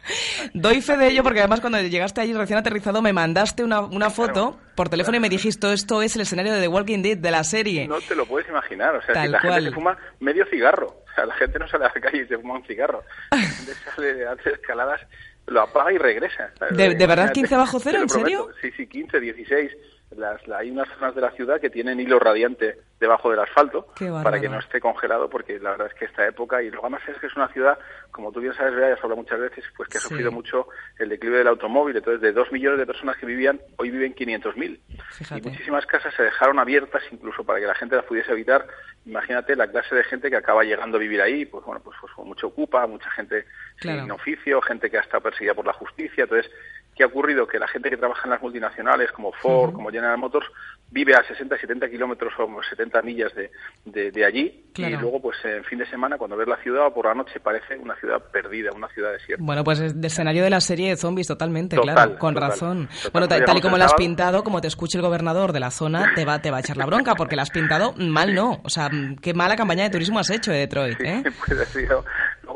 Doy 0.52 0.82
fe 0.82 0.96
de 0.96 1.06
ello 1.08 1.22
porque 1.22 1.38
además 1.40 1.60
cuando 1.60 1.80
llegaste 1.80 2.20
allí 2.20 2.34
recién 2.34 2.58
aterrizado 2.58 3.00
me 3.00 3.12
mandaste 3.12 3.64
una, 3.64 3.80
una 3.80 4.10
foto 4.10 4.58
por 4.74 4.88
teléfono 4.88 5.16
y 5.16 5.20
me 5.20 5.28
dijiste 5.28 5.72
esto 5.72 6.02
es 6.02 6.14
el 6.16 6.22
escenario 6.22 6.52
de 6.52 6.60
The 6.60 6.68
Walking 6.68 7.02
Dead, 7.02 7.16
de 7.16 7.30
la 7.30 7.44
serie. 7.44 7.86
No 7.88 8.00
te 8.00 8.14
lo 8.14 8.26
puedes 8.26 8.48
imaginar. 8.48 8.96
O 8.96 9.02
sea, 9.02 9.14
Tal 9.14 9.26
si 9.26 9.32
la 9.32 9.40
cual. 9.40 9.52
gente 9.54 9.68
se 9.70 9.74
fuma 9.74 9.96
medio 10.20 10.44
cigarro. 10.46 10.86
O 10.88 11.14
sea, 11.14 11.26
la 11.26 11.34
gente 11.36 11.58
no 11.60 11.68
sale 11.68 11.84
a 11.84 11.92
la 11.94 12.00
calle 12.00 12.22
y 12.24 12.26
se 12.26 12.36
fuma 12.36 12.54
un 12.54 12.64
cigarro. 12.66 13.04
La 13.30 13.38
gente 13.38 13.72
sale, 13.96 14.26
hace 14.26 14.50
escaladas, 14.50 15.00
lo 15.46 15.60
apaga 15.62 15.92
y 15.92 15.98
regresa. 15.98 16.50
¿De- 16.70 16.94
de 16.94 17.06
verdad 17.06 17.24
Imagínate, 17.26 17.32
15 17.34 17.56
bajo 17.56 17.78
cero? 17.80 17.98
¿En 18.02 18.08
serio? 18.08 18.48
Sí, 18.60 18.70
sí, 18.76 18.86
15, 18.88 19.20
16. 19.20 19.72
Las, 20.10 20.46
la- 20.46 20.58
hay 20.58 20.70
unas 20.70 20.88
zonas 20.90 21.14
de 21.14 21.20
la 21.20 21.30
ciudad 21.32 21.60
que 21.60 21.70
tienen 21.70 21.98
hilo 21.98 22.18
radiante 22.20 22.78
debajo 23.00 23.30
del 23.30 23.40
asfalto 23.40 23.88
para 24.22 24.40
que 24.40 24.48
no 24.48 24.58
esté 24.60 24.80
congelado, 24.80 25.28
porque 25.28 25.58
la 25.58 25.70
verdad 25.72 25.88
es 25.88 25.94
que 25.94 26.04
esta 26.04 26.24
época, 26.26 26.62
y 26.62 26.70
luego 26.70 26.86
además 26.86 27.02
es 27.08 27.18
que 27.18 27.26
es 27.26 27.34
una 27.36 27.48
ciudad, 27.48 27.78
como 28.12 28.30
tú 28.30 28.40
bien 28.40 28.54
sabes, 28.54 28.74
Bea, 28.76 28.88
ya 28.88 28.94
has 28.94 29.02
hablado 29.02 29.20
muchas 29.20 29.40
veces, 29.40 29.64
pues 29.76 29.88
que 29.88 29.98
ha 29.98 30.00
Sí. 30.00 30.08
sufrido 30.08 30.30
mucho 30.30 30.68
el 30.98 31.08
declive 31.08 31.38
del 31.38 31.48
automóvil. 31.48 31.96
Entonces, 31.96 32.20
de 32.22 32.32
dos 32.32 32.50
millones 32.52 32.78
de 32.78 32.86
personas 32.86 33.16
que 33.16 33.26
vivían, 33.26 33.60
hoy 33.76 33.90
viven 33.90 34.14
500.000. 34.14 34.80
Fíjate. 35.10 35.40
Y 35.40 35.50
muchísimas 35.50 35.84
casas 35.86 36.14
se 36.14 36.22
dejaron 36.22 36.58
abiertas 36.60 37.02
incluso 37.10 37.44
para 37.44 37.58
que 37.58 37.66
la 37.66 37.74
gente 37.74 37.96
las 37.96 38.04
pudiese 38.04 38.30
evitar. 38.32 38.66
Imagínate 39.06 39.56
la 39.56 39.66
clase 39.66 39.94
de 39.96 40.04
gente 40.04 40.30
que 40.30 40.36
acaba 40.36 40.62
llegando 40.62 40.96
a 40.96 41.00
vivir 41.00 41.20
ahí, 41.20 41.44
pues 41.44 41.64
bueno, 41.64 41.82
pues, 41.82 41.96
pues 42.00 42.12
con 42.12 42.28
mucho 42.28 42.46
ocupa, 42.46 42.86
mucha 42.86 43.10
gente 43.10 43.46
Claro. 43.78 44.02
sin 44.02 44.10
oficio, 44.12 44.62
gente 44.62 44.88
que 44.90 44.98
ha 44.98 45.02
estado 45.02 45.24
perseguida 45.24 45.54
por 45.54 45.66
la 45.66 45.72
justicia. 45.72 46.22
Entonces, 46.24 46.50
¿qué 46.94 47.02
ha 47.02 47.06
ocurrido? 47.06 47.46
Que 47.46 47.58
la 47.58 47.68
gente 47.68 47.90
que 47.90 47.96
trabaja 47.96 48.22
en 48.24 48.30
las 48.30 48.42
multinacionales 48.42 49.10
como 49.12 49.32
Ford, 49.32 49.72
como 49.72 49.90
General 49.90 50.16
Motors, 50.18 50.46
vive 50.90 51.14
a 51.14 51.24
60, 51.26 51.58
70 51.58 51.88
kilómetros 51.90 52.32
o 52.38 52.62
70 52.62 53.02
millas 53.02 53.34
de, 53.34 53.50
de, 53.84 54.10
de 54.12 54.24
allí 54.24 54.60
Claro. 54.74 54.94
y 54.94 54.98
luego, 54.98 55.22
pues 55.22 55.36
en 55.44 55.64
fin 55.64 55.78
de 55.78 55.86
semana, 55.86 56.18
cuando 56.18 56.36
ves 56.36 56.48
la 56.48 56.56
ciudad 56.58 56.86
o 56.86 56.94
por 56.94 57.06
la 57.06 57.14
noche, 57.14 57.38
parece 57.40 57.76
una 57.76 57.94
ciudad 57.96 58.20
perdida, 58.32 58.70
una 58.74 58.88
ciudad 58.88 59.12
desierta. 59.12 59.44
Bueno, 59.44 59.62
pues 59.64 59.78
es 59.80 60.00
de 60.00 60.06
escenario 60.08 60.42
de 60.44 60.50
la 60.50 60.60
serie 60.60 60.90
de 60.90 60.96
zombies 60.96 61.26
totalmente, 61.28 61.76
Total, 61.76 61.94
claro, 61.94 62.18
con 62.18 62.34
total, 62.34 62.50
razón. 62.50 62.88
total. 62.88 63.10
Bueno, 63.12 63.28
ta- 63.28 63.44
tal, 63.44 63.58
y 63.58 63.60
como 63.60 63.76
el 63.76 63.80
la 63.80 63.86
has 63.86 63.94
pintado, 63.94 64.42
como 64.44 64.60
te 64.60 64.68
escuche 64.68 64.98
el 64.98 65.02
gobernador 65.02 65.52
de 65.52 65.60
la 65.60 65.70
zona, 65.70 66.12
te 66.14 66.24
va, 66.24 66.40
te 66.42 66.50
va 66.50 66.56
a 66.58 66.60
echar 66.60 66.76
la 66.76 66.86
bronca, 66.86 67.14
porque 67.14 67.36
la 67.36 67.42
has 67.42 67.50
pintado 67.50 67.94
mal 67.98 68.34
no. 68.34 68.60
O 68.64 68.68
sea, 68.68 68.90
qué 69.20 69.32
mala 69.34 69.56
campaña 69.56 69.84
de 69.84 69.90
turismo 69.90 70.18
has 70.18 70.30
hecho 70.30 70.50
de 70.52 70.58
Detroit, 70.58 71.00
¿eh? 71.00 71.22
pues 71.46 71.60
ha 71.60 71.64
sido- 71.66 72.04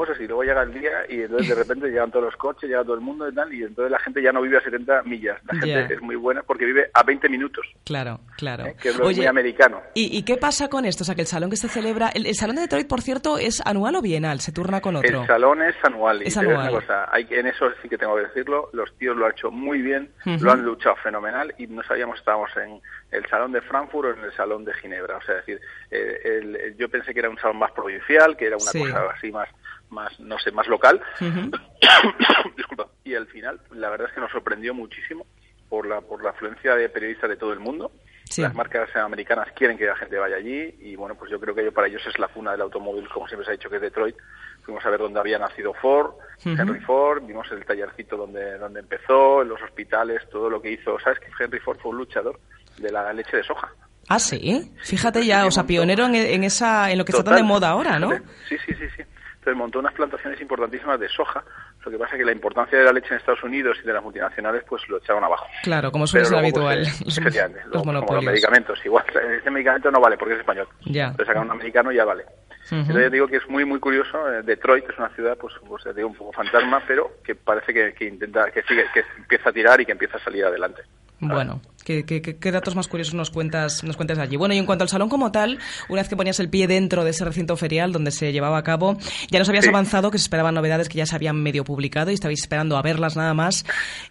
eso 0.05 0.15
sí, 0.15 0.27
luego 0.27 0.43
llega 0.45 0.63
el 0.63 0.73
día 0.73 0.91
y 1.09 1.23
entonces 1.23 1.49
de 1.49 1.55
repente 1.55 1.87
llegan 1.91 2.11
todos 2.11 2.27
los 2.27 2.37
coches, 2.37 2.69
llega 2.69 2.83
todo 2.83 2.95
el 2.95 3.01
mundo 3.01 3.29
y 3.29 3.35
tal, 3.35 3.53
y 3.53 3.63
entonces 3.65 3.91
la 3.91 3.99
gente 3.99 4.23
ya 4.23 4.33
no 4.33 4.41
vive 4.43 4.57
a 4.59 4.61
70 4.63 5.03
millas. 5.05 5.39
La 5.53 5.59
gente 5.61 5.95
es 5.95 6.01
muy 6.03 6.17
buena 6.17 6.43
porque 6.43 6.65
vive 6.65 6.91
a 6.95 7.03
20 7.03 7.29
minutos, 7.29 7.67
Claro, 7.85 8.21
claro. 8.37 8.67
¿eh? 8.67 8.77
que 8.81 8.91
es 8.91 8.99
lo 8.99 9.05
muy 9.05 9.27
americano. 9.27 9.81
¿y, 9.95 10.17
y 10.17 10.23
qué 10.23 10.37
pasa 10.37 10.69
con 10.69 10.85
esto? 10.85 11.03
O 11.03 11.07
sea, 11.07 11.15
que 11.15 11.23
el 11.23 11.27
salón 11.27 11.51
que 11.51 11.57
se 11.57 11.69
celebra... 11.69 12.09
El, 12.15 12.27
el 12.27 12.35
salón 12.35 12.57
de 12.57 12.63
Detroit, 12.63 12.87
por 12.89 13.01
cierto, 13.03 13.39
¿es 13.39 13.61
anual 13.67 13.97
o 13.97 14.03
bienal? 14.03 14.41
¿Se 14.41 14.53
turna 14.53 14.81
con 14.81 14.97
otro? 14.97 15.21
El 15.23 15.27
salón 15.27 15.63
es 15.63 15.75
anual. 15.83 16.23
Y 16.23 16.29
Es 16.29 16.37
anual. 16.37 16.71
una 16.71 16.81
cosa, 16.81 17.09
hay, 17.13 17.27
en 17.31 17.47
eso 17.47 17.67
sí 17.83 17.89
que 17.89 17.99
tengo 17.99 18.15
que 18.17 18.23
decirlo, 18.23 18.71
los 18.73 18.97
tíos 18.99 19.17
lo 19.17 19.27
han 19.27 19.33
hecho 19.33 19.51
muy 19.51 19.81
bien, 19.83 20.11
Ujú. 20.27 20.45
lo 20.45 20.53
han 20.53 20.63
luchado 20.65 20.97
fenomenal 20.97 21.55
y 21.59 21.67
no 21.67 21.83
sabíamos 21.83 22.17
si 22.17 22.21
estábamos 22.21 22.51
en 22.57 22.81
el 23.11 23.27
salón 23.27 23.53
de 23.53 23.61
Frankfurt 23.63 24.09
o 24.09 24.19
en 24.19 24.25
el 24.25 24.33
salón 24.35 24.65
de 24.65 24.75
Ginebra. 24.75 25.17
O 25.17 25.23
sea, 25.23 25.37
es 25.39 25.47
decir, 25.47 25.61
eh, 25.91 26.21
el- 26.25 26.57
el- 26.57 26.77
yo 26.77 26.89
pensé 26.89 27.13
que 27.15 27.21
era 27.21 27.31
un 27.31 27.39
salón 27.39 27.59
más 27.59 27.73
provincial, 27.73 28.37
que 28.37 28.47
era 28.47 28.57
una 28.57 28.71
Sí. 28.71 28.79
cosa 28.81 29.01
así 29.17 29.33
más, 29.33 29.49
más, 29.91 30.19
no 30.21 30.39
sé, 30.39 30.51
más 30.53 30.67
local. 30.67 31.01
Disculpa. 32.57 32.89
Y 33.05 33.15
al 33.15 33.27
final, 33.27 33.61
la 33.73 33.91
verdad 33.91 34.09
es 34.09 34.15
que 34.15 34.21
nos 34.21 34.31
sorprendió 34.31 34.75
muchísimo 34.75 35.27
por 35.69 35.87
la, 35.87 36.01
por 36.01 36.23
la 36.23 36.31
afluencia 36.31 36.75
de 36.75 36.89
periodistas 36.89 37.31
de 37.31 37.37
todo 37.37 37.53
el 37.53 37.61
mundo. 37.61 37.91
Sí. 38.25 38.43
Las 38.43 38.55
marcas 38.55 38.95
americanas 38.97 39.49
quieren 39.55 39.79
que 39.79 39.87
la 39.87 39.97
gente 39.97 40.19
vaya 40.19 40.37
allí 40.37 40.75
y 40.81 40.97
bueno, 40.97 41.15
pues 41.15 41.31
yo 41.31 41.41
creo 41.41 41.55
que 41.55 41.73
para 41.73 41.87
ellos 41.87 42.03
es 42.07 42.19
la 42.19 42.29
cuna 42.29 42.53
del 42.53 42.61
automóvil, 42.61 43.09
como 43.09 43.27
siempre 43.27 43.47
se 43.47 43.53
ha 43.53 43.57
dicho 43.57 43.71
que 43.71 43.77
es 43.77 43.83
Detroit. 43.83 44.17
Fuimos 44.63 44.85
a 44.85 44.91
ver 44.91 45.01
dónde 45.01 45.19
había 45.19 45.39
nacido 45.39 45.73
Ford. 45.73 46.13
Henry 46.45 46.81
Ford, 46.81 47.23
vimos 47.25 47.51
el 47.51 47.65
tallercito 47.65 48.19
donde, 48.19 48.59
donde 48.59 48.81
empezó, 48.81 49.41
en 49.41 49.49
los 49.49 49.63
hospitales, 49.63 50.23
todo 50.31 50.51
lo 50.51 50.61
que 50.61 50.73
hizo. 50.73 50.99
¿Sabes 51.01 51.19
que 51.21 51.31
Henry 51.43 51.59
Ford 51.59 51.79
fue 51.81 51.91
un 51.91 51.97
luchador 51.97 52.39
de 52.77 52.93
la 52.93 53.11
leche 53.15 53.39
de 53.39 53.45
soja? 53.45 53.73
Ah, 54.09 54.19
sí. 54.19 54.73
Fíjate 54.83 55.25
ya, 55.25 55.47
o 55.47 55.51
sea, 55.51 55.65
pionero 55.65 56.05
en, 56.07 56.15
en 56.15 56.45
esa, 56.45 56.91
en 56.91 56.99
lo 56.99 57.05
que 57.05 57.13
está 57.13 57.25
tan 57.25 57.37
de 57.37 57.43
moda 57.43 57.71
ahora, 57.71 57.99
¿no? 57.99 58.11
Sí, 58.49 58.57
sí, 58.67 58.75
sí, 58.75 58.85
sí. 58.97 59.03
Montó 59.55 59.79
unas 59.79 59.93
plantaciones 59.95 60.41
importantísimas 60.41 60.99
de 61.01 61.09
soja. 61.09 61.43
Lo 61.85 61.91
que 61.91 61.99
pasa 61.99 62.15
es 62.15 62.19
que 62.19 62.25
la 62.25 62.33
importancia 62.33 62.79
de 62.79 62.85
la 62.85 62.93
leche 62.93 63.09
en 63.11 63.17
Estados 63.17 63.43
Unidos 63.43 63.79
y 63.83 63.87
de 63.87 63.93
las 63.93 64.03
multinacionales 64.03 64.65
pues 64.69 64.87
lo 64.89 64.99
echaron 64.99 65.25
abajo. 65.25 65.47
Claro, 65.63 65.91
como 65.91 66.07
suele 66.07 66.25
Pero 66.27 66.37
ser 66.37 66.45
habitual. 66.45 66.79
pues, 66.81 67.05
los, 67.07 67.19
los 67.19 67.65
luego, 67.67 67.85
monopolios. 67.85 68.25
los 68.25 68.33
medicamentos, 68.33 68.79
igual, 68.85 69.05
este 69.37 69.51
medicamento 69.51 69.91
no 69.91 70.01
vale 70.01 70.17
porque 70.19 70.35
es 70.35 70.41
español. 70.41 70.69
Ya. 70.87 71.05
Entonces 71.09 71.27
sacan 71.27 71.45
un 71.45 71.51
americano 71.53 71.91
y 71.93 71.97
ya 71.97 72.05
vale. 72.05 72.25
Entonces 72.71 73.03
yo 73.05 73.11
digo 73.11 73.27
que 73.29 73.37
es 73.37 73.49
muy, 73.49 73.65
muy 73.65 73.81
curioso. 73.81 74.31
eh, 74.31 74.43
Detroit 74.43 74.85
es 74.91 74.99
una 74.99 75.09
ciudad, 75.11 75.39
pues, 75.39 75.55
pues 75.67 75.85
digo, 75.97 76.09
un 76.09 76.15
poco 76.15 76.33
fantasma, 76.33 76.83
pero 76.87 77.13
que 77.25 77.35
parece 77.35 77.73
que, 77.73 77.95
que 77.95 78.05
intenta, 78.05 78.51
que 78.51 78.63
sigue, 78.65 78.85
que 78.93 79.03
empieza 79.17 79.49
a 79.49 79.53
tirar 79.55 79.81
y 79.81 79.87
que 79.87 79.93
empieza 79.93 80.19
a 80.19 80.21
salir 80.21 80.45
adelante. 80.45 80.83
Bueno, 81.21 81.61
¿qué, 81.85 82.05
qué, 82.05 82.23
qué- 82.23 82.53
datos 82.53 82.77
más 82.77 82.87
curiosos 82.87 83.15
nos 83.15 83.31
cuentas, 83.31 83.83
nos 83.83 83.97
cuentas 83.97 84.19
allí? 84.19 84.37
Bueno, 84.37 84.55
y 84.55 84.59
en 84.59 84.67
cuanto 84.67 84.85
al 84.85 84.89
salón 84.89 85.09
como 85.09 85.33
tal, 85.33 85.59
una 85.89 86.01
vez 86.03 86.09
que 86.09 86.15
ponías 86.17 86.39
el 86.39 86.49
pie 86.49 86.69
dentro 86.69 87.03
de 87.03 87.11
ese 87.11 87.25
recinto 87.25 87.57
ferial 87.57 87.91
donde 87.93 88.13
se 88.13 88.31
llevaba 88.33 88.57
a 88.59 88.63
cabo, 88.63 88.97
ya 89.31 89.41
nos 89.41 89.49
habías 89.49 89.65
Sí. 89.65 89.71
avanzado 89.71 90.13
que 90.13 90.19
se 90.19 90.23
esperaban 90.23 90.55
novedades 90.55 90.89
que 90.89 90.97
ya 90.99 91.07
se 91.07 91.17
habían 91.17 91.43
medio 91.43 91.65
publicado 91.65 92.13
y 92.13 92.15
estabais 92.15 92.41
esperando 92.41 92.77
a 92.77 92.83
verlas 92.83 93.17
nada 93.17 93.35
más. 93.35 93.65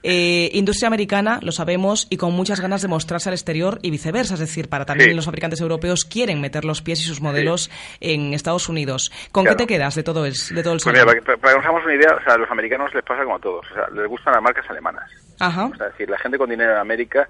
Eh, 0.03 0.49
industria 0.53 0.88
americana, 0.88 1.39
lo 1.41 1.53
sabemos, 1.53 2.08
y 2.10 2.18
con 2.18 2.34
muchas 2.34 2.60
ganas 2.60 2.82
de 2.82 2.89
mostrarse 2.89 3.30
al 3.30 3.34
exterior 3.36 3.80
y 3.82 3.89
viceversa, 3.91 4.34
es 4.34 4.39
decir, 4.41 4.68
para 4.68 4.84
también 4.86 5.12
Sí. 5.12 5.16
los 5.16 5.24
fabricantes 5.26 5.62
europeos 5.62 6.03
quieren 6.03 6.41
meter 6.41 6.66
los 6.66 6.82
pies 6.82 6.99
y 6.99 7.03
sus 7.03 7.22
modelos 7.22 7.72
en 8.01 8.34
Estados 8.34 8.68
Unidos. 8.68 9.12
¿Con 9.32 9.45
Claro. 9.45 9.55
qué 9.58 9.64
te 9.64 9.68
quedas 9.76 9.95
de 9.95 10.03
todo, 10.03 10.26
el, 10.26 10.34
de 10.34 10.62
todo 10.64 10.74
el 10.74 10.80
Pues 10.80 10.84
salón? 10.84 10.93
mira, 10.95 11.05
para 11.05 11.20
que, 11.20 11.41
para 11.41 11.53
que 11.53 11.58
nos 11.60 11.66
hagamos 11.66 11.86
una 11.86 11.95
idea, 11.95 12.18
o 12.20 12.24
sea, 12.26 12.34
a 12.34 12.38
los 12.38 12.51
americanos 12.51 12.93
les 12.93 13.03
pasa 13.05 13.24
como 13.24 13.38
a 13.38 13.39
todos. 13.39 13.66
O 13.72 13.74
sea, 13.74 13.88
les 13.95 14.08
gustan 14.10 14.34
las 14.34 14.43
marcas 14.43 14.66
alemanas. 14.70 15.10
Ajá. 15.39 15.65
O 15.65 15.75
sea, 15.75 15.88
es 15.88 15.93
decir, 15.93 16.09
la 16.09 16.17
gente 16.17 16.38
con 16.38 16.49
dinero 16.49 16.71
en 16.71 16.77
América, 16.79 17.29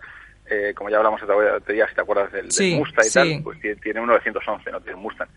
eh, 0.50 0.74
como 0.76 0.90
ya 0.90 0.98
hablamos 0.98 1.22
otro 1.22 1.74
día, 1.74 1.88
si 1.88 1.96
te 1.96 2.02
acuerdas 2.02 2.32
del, 2.32 2.44
del 2.44 2.52
Sí, 2.52 2.76
Mustang 2.76 3.06
y 3.06 3.10
sí. 3.10 3.14
tal, 3.14 3.44
pues 3.44 3.60
tiene, 3.60 3.76
tiene 3.78 4.00
un 4.00 4.08
911, 4.08 4.72
no 4.72 4.80
tiene 4.82 4.96
un 4.96 5.04
Mustang. 5.04 5.28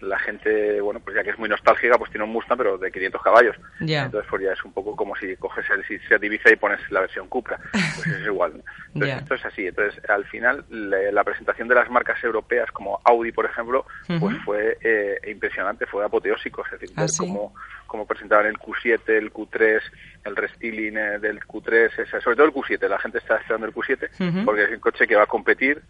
La 0.00 0.18
gente, 0.18 0.80
bueno, 0.80 1.00
pues 1.00 1.16
ya 1.16 1.24
que 1.24 1.30
es 1.30 1.38
muy 1.38 1.48
nostálgica, 1.48 1.98
pues 1.98 2.10
tiene 2.12 2.24
un 2.24 2.30
Mustang, 2.32 2.56
pero 2.56 2.78
de 2.78 2.92
500 2.92 3.20
caballos. 3.22 3.56
Entonces, 4.04 4.28
pues 4.30 4.42
ya 4.44 4.52
es 4.52 4.64
un 4.64 4.72
poco 4.72 4.94
como 4.94 5.16
si 5.16 5.34
coges 5.36 5.64
el 5.70 5.84
Seat 6.08 6.22
Ibiza 6.22 6.50
y 6.52 6.56
pones 6.56 6.78
la 6.90 7.00
versión 7.00 7.26
Cupra. 7.28 7.58
Pues 7.72 8.06
es 8.06 8.26
igual. 8.26 8.52
¿no? 8.54 8.62
Entonces, 8.94 9.08
esto 9.22 9.34
es 9.34 9.44
así. 9.46 9.66
Entonces, 9.66 10.00
al 10.08 10.24
final, 10.26 10.64
le- 10.70 11.10
la 11.10 11.24
presentación 11.24 11.66
de 11.66 11.74
las 11.74 11.90
marcas 11.90 12.22
europeas 12.22 12.70
como 12.70 13.00
Audi, 13.04 13.32
por 13.32 13.44
ejemplo, 13.46 13.86
pues 14.20 14.36
fue 14.44 14.78
eh, 14.82 15.18
impresionante, 15.28 15.84
fue 15.86 16.04
apoteósico. 16.04 16.64
Es 16.64 16.72
decir, 16.78 16.90
¿Ah, 16.96 17.00
ver 17.02 17.10
sí? 17.10 17.18
cómo, 17.18 17.54
cómo 17.88 18.06
presentaban 18.06 18.46
el 18.46 18.56
Q7, 18.58 19.00
el 19.08 19.32
Q3, 19.32 19.80
el 20.24 20.36
restyling 20.36 20.96
eh, 20.96 21.18
del 21.18 21.40
Q3, 21.40 21.90
ese- 21.98 22.20
sobre 22.20 22.36
todo 22.36 22.46
el 22.46 22.52
Q7. 22.52 22.88
La 22.88 22.98
gente 23.00 23.18
está 23.18 23.36
esperando 23.36 23.66
el 23.66 23.74
Q7 23.74 24.08
Ujú. 24.30 24.44
porque 24.44 24.62
es 24.64 24.70
el 24.70 24.80
coche 24.80 25.06
que 25.08 25.16
va 25.16 25.24
a 25.24 25.26
competir 25.26 25.82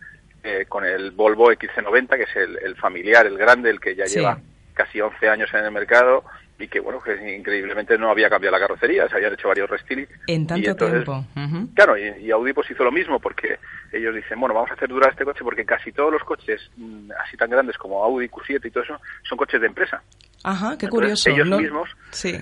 eh, 0.43 0.66
con 0.68 0.84
el 0.84 1.11
Volvo 1.12 1.51
XC90, 1.53 2.09
que 2.16 2.22
es 2.22 2.36
el, 2.36 2.59
el 2.62 2.76
familiar, 2.76 3.26
el 3.26 3.36
grande, 3.39 3.70
el 3.70 3.80
que 3.80 3.95
ya 3.95 4.07
Sí. 4.07 4.18
lleva 4.20 4.39
casi 4.74 5.01
11 5.01 5.28
años 5.28 5.51
en 5.55 5.64
el 5.64 5.72
mercado 5.72 6.24
y 6.61 6.66
que, 6.68 6.80
bueno, 6.80 7.01
que 7.01 7.36
increíblemente 7.36 7.97
no 7.99 8.11
había 8.11 8.28
cambiado 8.28 8.57
la 8.57 8.61
carrocería, 8.66 9.09
se 9.09 9.14
habían 9.16 9.32
hecho 9.34 9.49
varios 9.49 9.68
restyling. 9.70 10.07
En 10.26 10.47
tanto 10.47 10.66
y 10.66 10.70
entonces, 10.70 11.05
tiempo. 11.05 11.24
Claro, 11.74 11.97
y, 11.99 12.09
y 12.24 12.30
Audi 12.32 12.53
pues 12.53 12.70
hizo 12.70 12.82
lo 12.84 12.91
mismo 12.93 13.18
porque 13.20 13.59
ellos 13.93 14.14
dicen, 14.14 14.39
bueno, 14.41 14.55
vamos 14.55 14.70
a 14.70 14.74
hacer 14.74 14.89
durar 14.89 15.11
este 15.11 15.24
coche 15.24 15.41
porque 15.45 15.64
casi 15.64 15.93
todos 15.93 16.12
los 16.12 16.22
coches 16.24 16.61
mm, 16.76 17.11
así 17.24 17.36
tan 17.36 17.51
grandes 17.51 17.76
como 17.78 18.03
Audi 18.05 18.28
Q7 18.28 18.64
y 18.66 18.70
todo 18.70 18.82
eso 18.84 19.01
son 19.28 19.39
coches 19.39 19.61
de 19.61 19.66
empresa. 19.68 20.03
Ajá, 20.45 20.76
qué 20.78 20.86
Entonces, 20.86 20.91
curioso. 20.91 21.30
ellos 21.30 21.47
¿no? 21.49 21.59
mismos 21.59 21.91
Sí. 22.11 22.39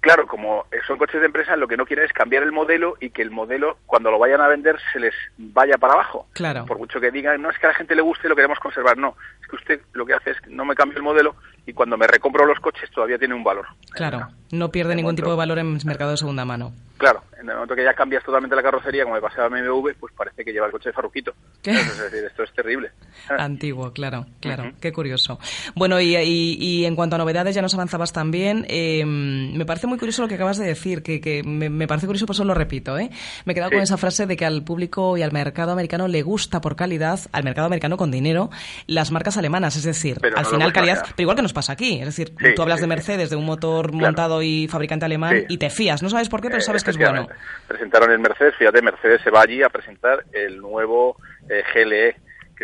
Claro, 0.00 0.26
como 0.26 0.64
son 0.86 0.96
coches 0.96 1.20
de 1.20 1.26
empresa, 1.26 1.56
lo 1.56 1.68
que 1.68 1.76
no 1.76 1.84
quieren 1.84 2.06
es 2.06 2.12
cambiar 2.12 2.42
el 2.42 2.52
modelo 2.52 2.96
y 3.00 3.10
que 3.10 3.20
el 3.20 3.30
modelo, 3.30 3.76
cuando 3.86 4.10
lo 4.10 4.18
vayan 4.18 4.40
a 4.40 4.48
vender, 4.48 4.76
se 4.92 4.98
les 4.98 5.14
vaya 5.36 5.76
para 5.76 5.92
abajo. 5.92 6.26
Claro. 6.32 6.64
Por 6.64 6.78
mucho 6.78 7.00
que 7.00 7.10
digan, 7.10 7.40
no 7.42 7.50
es 7.50 7.58
que 7.58 7.66
a 7.66 7.70
la 7.70 7.74
gente 7.74 7.94
le 7.94 8.00
guste, 8.02 8.28
lo 8.28 8.34
queremos 8.36 8.58
conservar. 8.58 8.96
No, 8.96 9.14
es 9.42 9.46
que 9.46 9.56
usted 9.56 9.80
lo 9.92 10.06
que 10.06 10.14
hace 10.14 10.30
es 10.30 10.40
que 10.40 10.50
no 10.50 10.64
me 10.64 10.74
cambie 10.74 10.96
el 10.96 11.02
modelo 11.02 11.36
y 11.66 11.74
cuando 11.74 11.98
me 11.98 12.06
recompro 12.06 12.46
los 12.46 12.58
coches 12.60 12.90
todavía 12.90 13.18
tiene 13.18 13.34
un 13.34 13.44
valor. 13.44 13.66
Claro, 13.92 14.28
no 14.52 14.70
pierde 14.70 14.94
ningún 14.94 15.16
tipo 15.16 15.30
de 15.30 15.36
valor 15.36 15.58
en 15.58 15.76
el 15.76 15.84
mercado 15.84 16.12
de 16.12 16.16
segunda 16.16 16.44
mano. 16.46 16.72
Claro, 16.96 17.22
en 17.40 17.48
el 17.48 17.54
momento 17.54 17.74
que 17.74 17.82
ya 17.84 17.94
cambias 17.94 18.22
totalmente 18.22 18.54
la 18.54 18.62
carrocería, 18.62 19.04
como 19.04 19.14
me 19.14 19.22
pasaba 19.22 19.46
a 19.46 19.48
BMW, 19.48 19.90
pues 19.98 20.12
parece 20.14 20.44
que 20.44 20.52
lleva 20.52 20.66
el 20.66 20.72
coche 20.72 20.90
de 20.90 20.92
Farruquito. 20.92 21.32
¿Qué? 21.62 21.70
Es 21.70 21.98
decir, 21.98 22.24
esto 22.24 22.42
es 22.42 22.52
terrible. 22.52 22.90
Antiguo, 23.38 23.90
claro, 23.92 24.26
claro, 24.40 24.72
qué 24.80 24.92
curioso. 24.92 25.38
Bueno, 25.74 25.98
y, 26.00 26.14
y- 26.16 26.56
y 26.60 26.84
en 26.84 26.94
cuanto 26.96 27.16
a 27.16 27.18
novedades, 27.18 27.54
ya 27.54 27.62
nos 27.62 27.72
avanzabas 27.74 28.12
también. 28.12 28.66
eh, 28.68 29.04
me 29.06 29.64
parece 29.64 29.86
muy 29.90 29.98
curioso 29.98 30.22
lo 30.22 30.28
que 30.28 30.36
acabas 30.36 30.56
de 30.56 30.64
decir, 30.66 31.02
que, 31.02 31.20
que 31.20 31.42
me, 31.42 31.68
me 31.68 31.86
parece 31.86 32.06
curioso, 32.06 32.24
por 32.26 32.34
eso 32.34 32.44
lo 32.44 32.54
repito. 32.54 32.96
¿eh? 32.98 33.10
Me 33.44 33.52
he 33.52 33.54
quedado 33.54 33.70
Sí. 33.70 33.76
con 33.76 33.82
esa 33.82 33.96
frase 33.98 34.24
de 34.26 34.36
que 34.36 34.46
al 34.46 34.62
público 34.64 35.16
y 35.18 35.22
al 35.22 35.32
mercado 35.32 35.72
americano 35.72 36.08
le 36.08 36.22
gusta 36.22 36.60
por 36.62 36.76
calidad, 36.76 37.20
al 37.32 37.44
mercado 37.44 37.66
americano 37.66 37.96
con 37.98 38.10
dinero, 38.10 38.48
las 38.86 39.10
marcas 39.10 39.36
alemanas. 39.36 39.76
Es 39.76 39.82
decir, 39.84 40.18
Pero 40.22 40.36
al 40.38 40.44
no 40.44 40.48
final 40.50 40.72
calidad, 40.72 41.02
pero 41.02 41.22
igual 41.22 41.36
que 41.36 41.42
nos 41.42 41.52
pasa 41.52 41.72
aquí. 41.74 41.98
Es 41.98 42.06
decir, 42.06 42.32
Sí, 42.38 42.54
tú 42.56 42.62
hablas 42.62 42.78
sí, 42.78 42.82
de. 42.82 42.86
Mercedes, 42.86 43.30
de 43.30 43.36
un 43.36 43.44
motor 43.44 43.90
Claro. 43.90 44.06
montado 44.06 44.42
y 44.42 44.66
fabricante 44.68 45.04
alemán, 45.04 45.44
y 45.48 45.58
te 45.58 45.68
fías. 45.70 46.02
No 46.02 46.08
sabes 46.08 46.28
por 46.28 46.40
qué, 46.40 46.48
pero 46.48 46.60
Eh, 46.60 46.62
sabes 46.62 46.82
que 46.84 46.90
es 46.92 46.96
bueno. 46.96 47.26
Presentaron 47.68 48.10
el 48.10 48.18
Mercedes, 48.18 48.54
fíjate, 48.58 48.80
Mercedes 48.82 49.20
se 49.22 49.30
va 49.30 49.42
allí 49.42 49.62
a 49.62 49.68
presentar 49.68 50.24
el 50.32 50.58
nuevo 50.58 51.16
eh, 51.48 51.62
GLE, 51.74 52.16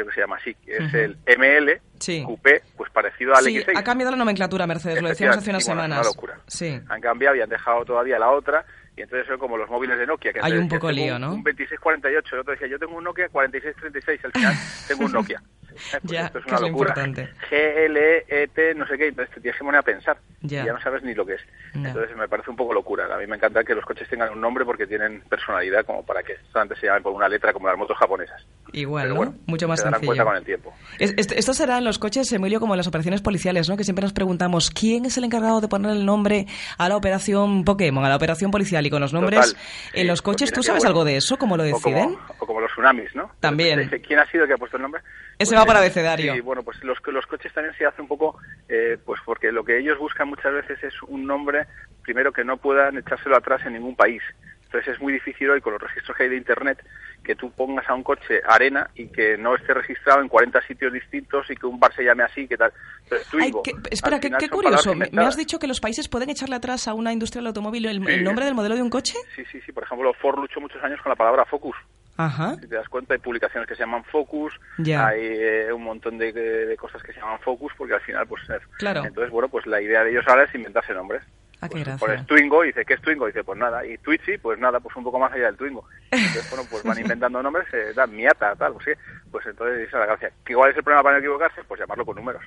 creo 0.02 0.06
que 0.08 0.14
se 0.14 0.20
llama 0.20 0.36
así, 0.36 0.54
que 0.54 0.76
es 0.76 0.94
el 0.94 1.16
ML 1.26 1.80
Sí. 1.98 2.22
Coupé, 2.24 2.62
pues 2.76 2.90
parecido 2.90 3.34
al 3.34 3.44
Sí, 3.44 3.56
X6. 3.58 3.78
ha 3.78 3.82
cambiado 3.82 4.10
la 4.12 4.18
nomenclatura 4.18 4.66
Mercedes, 4.66 5.00
lo 5.02 5.08
decíamos 5.08 5.38
hace 5.38 5.50
unas 5.50 5.64
semanas. 5.64 6.00
es 6.00 6.06
una 6.06 6.14
locura. 6.14 6.38
Sí. 6.46 6.78
Han 6.88 7.00
cambiado 7.00 7.34
y 7.36 7.40
han 7.40 7.48
dejado 7.48 7.84
todavía 7.84 8.18
la 8.18 8.30
otra, 8.30 8.64
y 8.96 9.02
entonces 9.02 9.26
son 9.26 9.38
como 9.38 9.56
los 9.56 9.68
móviles 9.70 9.98
de 9.98 10.06
Nokia. 10.06 10.32
Que 10.32 10.40
Hay 10.42 10.52
un 10.52 10.68
poco 10.68 10.90
lío, 10.92 11.14
un- 11.16 11.20
¿no? 11.22 11.28
Un 11.34 11.42
2648, 11.42 12.34
el 12.34 12.40
otro 12.40 12.52
decía, 12.52 12.66
yo 12.68 12.78
tengo 12.78 12.96
un 12.96 13.04
Nokia 13.04 13.28
4636, 13.30 14.24
al 14.24 14.32
final 14.32 14.54
tengo 14.88 15.04
un 15.06 15.12
Nokia. 15.12 15.42
Eh, 15.76 15.98
pues 16.02 16.12
Ya, 16.12 16.26
esto 16.26 16.38
es 16.38 16.44
que 16.44 16.50
una 16.50 16.56
es 16.56 16.62
lo 16.62 16.68
locura. 16.68 16.90
importante. 16.90 17.28
GLET, 17.50 18.76
no 18.76 18.86
sé 18.86 18.98
qué, 18.98 19.08
entonces 19.08 19.34
te 19.34 19.40
tienes 19.40 19.58
que 19.58 19.64
poner 19.64 19.78
a 19.80 19.82
pensar. 19.82 20.16
Ya. 20.42 20.62
Y 20.62 20.66
ya 20.66 20.72
no 20.72 20.80
sabes 20.80 21.02
ni 21.02 21.14
lo 21.14 21.24
que 21.26 21.34
es. 21.34 21.40
Ya. 21.74 21.88
Entonces 21.88 22.16
me 22.16 22.28
parece 22.28 22.50
un 22.50 22.56
poco 22.56 22.72
locura. 22.72 23.06
A 23.12 23.18
mí 23.18 23.26
me 23.26 23.36
encanta 23.36 23.64
que 23.64 23.74
los 23.74 23.84
coches 23.84 24.08
tengan 24.08 24.32
un 24.32 24.40
nombre 24.40 24.64
porque 24.64 24.86
tienen 24.86 25.20
personalidad 25.22 25.84
como 25.84 26.04
para 26.04 26.22
que 26.22 26.34
solamente 26.52 26.78
se 26.80 26.86
llamen 26.86 27.02
por 27.02 27.12
una 27.12 27.28
letra 27.28 27.52
como 27.52 27.68
las 27.68 27.76
motos 27.76 27.96
japonesas. 27.98 28.44
Igual, 28.72 29.04
Pero 29.04 29.14
¿no? 29.14 29.16
bueno, 29.18 29.34
Mucho 29.46 29.68
más 29.68 29.80
se 29.80 29.84
darán 29.86 30.00
sencillo. 30.00 30.08
cuenta 30.10 30.24
con 30.24 30.36
el 30.36 30.44
tiempo. 30.44 30.74
Es- 30.98 31.14
est- 31.16 31.32
esto 31.32 31.52
será 31.54 31.78
en 31.78 31.84
los 31.84 31.98
coches, 31.98 32.30
Emilio, 32.32 32.60
como 32.60 32.74
en 32.74 32.78
las 32.78 32.86
operaciones 32.86 33.22
policiales, 33.22 33.68
¿no? 33.68 33.76
Que 33.76 33.84
siempre 33.84 34.02
nos 34.02 34.12
preguntamos 34.12 34.70
quién 34.70 35.04
es 35.06 35.16
el 35.18 35.24
encargado 35.24 35.60
de 35.60 35.68
poner 35.68 35.92
el 35.92 36.04
nombre 36.06 36.46
a 36.78 36.88
la 36.88 36.96
operación 36.96 37.64
Pokémon, 37.64 38.04
a 38.04 38.08
la 38.08 38.16
operación 38.16 38.50
policial 38.50 38.84
y 38.86 38.90
con 38.90 39.00
los 39.00 39.12
nombres 39.12 39.40
Total, 39.52 39.62
en 39.94 40.00
sí, 40.02 40.06
los 40.06 40.22
pues 40.22 40.34
coches. 40.34 40.52
¿Tú 40.52 40.62
sabes 40.62 40.82
bueno. 40.82 40.90
algo 40.90 41.04
de 41.04 41.16
eso? 41.16 41.36
¿Cómo 41.38 41.56
lo 41.56 41.62
O 41.62 41.66
deciden? 41.66 42.14
como, 42.14 42.34
o 42.38 42.46
como 42.46 42.60
los 42.60 42.70
tsunamis, 42.72 43.14
¿no? 43.14 43.30
También. 43.40 43.88
¿Quién 44.06 44.18
ha 44.20 44.26
sido 44.26 44.44
el 44.44 44.48
que 44.48 44.54
ha 44.54 44.58
puesto 44.58 44.76
el 44.76 44.82
nombre? 44.82 45.02
Ese 45.38 45.54
va 45.54 45.62
eh, 45.62 45.66
por 45.66 45.76
abecedario. 45.76 46.34
Sí, 46.34 46.40
bueno, 46.40 46.62
pues 46.62 46.82
los, 46.82 46.98
los 47.06 47.26
coches 47.26 47.52
también 47.52 47.74
se 47.76 47.84
hace 47.86 48.00
un 48.02 48.08
poco, 48.08 48.38
eh, 48.68 48.98
pues 49.04 49.20
porque 49.24 49.52
lo 49.52 49.64
que 49.64 49.78
ellos 49.78 49.98
buscan 49.98 50.28
muchas 50.28 50.52
veces 50.52 50.82
es 50.82 50.94
un 51.02 51.26
nombre, 51.26 51.66
primero 52.02 52.32
que 52.32 52.44
no 52.44 52.56
puedan 52.56 52.96
echárselo 52.98 53.36
atrás 53.36 53.60
en 53.66 53.74
ningún 53.74 53.96
país. 53.96 54.22
Entonces 54.64 54.94
es 54.94 55.00
muy 55.00 55.12
difícil 55.12 55.48
hoy 55.48 55.60
con 55.60 55.72
los 55.74 55.82
registros 55.82 56.16
que 56.16 56.24
hay 56.24 56.28
de 56.28 56.36
Internet 56.36 56.84
que 57.22 57.34
tú 57.36 57.50
pongas 57.52 57.88
a 57.88 57.94
un 57.94 58.02
coche 58.02 58.40
arena 58.48 58.88
y 58.94 59.08
que 59.08 59.36
no 59.36 59.54
esté 59.56 59.74
registrado 59.74 60.20
en 60.22 60.28
40 60.28 60.60
sitios 60.62 60.92
distintos 60.92 61.48
y 61.50 61.56
que 61.56 61.66
un 61.66 61.78
bar 61.78 61.92
se 61.94 62.04
llame 62.04 62.22
así, 62.24 62.46
que 62.48 62.56
tal. 62.56 62.72
Entonces, 63.04 63.28
Ay, 63.40 63.52
qué- 63.64 63.72
espera, 63.90 64.20
qué, 64.20 64.48
curioso. 64.48 64.94
Me, 64.94 65.08
has 65.22 65.36
dicho 65.36 65.58
que 65.58 65.66
los 65.66 65.80
países 65.80 66.08
pueden 66.08 66.30
echarle 66.30 66.56
atrás 66.56 66.88
a 66.88 66.94
una 66.94 67.12
industria 67.12 67.40
del 67.40 67.48
automóvil 67.48 67.86
el, 67.86 68.04
Sí. 68.04 68.12
el 68.12 68.24
nombre 68.24 68.44
del 68.44 68.54
modelo 68.54 68.74
de 68.76 68.82
un 68.82 68.90
coche. 68.90 69.14
Sí, 69.34 69.44
sí, 69.50 69.60
sí. 69.64 69.72
Por 69.72 69.84
ejemplo, 69.84 70.12
Ford 70.14 70.38
luchó 70.38 70.60
muchos 70.60 70.82
años 70.82 71.00
con 71.02 71.10
la 71.10 71.16
palabra 71.16 71.44
Focus. 71.44 71.76
Ajá. 72.16 72.54
Si 72.54 72.66
te 72.68 72.74
das 72.76 72.88
cuenta, 72.88 73.14
hay 73.14 73.20
publicaciones 73.20 73.68
que 73.68 73.74
se 73.74 73.80
llaman 73.82 74.04
Focus, 74.04 74.52
Ya. 74.78 75.08
hay 75.08 75.20
eh, 75.22 75.72
un 75.72 75.84
montón 75.84 76.16
de, 76.18 76.32
de 76.32 76.76
cosas 76.76 77.02
que 77.02 77.12
se 77.12 77.20
llaman 77.20 77.38
Focus, 77.40 77.72
porque 77.76 77.94
al 77.94 78.00
final, 78.00 78.26
pues... 78.26 78.42
eh, 78.50 78.58
Claro. 78.78 79.04
Entonces, 79.04 79.30
bueno, 79.30 79.48
pues 79.48 79.66
la 79.66 79.80
idea 79.80 80.02
de 80.04 80.10
ellos 80.10 80.24
ahora 80.28 80.44
es 80.44 80.54
inventarse 80.54 80.94
nombres. 80.94 81.22
Ah, 81.60 81.68
Pues 81.70 81.88
pones 81.98 82.26
Twingo 82.26 82.64
y 82.64 82.68
dice, 82.68 82.84
¿qué 82.84 82.94
es 82.94 83.00
Twingo? 83.00 83.26
Y 83.28 83.32
dice, 83.32 83.42
pues 83.42 83.58
nada. 83.58 83.84
Y 83.86 83.96
Twitchy, 83.98 84.36
pues 84.38 84.58
nada, 84.58 84.78
pues 84.78 84.94
un 84.94 85.04
poco 85.04 85.18
más 85.18 85.32
allá 85.32 85.46
del 85.46 85.56
Twingo. 85.56 85.86
Entonces, 86.10 86.50
bueno, 86.50 86.66
pues 86.70 86.82
van 86.82 86.98
inventando 87.00 87.42
nombres, 87.42 87.66
eh, 87.72 87.92
dan 87.94 88.14
Miata, 88.14 88.54
tal, 88.56 88.74
pues 88.74 88.84
sí. 88.84 88.90
Pues 89.30 89.46
entonces, 89.46 89.86
es 89.86 89.92
la 89.92 90.04
gracia. 90.06 90.30
¿Que 90.44 90.54
¿Cuál 90.54 90.70
es 90.70 90.76
el 90.76 90.82
problema 90.84 91.02
para 91.02 91.14
no 91.16 91.20
equivocarse? 91.20 91.64
Pues 91.64 91.80
llamarlo 91.80 92.04
con 92.04 92.16
números. 92.16 92.42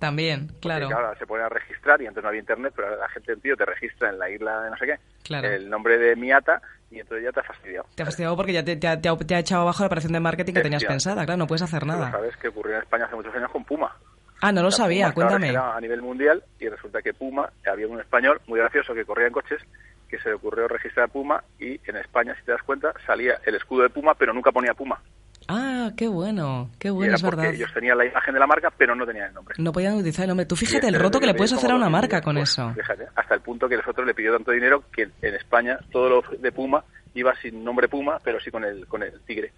También, 0.00 0.46
Porque, 0.46 0.60
claro. 0.60 0.88
se 1.18 1.26
pone 1.26 1.42
a 1.42 1.48
registrar 1.48 2.00
y 2.02 2.06
antes 2.06 2.22
no 2.22 2.28
había 2.28 2.40
internet, 2.40 2.72
pero 2.76 2.96
la 2.96 3.08
gente, 3.08 3.36
tío, 3.36 3.56
te 3.56 3.64
registra 3.64 4.10
en 4.10 4.18
la 4.18 4.30
isla 4.30 4.60
de 4.62 4.70
no 4.70 4.76
sé 4.76 4.86
qué, 4.86 4.98
Claro. 5.24 5.48
el 5.48 5.68
nombre 5.68 5.98
de 5.98 6.14
Miata 6.14 6.62
y 6.90 7.00
entonces 7.00 7.24
ya 7.24 7.32
te 7.32 7.40
ha 7.40 7.42
fastidiado. 7.42 7.86
Te 7.94 8.02
ha 8.02 8.06
fastidiado 8.06 8.36
porque 8.36 8.52
ya 8.52 8.64
te, 8.64 8.76
te 8.76 8.86
ha, 8.88 9.00
te 9.00 9.38
echado 9.38 9.62
abajo 9.62 9.82
la 9.82 9.86
operación 9.88 10.12
de 10.12 10.20
marketing 10.20 10.54
que 10.54 10.60
tenías 10.62 10.84
pensada. 10.84 11.24
Claro, 11.24 11.38
no 11.38 11.46
puedes 11.46 11.62
hacer 11.62 11.84
nada. 11.86 12.10
sabes 12.10 12.36
que 12.36 12.48
ocurrió 12.48 12.76
en 12.76 12.82
España 12.82 13.04
hace 13.06 13.14
muchos 13.16 13.34
años 13.34 13.50
con 13.50 13.64
Puma. 13.64 13.94
Ah, 14.40 14.52
no 14.52 14.62
lo 14.62 14.68
La 14.68 14.76
sabía, 14.76 15.04
Puma, 15.06 15.14
cuéntame. 15.14 15.48
era 15.50 15.76
a 15.76 15.80
nivel 15.80 16.00
mundial 16.00 16.42
y 16.60 16.68
resulta 16.68 17.02
que 17.02 17.12
Puma, 17.12 17.50
había 17.70 17.88
un 17.88 18.00
español 18.00 18.40
muy 18.46 18.60
gracioso 18.60 18.94
que 18.94 19.04
corría 19.04 19.26
en 19.26 19.32
coches 19.32 19.60
que 20.08 20.18
se 20.20 20.28
le 20.30 20.36
ocurrió 20.36 20.66
registrar 20.68 21.10
Puma 21.10 21.42
y 21.58 21.78
en 21.90 21.96
España, 21.96 22.34
si 22.38 22.44
te 22.44 22.52
das 22.52 22.62
cuenta, 22.62 22.92
salía 23.06 23.38
el 23.44 23.56
escudo 23.56 23.82
de 23.82 23.90
Puma, 23.90 24.14
pero 24.14 24.32
nunca 24.32 24.52
ponía 24.52 24.72
Puma. 24.74 25.00
Ah, 25.48 25.90
qué 25.96 26.06
bueno, 26.08 26.70
qué 26.78 26.90
bueno, 26.90 27.14
es 27.14 27.22
verdad. 27.22 27.46
ellos 27.46 27.72
tenían 27.72 27.96
la 27.96 28.04
imagen 28.04 28.34
de 28.34 28.40
la 28.40 28.46
marca, 28.46 28.70
pero 28.76 28.94
no 28.94 29.06
tenían 29.06 29.28
el 29.28 29.34
nombre. 29.34 29.54
No 29.58 29.72
podían 29.72 29.94
utilizar 29.94 30.24
el 30.24 30.28
nombre. 30.28 30.44
Tú 30.46 30.56
fíjate 30.56 30.86
el 30.88 30.94
roto 30.98 31.18
que 31.18 31.26
le 31.26 31.34
puedes 31.34 31.52
hacer 31.54 31.70
a 31.70 31.74
una 31.74 31.88
marca 31.88 32.20
con 32.20 32.36
pues, 32.36 32.50
eso. 32.50 32.72
Fíjate, 32.74 33.06
hasta 33.16 33.34
el 33.34 33.40
punto 33.40 33.68
que 33.68 33.76
nosotros 33.76 34.06
le 34.06 34.14
pidió 34.14 34.32
tanto 34.34 34.52
dinero 34.52 34.84
que 34.92 35.02
en 35.22 35.34
España 35.34 35.78
todo 35.90 36.08
lo 36.08 36.22
de 36.38 36.52
Puma 36.52 36.84
iba 37.14 37.34
sin 37.40 37.64
nombre 37.64 37.88
Puma, 37.88 38.18
pero 38.22 38.38
sí 38.40 38.50
con 38.50 38.64
el, 38.64 38.86
con 38.86 39.02
el 39.02 39.18
tigre. 39.22 39.52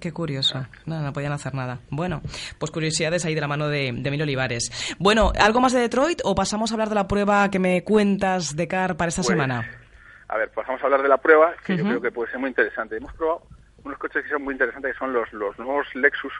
Qué 0.00 0.12
curioso. 0.12 0.64
No, 0.86 1.00
no 1.00 1.12
podían 1.12 1.32
hacer 1.32 1.54
nada. 1.54 1.78
Bueno, 1.90 2.22
pues 2.58 2.70
curiosidades 2.70 3.24
ahí 3.24 3.34
de 3.34 3.40
la 3.40 3.48
mano 3.48 3.68
de, 3.68 3.92
de 3.92 4.08
Emilio 4.08 4.22
Olivares. 4.24 4.96
Bueno, 4.98 5.32
¿algo 5.38 5.60
más 5.60 5.72
de 5.72 5.80
Detroit 5.80 6.20
o 6.24 6.34
pasamos 6.34 6.70
a 6.70 6.74
hablar 6.74 6.88
de 6.88 6.94
la 6.96 7.06
prueba 7.08 7.50
que 7.50 7.58
me 7.58 7.84
cuentas 7.84 8.54
de 8.56 8.66
CAR 8.68 8.96
para 8.96 9.08
esta 9.10 9.22
Pues, 9.22 9.28
semana? 9.28 9.68
A 10.28 10.36
ver, 10.38 10.50
pues 10.54 10.66
vamos 10.66 10.80
a 10.82 10.86
hablar 10.86 11.02
de 11.02 11.08
la 11.08 11.18
prueba, 11.18 11.52
que 11.64 11.76
yo 11.76 11.84
creo 11.84 12.00
que 12.00 12.10
puede 12.10 12.30
ser 12.30 12.40
muy 12.40 12.48
interesante. 12.48 12.96
Hemos 12.96 13.12
probado 13.14 13.42
unos 13.84 13.98
coches 13.98 14.22
que 14.24 14.30
son 14.30 14.42
muy 14.42 14.52
interesantes, 14.54 14.92
que 14.92 14.98
son 14.98 15.12
los, 15.12 15.32
los 15.32 15.58
nuevos 15.58 15.86
Lexus 15.94 16.32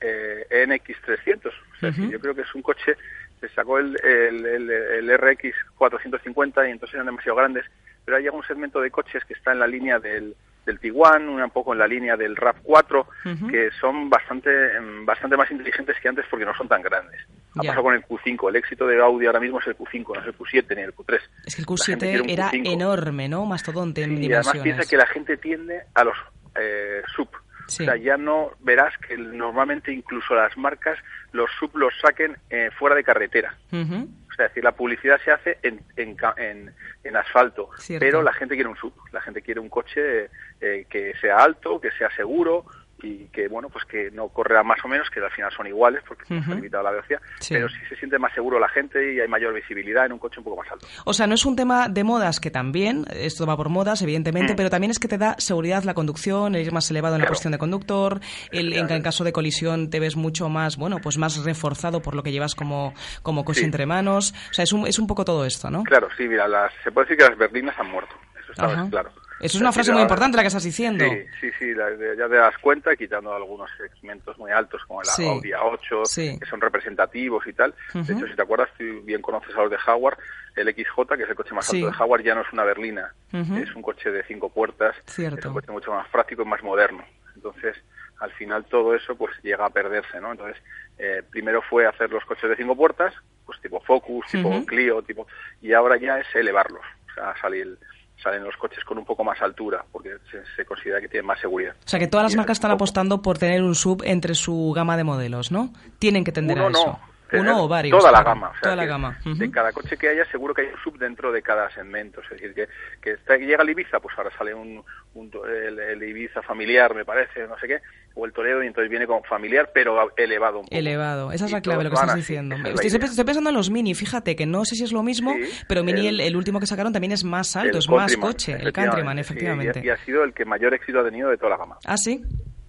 eh, 0.00 0.46
NX300. 0.50 1.46
O 1.48 1.78
sea, 1.78 1.90
yo 1.90 2.20
creo 2.20 2.34
que 2.34 2.42
es 2.42 2.54
un 2.54 2.62
coche, 2.62 2.96
se 3.40 3.48
sacó 3.50 3.78
el, 3.78 3.96
el, 4.04 4.46
el, 4.46 4.70
el 4.70 5.18
RX 5.18 5.54
450 5.76 6.68
y 6.68 6.70
entonces 6.72 6.94
eran 6.94 7.06
demasiado 7.06 7.36
grandes, 7.36 7.64
pero 8.04 8.16
hay 8.16 8.28
un 8.28 8.42
segmento 8.44 8.80
de 8.80 8.90
coches 8.90 9.24
que 9.24 9.34
está 9.34 9.52
en 9.52 9.58
la 9.60 9.66
línea 9.66 9.98
del, 9.98 10.34
del 10.66 10.78
Tiguan, 10.78 11.28
un 11.28 11.50
poco 11.50 11.72
en 11.72 11.78
la 11.78 11.86
línea 11.86 12.16
del 12.16 12.36
RAV4, 12.36 13.06
Ujú. 13.34 13.48
que 13.48 13.70
son 13.80 14.08
bastante, 14.08 14.50
em, 14.76 15.04
bastante 15.04 15.36
más 15.36 15.50
inteligentes 15.50 15.96
que 16.00 16.08
antes 16.08 16.24
porque 16.30 16.44
no 16.46 16.54
son 16.54 16.68
tan 16.68 16.82
grandes. 16.82 17.20
Ha 17.56 17.62
pasado 17.62 17.82
con 17.82 17.94
el 17.94 18.02
Q5. 18.02 18.48
El 18.48 18.56
éxito 18.56 18.86
de 18.86 19.00
Audi 19.02 19.26
ahora 19.26 19.40
mismo 19.40 19.58
es 19.58 19.66
el 19.66 19.76
Q5, 19.76 20.14
no 20.14 20.20
es 20.20 20.26
el 20.28 20.38
Q7 20.38 20.76
ni 20.76 20.82
el 20.82 20.94
Q3. 20.94 21.20
Es 21.46 21.56
que 21.56 21.62
el 21.62 21.66
La 21.68 21.84
gente 21.84 22.06
quiere 22.06 22.20
un 22.22 22.28
Q7 22.28 22.32
era 22.32 22.50
Q5. 22.52 22.72
enorme, 22.72 23.28
¿no? 23.28 23.44
Mastodonte 23.44 24.02
en 24.04 24.10
Sí, 24.16 24.22
y 24.22 24.32
además 24.32 24.52
dimensiones. 24.52 24.62
piensa 24.62 24.88
que 24.90 24.96
la 24.96 25.06
gente 25.06 25.36
tiende 25.36 25.82
a 25.94 26.04
los 26.04 26.16
eh, 26.58 27.02
sub. 27.14 27.28
Sí. 27.66 27.84
O 27.84 27.86
sea, 27.86 27.96
ya 27.96 28.16
no 28.16 28.50
verás 28.60 28.96
que 28.98 29.16
normalmente 29.16 29.92
incluso 29.92 30.34
las 30.34 30.56
marcas 30.56 30.98
los 31.32 31.48
sub 31.58 31.76
los 31.76 31.92
saquen 32.00 32.36
eh, 32.50 32.70
fuera 32.76 32.96
de 32.96 33.04
carretera. 33.04 33.54
O 33.70 34.32
sea, 34.34 34.46
es 34.46 34.50
decir, 34.52 34.64
la 34.64 34.72
publicidad 34.72 35.20
se 35.24 35.30
hace 35.30 35.58
en, 35.62 35.80
en, 35.96 36.16
en- 36.38 36.74
en 37.04 37.16
asfalto, 37.16 37.70
Cierto. 37.78 38.04
pero 38.04 38.22
la 38.22 38.32
gente 38.32 38.54
quiere 38.56 38.68
un 38.70 38.76
sub. 38.76 38.92
La 39.12 39.20
gente 39.20 39.40
quiere 39.42 39.60
un 39.60 39.68
coche 39.68 40.30
eh, 40.60 40.86
que 40.90 41.14
sea 41.20 41.36
alto, 41.38 41.80
que 41.80 41.90
sea 41.92 42.10
seguro 42.16 42.64
y 43.02 43.26
que, 43.28 43.48
bueno, 43.48 43.68
pues 43.68 43.84
que 43.84 44.10
no 44.10 44.28
corra 44.28 44.62
más 44.62 44.78
o 44.84 44.88
menos, 44.88 45.08
que 45.10 45.20
al 45.20 45.30
final 45.30 45.50
son 45.56 45.66
iguales 45.66 46.02
porque 46.06 46.24
no 46.28 46.36
Ujú. 46.36 46.44
está 46.44 46.54
limitado 46.56 46.82
la 46.84 46.90
velocidad, 46.90 47.20
Sí. 47.40 47.54
pero 47.54 47.68
sí 47.68 47.76
se 47.88 47.96
siente 47.96 48.18
más 48.18 48.32
seguro 48.34 48.58
la 48.58 48.68
gente 48.68 49.14
y 49.14 49.20
hay 49.20 49.28
mayor 49.28 49.52
visibilidad 49.54 50.06
en 50.06 50.12
un 50.12 50.18
coche 50.18 50.38
un 50.38 50.44
poco 50.44 50.62
más 50.62 50.70
alto. 50.72 50.86
O 51.04 51.12
sea, 51.12 51.26
no 51.26 51.34
es 51.34 51.44
un 51.44 51.56
tema 51.56 51.88
de 51.88 52.04
modas, 52.04 52.40
que 52.40 52.50
también, 52.50 53.04
esto 53.12 53.46
va 53.46 53.56
por 53.56 53.68
modas, 53.68 54.02
evidentemente, 54.02 54.52
Mm. 54.52 54.56
pero 54.56 54.70
también 54.70 54.90
es 54.90 54.98
que 54.98 55.08
te 55.08 55.18
da 55.18 55.34
seguridad 55.38 55.82
la 55.84 55.94
conducción, 55.94 56.54
el 56.54 56.62
ir 56.66 56.72
más 56.72 56.90
elevado 56.90 57.14
en 57.16 57.20
la 57.20 57.24
Claro. 57.24 57.32
posición 57.32 57.52
de 57.52 57.58
conductor, 57.58 58.20
el, 58.52 58.72
en, 58.72 58.90
en 58.90 59.02
caso 59.02 59.24
de 59.24 59.32
colisión 59.32 59.90
te 59.90 60.00
ves 60.00 60.16
mucho 60.16 60.48
más, 60.48 60.76
bueno, 60.76 60.98
pues 61.02 61.18
más 61.18 61.44
reforzado 61.44 62.02
por 62.02 62.14
lo 62.14 62.22
que 62.22 62.32
llevas 62.32 62.54
como, 62.54 62.94
como 63.22 63.44
coche 63.44 63.60
Sí. 63.60 63.64
entre 63.66 63.86
manos. 63.86 64.34
O 64.50 64.54
sea, 64.54 64.62
es 64.64 64.72
un, 64.72 64.86
es 64.86 64.98
un 64.98 65.06
poco 65.06 65.24
todo 65.24 65.44
esto, 65.44 65.70
¿no? 65.70 65.82
Claro, 65.84 66.08
sí, 66.16 66.26
mira, 66.28 66.46
las, 66.48 66.72
se 66.84 66.90
puede 66.92 67.06
decir 67.06 67.18
que 67.18 67.28
las 67.30 67.38
berlinas 67.38 67.78
han 67.78 67.90
muerto, 67.90 68.14
eso 68.42 68.52
está 68.52 68.88
claro. 68.90 69.10
Eso 69.40 69.56
es 69.56 69.60
una 69.62 69.72
frase 69.72 69.92
muy 69.92 70.02
importante 70.02 70.36
la 70.36 70.42
que 70.42 70.48
estás 70.48 70.62
diciendo. 70.64 71.04
Sí, 71.04 71.24
sí, 71.40 71.50
sí, 71.58 71.74
la- 71.74 71.90
de- 71.90 72.16
ya 72.16 72.28
te 72.28 72.34
das 72.36 72.56
cuenta, 72.58 72.94
quitando 72.94 73.34
algunos 73.34 73.70
segmentos 73.76 74.36
muy 74.38 74.50
altos 74.50 74.84
como 74.86 75.00
el 75.00 75.06
Sí. 75.06 75.26
Audi 75.26 75.50
A8, 75.52 76.04
Sí. 76.04 76.38
que 76.38 76.46
son 76.46 76.60
representativos 76.60 77.46
y 77.46 77.52
tal. 77.54 77.74
De 77.94 78.12
hecho, 78.12 78.26
si 78.26 78.34
te 78.36 78.42
acuerdas, 78.42 78.68
tú 78.78 78.84
bien 79.02 79.22
conoces 79.22 79.54
a 79.56 79.62
los 79.62 79.70
de 79.70 79.78
Jaguar, 79.78 80.16
el 80.56 80.68
XJ, 80.68 81.16
que 81.16 81.22
es 81.24 81.30
el 81.30 81.36
coche 81.36 81.54
más 81.54 81.72
alto 81.72 81.86
de 81.86 81.92
Jaguar, 81.92 82.22
ya 82.22 82.34
no 82.34 82.42
es 82.42 82.52
una 82.52 82.64
berlina, 82.64 83.14
es 83.32 83.74
un 83.74 83.82
coche 83.82 84.10
de 84.10 84.22
cinco 84.24 84.50
puertas, 84.50 84.94
Cierto. 85.06 85.38
es 85.38 85.44
un 85.46 85.54
coche 85.54 85.72
mucho 85.72 85.90
más 85.92 86.06
práctico 86.08 86.42
y 86.42 86.46
más 86.46 86.62
moderno. 86.62 87.04
Entonces, 87.34 87.76
al 88.18 88.32
final 88.32 88.64
todo 88.66 88.94
eso 88.94 89.16
pues 89.16 89.34
llega 89.42 89.64
a 89.64 89.70
perderse, 89.70 90.20
¿no? 90.20 90.32
Entonces, 90.32 90.62
eh, 90.98 91.22
primero 91.30 91.62
fue 91.62 91.86
hacer 91.86 92.10
los 92.10 92.22
coches 92.26 92.50
de 92.50 92.56
cinco 92.56 92.76
puertas, 92.76 93.14
pues 93.46 93.58
tipo 93.62 93.80
Focus, 93.80 94.26
tipo. 94.30 94.66
Clio, 94.66 95.00
tipo 95.02 95.26
y 95.62 95.72
ahora 95.72 95.96
ya 95.96 96.18
es 96.18 96.26
elevarlos, 96.34 96.82
o 97.10 97.14
sea, 97.14 97.34
salir 97.40 97.78
salen 98.22 98.44
los 98.44 98.56
coches 98.56 98.84
con 98.84 98.98
un 98.98 99.04
poco 99.04 99.24
más 99.24 99.40
altura, 99.42 99.84
porque 99.90 100.10
se, 100.30 100.42
se 100.56 100.64
considera 100.64 101.00
que 101.00 101.08
tienen 101.08 101.26
más 101.26 101.40
seguridad. 101.40 101.74
O 101.84 101.88
sea 101.88 101.98
que 101.98 102.06
todas 102.06 102.24
las 102.24 102.36
marcas 102.36 102.56
están 102.58 102.70
apostando 102.70 103.22
por 103.22 103.38
tener 103.38 103.62
un 103.62 103.74
sub 103.74 104.02
entre 104.04 104.34
su 104.34 104.72
gama 104.74 104.96
de 104.96 105.04
modelos, 105.04 105.50
¿no? 105.50 105.72
Tienen 105.98 106.24
que 106.24 106.32
tender 106.32 106.56
Uno 106.58 106.66
a 106.66 106.70
eso. 106.70 106.86
no, 106.86 107.09
Uno 107.32 107.64
o 107.64 107.68
varios. 107.68 107.98
Toda 107.98 108.12
la 108.12 108.22
gama. 108.22 108.48
o 108.48 108.52
sea, 108.52 108.60
toda 108.62 108.76
la 108.76 108.86
gama. 108.86 109.18
De 109.24 109.50
cada 109.50 109.72
coche 109.72 109.96
que 109.96 110.08
haya, 110.08 110.24
seguro 110.30 110.54
que 110.54 110.62
hay 110.62 110.68
un 110.68 110.80
sub 110.82 110.98
dentro 110.98 111.30
de 111.32 111.42
cada 111.42 111.70
segmento. 111.70 112.20
Es 112.22 112.30
decir, 112.30 112.54
que, 112.54 112.68
que 113.00 113.12
está- 113.12 113.36
llega 113.36 113.62
el 113.62 113.70
Ibiza, 113.70 114.00
pues 114.00 114.16
ahora 114.18 114.30
sale 114.36 114.54
un, 114.54 114.82
un 115.14 115.30
el, 115.48 115.78
el 115.78 116.02
Ibiza 116.02 116.42
familiar, 116.42 116.94
me 116.94 117.04
parece, 117.04 117.46
no 117.46 117.58
sé 117.58 117.66
qué, 117.68 117.78
o 118.14 118.26
el 118.26 118.32
Toledo, 118.32 118.62
y 118.62 118.66
entonces 118.66 118.90
viene 118.90 119.06
como 119.06 119.22
familiar, 119.24 119.70
pero 119.72 120.10
elevado 120.16 120.58
un 120.60 120.64
poco. 120.64 120.76
Elevado, 120.76 121.32
esa 121.32 121.44
es 121.46 121.52
la 121.52 121.60
clave, 121.60 121.84
lo 121.84 121.90
que 121.90 121.94
estás 121.96 122.14
diciendo. 122.16 122.54
es 122.56 122.64
Estoy, 122.64 122.86
idea. 122.88 123.06
estoy 123.08 123.24
pensando 123.24 123.50
en 123.50 123.56
los 123.56 123.70
Mini, 123.70 123.94
fíjate 123.94 124.34
que 124.36 124.46
no 124.46 124.64
sé 124.64 124.74
si 124.74 124.84
es 124.84 124.92
lo 124.92 125.02
mismo, 125.02 125.32
Sí, 125.34 125.48
pero 125.68 125.84
Mini, 125.84 126.08
el, 126.08 126.36
último 126.36 126.58
que 126.60 126.66
sacaron 126.66 126.92
también 126.92 127.12
es 127.12 127.24
más 127.24 127.54
alto, 127.56 127.78
es 127.78 127.88
más 127.88 128.16
coche, 128.16 128.52
el 128.52 128.58
efectivamente, 128.62 128.72
Countryman, 129.02 129.16
sí, 129.16 129.20
efectivamente. 129.20 129.80
y, 129.84 129.86
y 129.86 129.90
ha 129.90 129.96
sido 130.04 130.24
el 130.24 130.32
que 130.34 130.44
mayor 130.44 130.74
éxito 130.74 131.00
ha 131.00 131.04
tenido 131.04 131.30
de 131.30 131.36
toda 131.36 131.50
la 131.50 131.56
gama. 131.56 131.78
Ah, 131.86 131.96
sí. 131.96 132.22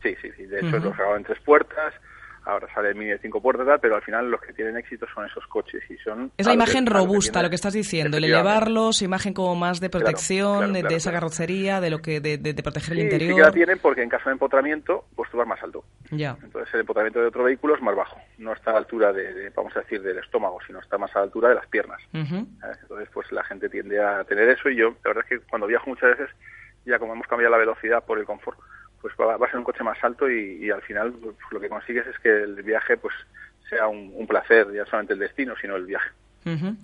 Sí, 0.03 0.15
sí, 0.21 0.29
sí. 0.35 0.45
De 0.45 0.59
hecho, 0.59 0.79
lo 0.79 0.91
sacaban 0.91 1.17
en 1.17 1.23
tres 1.25 1.39
puertas, 1.45 1.93
ahora 2.45 2.67
sale 2.73 2.89
el 2.89 2.95
Mini 2.95 3.11
de 3.11 3.19
cinco 3.19 3.41
puertas, 3.41 3.65
tal, 3.67 3.79
pero 3.79 3.95
al 3.95 4.01
final 4.01 4.29
los 4.31 4.41
que 4.41 4.53
tienen 4.53 4.75
éxito 4.77 5.05
son 5.13 5.25
esos 5.25 5.45
coches 5.47 5.83
y 5.89 5.97
son... 5.97 6.31
Es 6.37 6.45
la 6.45 6.51
que- 6.51 6.55
imagen 6.55 6.85
que 6.85 6.91
robusta, 6.93 7.33
tiene- 7.33 7.43
lo 7.43 7.49
que 7.49 7.55
estás 7.55 7.73
diciendo, 7.73 8.17
el 8.17 8.23
elevarlos, 8.25 9.01
imagen 9.01 9.33
como 9.33 9.55
más 9.55 9.79
de 9.79 9.89
Claro, 9.89 10.05
protección, 10.05 10.57
claro, 10.57 10.67
de- 10.67 10.73
de 10.73 10.81
claro, 10.81 10.95
esa 10.95 11.09
claro. 11.11 11.25
carrocería, 11.27 11.81
de 11.81 11.89
lo 11.89 11.99
que 11.99 12.19
de, 12.19 12.37
de- 12.37 12.53
de 12.53 12.63
proteger 12.63 12.93
el 12.93 12.97
Sí, 12.99 13.03
interior. 13.05 13.29
sí 13.31 13.35
que 13.35 13.41
la 13.41 13.51
tienen 13.51 13.79
porque 13.79 14.01
en 14.03 14.09
caso 14.09 14.29
de 14.29 14.33
empotramiento, 14.33 15.05
pues 15.15 15.29
tú 15.29 15.37
vas 15.37 15.47
más 15.47 15.61
alto. 15.63 15.83
Ya. 16.11 16.35
Entonces 16.43 16.73
el 16.73 16.79
empotramiento 16.81 17.19
de 17.21 17.27
otro 17.27 17.43
vehículo 17.43 17.75
es 17.75 17.81
más 17.81 17.95
bajo. 17.95 18.17
No 18.37 18.53
está 18.53 18.71
a 18.71 18.73
la 18.73 18.79
altura 18.79 19.13
de, 19.13 19.33
de, 19.33 19.49
vamos 19.51 19.75
a 19.77 19.81
decir, 19.81 20.01
del 20.01 20.17
estómago, 20.17 20.57
sino 20.65 20.79
está 20.79 20.97
más 20.97 21.15
a 21.15 21.19
la 21.19 21.25
altura 21.25 21.49
de 21.49 21.55
las 21.55 21.67
piernas. 21.67 22.01
Ujú. 22.13 22.47
¿sabes? 22.59 22.77
Entonces, 22.81 23.09
pues 23.13 23.31
la 23.31 23.43
gente 23.43 23.69
tiende 23.69 24.01
a 24.03 24.23
tener 24.23 24.49
eso 24.49 24.69
y 24.69 24.75
yo, 24.77 24.89
la 25.03 25.09
verdad 25.13 25.23
es 25.29 25.39
que 25.39 25.45
cuando 25.47 25.67
viajo 25.67 25.87
muchas 25.89 26.17
veces, 26.17 26.29
ya 26.85 26.97
como 26.97 27.13
hemos 27.13 27.27
cambiado 27.27 27.51
la 27.51 27.57
velocidad 27.59 28.03
por 28.03 28.17
el 28.17 28.25
confort, 28.25 28.57
pues 29.01 29.13
va, 29.19 29.37
va 29.37 29.47
a 29.47 29.49
ser 29.49 29.59
un 29.59 29.65
coche 29.65 29.83
más 29.83 29.97
alto 30.03 30.29
y, 30.29 30.65
y 30.65 30.69
al 30.69 30.81
final 30.81 31.13
pues, 31.13 31.35
lo 31.51 31.59
que 31.59 31.69
consigues 31.69 32.07
es 32.07 32.17
que 32.19 32.29
el 32.29 32.61
viaje 32.63 32.97
pues 32.97 33.13
sea 33.69 33.87
un, 33.87 34.11
un 34.15 34.27
placer, 34.27 34.67
ya 34.73 34.85
solamente 34.85 35.13
el 35.13 35.19
destino, 35.19 35.53
sino 35.59 35.75
el 35.75 35.85
viaje. 35.85 36.09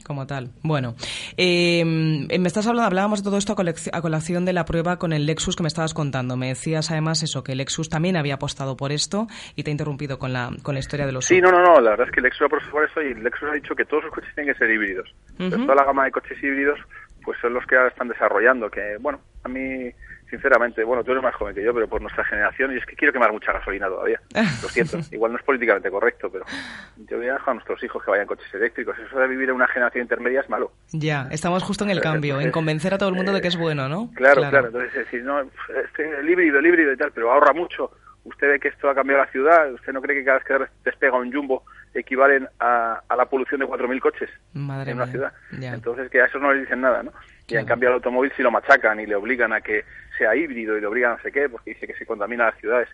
Como 0.06 0.28
tal. 0.28 0.50
Bueno, 0.62 0.94
eh, 1.36 1.84
me 1.84 2.48
estás 2.48 2.68
hablando, 2.68 2.86
hablábamos 2.86 3.24
de 3.24 3.28
todo 3.28 3.38
esto 3.40 3.54
a, 3.54 4.02
colación 4.02 4.46
de 4.46 4.54
la 4.54 4.66
prueba 4.66 4.98
con 4.98 5.14
el 5.14 5.26
Lexus 5.26 5.56
que 5.56 5.64
me 5.64 5.68
estabas 5.68 5.96
contando. 5.96 6.38
Me 6.38 6.50
decías 6.50 6.92
además 6.92 7.24
eso, 7.24 7.44
que 7.44 7.54
el 7.54 7.58
Lexus 7.58 7.90
también 7.90 8.18
había 8.18 8.36
apostado 8.36 8.78
por 8.78 8.92
esto 8.92 9.28
y 9.56 9.64
te 9.64 9.72
he 9.72 9.74
interrumpido 9.74 10.20
con 10.20 10.32
la, 10.32 10.52
con 10.62 10.76
la 10.76 10.80
historia 10.80 11.08
de 11.08 11.12
los 11.12 11.26
Sí, 11.26 11.42
no, 11.42 11.52
no, 11.52 11.62
no, 11.64 11.82
la 11.82 11.92
verdad 11.92 12.08
es 12.08 12.14
que 12.14 12.22
Lexus 12.22 12.44
ha 12.44 12.46
apostado 12.46 12.72
por 12.72 12.84
eso 12.86 13.02
y 13.02 13.16
Lexus 13.16 13.50
ha 13.50 13.54
dicho 13.54 13.76
que 13.76 13.86
todos 13.86 14.04
los 14.04 14.14
coches 14.14 14.34
tienen 14.36 14.54
que 14.54 14.60
ser 14.60 14.70
híbridos. 14.70 15.10
Entonces, 15.32 15.58
Ujú. 15.58 15.66
toda 15.66 15.76
la 15.76 15.86
gama 15.86 16.06
de 16.06 16.12
coches 16.12 16.38
híbridos 16.44 16.80
pues 17.24 17.40
son 17.42 17.56
los 17.56 17.66
que 17.66 17.76
ahora 17.76 17.90
están 17.90 18.08
desarrollando, 18.08 18.70
que 18.70 18.98
bueno, 19.02 19.20
a 19.44 19.50
mí 19.50 19.90
sinceramente, 20.30 20.84
bueno, 20.84 21.04
tú 21.04 21.12
eres 21.12 21.24
más 21.24 21.36
joven 21.36 21.56
que 21.56 21.64
yo, 21.64 21.74
pero 21.74 21.88
por 21.88 22.02
nuestra 22.02 22.24
generación, 22.26 22.74
y 22.74 22.78
es 22.78 22.86
que 22.86 22.96
quiero 22.96 23.14
quemar 23.14 23.32
mucha 23.32 23.54
gasolina 23.54 23.88
todavía. 23.88 24.20
Lo 24.62 24.70
siento, 24.70 25.00
igual 25.12 25.32
no 25.32 25.38
es 25.38 25.44
políticamente 25.44 25.90
correcto, 25.90 26.30
pero 26.32 26.46
yo 26.98 27.18
voy 27.18 27.28
a 27.28 27.34
dejar 27.34 27.50
a 27.50 27.54
nuestros 27.56 27.84
hijos 27.84 28.04
que 28.04 28.12
vayan 28.12 28.24
en 28.24 28.28
coches 28.28 28.54
eléctricos. 28.54 28.98
Eso 29.00 29.20
de 29.20 29.28
vivir 29.28 29.50
en 29.50 29.56
una 29.56 29.68
generación 29.68 30.04
intermedia 30.04 30.42
es 30.42 30.50
malo. 30.50 30.72
Ya, 30.92 31.28
estamos 31.32 31.64
justo 31.64 31.84
en 31.84 31.92
el 31.92 32.02
cambio, 32.02 32.40
en 32.42 32.52
convencer 32.52 32.94
a 32.94 32.98
todo 32.98 33.10
el 33.10 33.16
mundo 33.16 33.34
de 33.34 33.42
que 33.42 33.48
es 33.48 33.58
bueno, 33.58 33.88
¿no? 33.88 34.12
Claro, 34.16 34.42
claro. 34.50 34.68
Entonces, 34.68 34.92
es 34.92 35.06
decir, 35.06 35.24
no, 35.24 35.42
este, 35.42 36.20
el 36.20 36.30
híbrido, 36.30 36.60
el 36.60 36.66
híbrido 36.66 36.92
y 36.94 36.98
tal, 36.98 37.12
pero 37.12 37.32
ahorra 37.32 37.54
mucho. 37.54 37.92
Usted 38.24 38.48
ve 38.48 38.60
que 38.60 38.68
esto 38.68 38.90
ha 38.90 38.96
cambiado 38.96 39.24
la 39.24 39.32
ciudad. 39.32 39.72
¿Usted 39.72 39.94
no 39.94 40.02
cree 40.02 40.18
que 40.18 40.26
cada 40.26 40.40
vez 40.40 40.46
que 40.46 40.90
despega 40.90 41.18
un 41.18 41.32
jumbo 41.32 41.64
equivalen 41.94 42.48
a, 42.60 43.02
a 43.08 43.16
la 43.16 43.26
polución 43.26 43.62
de 43.62 43.66
4.000 43.66 44.00
coches 44.02 44.30
Madre 44.54 44.92
en 44.92 44.98
una 44.98 45.06
mía, 45.06 45.12
ciudad? 45.14 45.34
ya. 45.58 45.74
Entonces, 45.74 46.12
que 46.12 46.22
a 46.22 46.26
eso 46.26 46.38
no 46.38 46.54
le 46.54 46.60
dicen 46.60 46.82
nada, 46.82 47.04
¿no? 47.04 47.12
Y 47.50 47.56
en 47.56 47.66
cambio 47.66 47.88
al 47.90 47.96
automóvil 47.96 48.32
sí 48.36 48.44
lo 48.44 48.52
machacan 48.52 49.00
y 49.00 49.06
le 49.06 49.16
obligan 49.16 49.54
a 49.54 49.62
que 49.62 49.86
sea 50.18 50.36
híbrido 50.36 50.78
y 50.78 50.82
le 50.82 50.88
obligan 50.88 51.12
a 51.14 51.16
no 51.16 51.22
sé 51.22 51.32
qué, 51.32 51.48
porque 51.48 51.70
dice 51.72 51.88
que 51.88 51.94
se 51.96 52.06
contamina 52.06 52.46
las 52.48 52.58
ciudades. 52.60 52.90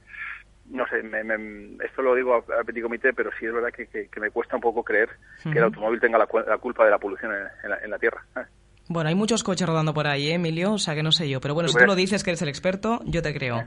No 0.69 0.87
sé, 0.87 1.01
me- 1.01 1.23
me- 1.23 1.83
esto 1.83 2.03
lo 2.03 2.13
digo 2.13 2.35
a, 2.35 2.59
a 2.59 2.63
petit 2.63 2.83
comité, 2.83 3.13
pero 3.13 3.31
sí 3.39 3.47
es 3.47 3.53
verdad 3.53 3.71
que, 3.75 3.87
que- 3.87 4.07
que 4.09 4.19
me 4.19 4.29
cuesta 4.29 4.55
un 4.55 4.61
poco 4.61 4.83
creer 4.83 5.09
que 5.41 5.57
el 5.57 5.63
automóvil 5.63 5.99
tenga 5.99 6.19
la, 6.19 6.27
la 6.47 6.57
culpa 6.59 6.85
de 6.85 6.91
la 6.91 6.99
polución 6.99 7.31
en, 7.33 7.47
en 7.63 7.69
la, 7.71 7.77
en 7.79 7.89
la 7.89 7.97
Tierra. 7.97 8.21
¿eh? 8.37 8.41
Bueno, 8.89 9.09
hay 9.09 9.15
muchos 9.15 9.43
coches 9.43 9.67
rodando 9.67 9.91
por 9.93 10.05
ahí, 10.05 10.29
¿eh, 10.29 10.35
Emilio? 10.35 10.73
O 10.73 10.77
sea, 10.77 10.93
que 10.93 11.01
no 11.03 11.11
sé 11.11 11.27
yo. 11.27 11.41
Pero 11.41 11.55
bueno, 11.55 11.67
si 11.69 11.73
tú 11.73 11.79
Hombre. 11.79 11.87
lo 11.87 11.95
dices 11.95 12.23
que 12.23 12.29
eres 12.29 12.41
el 12.43 12.49
experto, 12.49 12.99
yo 13.05 13.23
te 13.23 13.33
creo. 13.33 13.63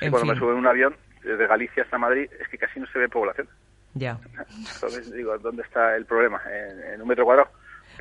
En 0.00 0.10
cuando 0.12 0.20
fin, 0.20 0.28
me 0.34 0.38
subo 0.38 0.52
en 0.52 0.58
un 0.58 0.66
avión 0.68 0.94
desde 1.24 1.46
Galicia 1.48 1.82
hasta 1.82 1.98
Madrid 1.98 2.30
es 2.40 2.46
que 2.48 2.58
casi 2.58 2.78
no 2.78 2.86
se 2.86 2.98
ve 3.00 3.08
población. 3.08 3.48
ya. 3.94 4.18
Entonces 4.74 5.12
digo, 5.12 5.36
¿dónde 5.38 5.62
está 5.62 5.96
el 5.96 6.06
problema? 6.06 6.40
¿En, 6.48 6.94
en 6.94 7.02
un 7.02 7.08
metro 7.08 7.24
cuadrado? 7.24 7.50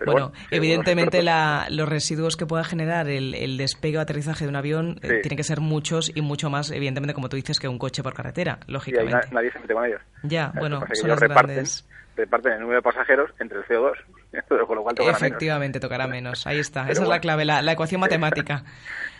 Pero 0.01 0.11
bueno, 0.13 0.31
evidentemente 0.51 1.21
la- 1.23 1.67
los 1.69 1.87
residuos 1.87 2.35
que 2.35 2.45
pueda 2.45 2.63
generar 2.63 3.07
el, 3.07 3.33
el 3.35 3.57
despegue 3.57 3.97
o 3.97 4.01
aterrizaje 4.01 4.45
de 4.45 4.49
un 4.49 4.55
avión 4.55 4.99
eh, 5.03 5.19
tienen 5.21 5.37
que 5.37 5.43
ser 5.43 5.61
muchos 5.61 6.11
y 6.15 6.21
mucho 6.21 6.49
más, 6.49 6.71
evidentemente, 6.71 7.13
como 7.13 7.29
tú 7.29 7.35
dices, 7.37 7.59
que 7.59 7.67
un 7.67 7.77
coche 7.77 8.01
por 8.03 8.13
carretera. 8.13 8.59
Y 8.61 8.63
ahí 8.65 8.73
lógicamente. 8.73 9.27
na- 9.27 9.33
nadie 9.33 9.51
se 9.51 9.59
mete 9.59 9.73
con 9.73 9.85
ellos. 9.85 10.01
Ya, 10.23 10.51
bueno, 10.55 10.83
son 10.93 11.09
las 11.09 11.19
reparten, 11.19 11.47
grandes. 11.55 11.87
reparten 12.15 12.53
el 12.53 12.59
número 12.61 12.77
de 12.79 12.83
pasajeros 12.83 13.29
entre 13.39 13.59
el 13.59 13.65
CO2, 13.65 13.93
con 14.67 14.75
lo 14.77 14.83
cual 14.83 14.95
tocará 14.95 15.13
menos. 15.19 15.21
Efectivamente, 15.21 15.79
tocará 15.79 16.07
menos. 16.07 16.47
Ahí 16.47 16.59
está. 16.59 16.81
Pero 16.81 16.93
Esa 16.93 17.03
es 17.03 17.09
la 17.09 17.19
clave, 17.19 17.45
la, 17.45 17.61
la 17.61 17.71
ecuación 17.73 18.01
matemática. 18.01 18.63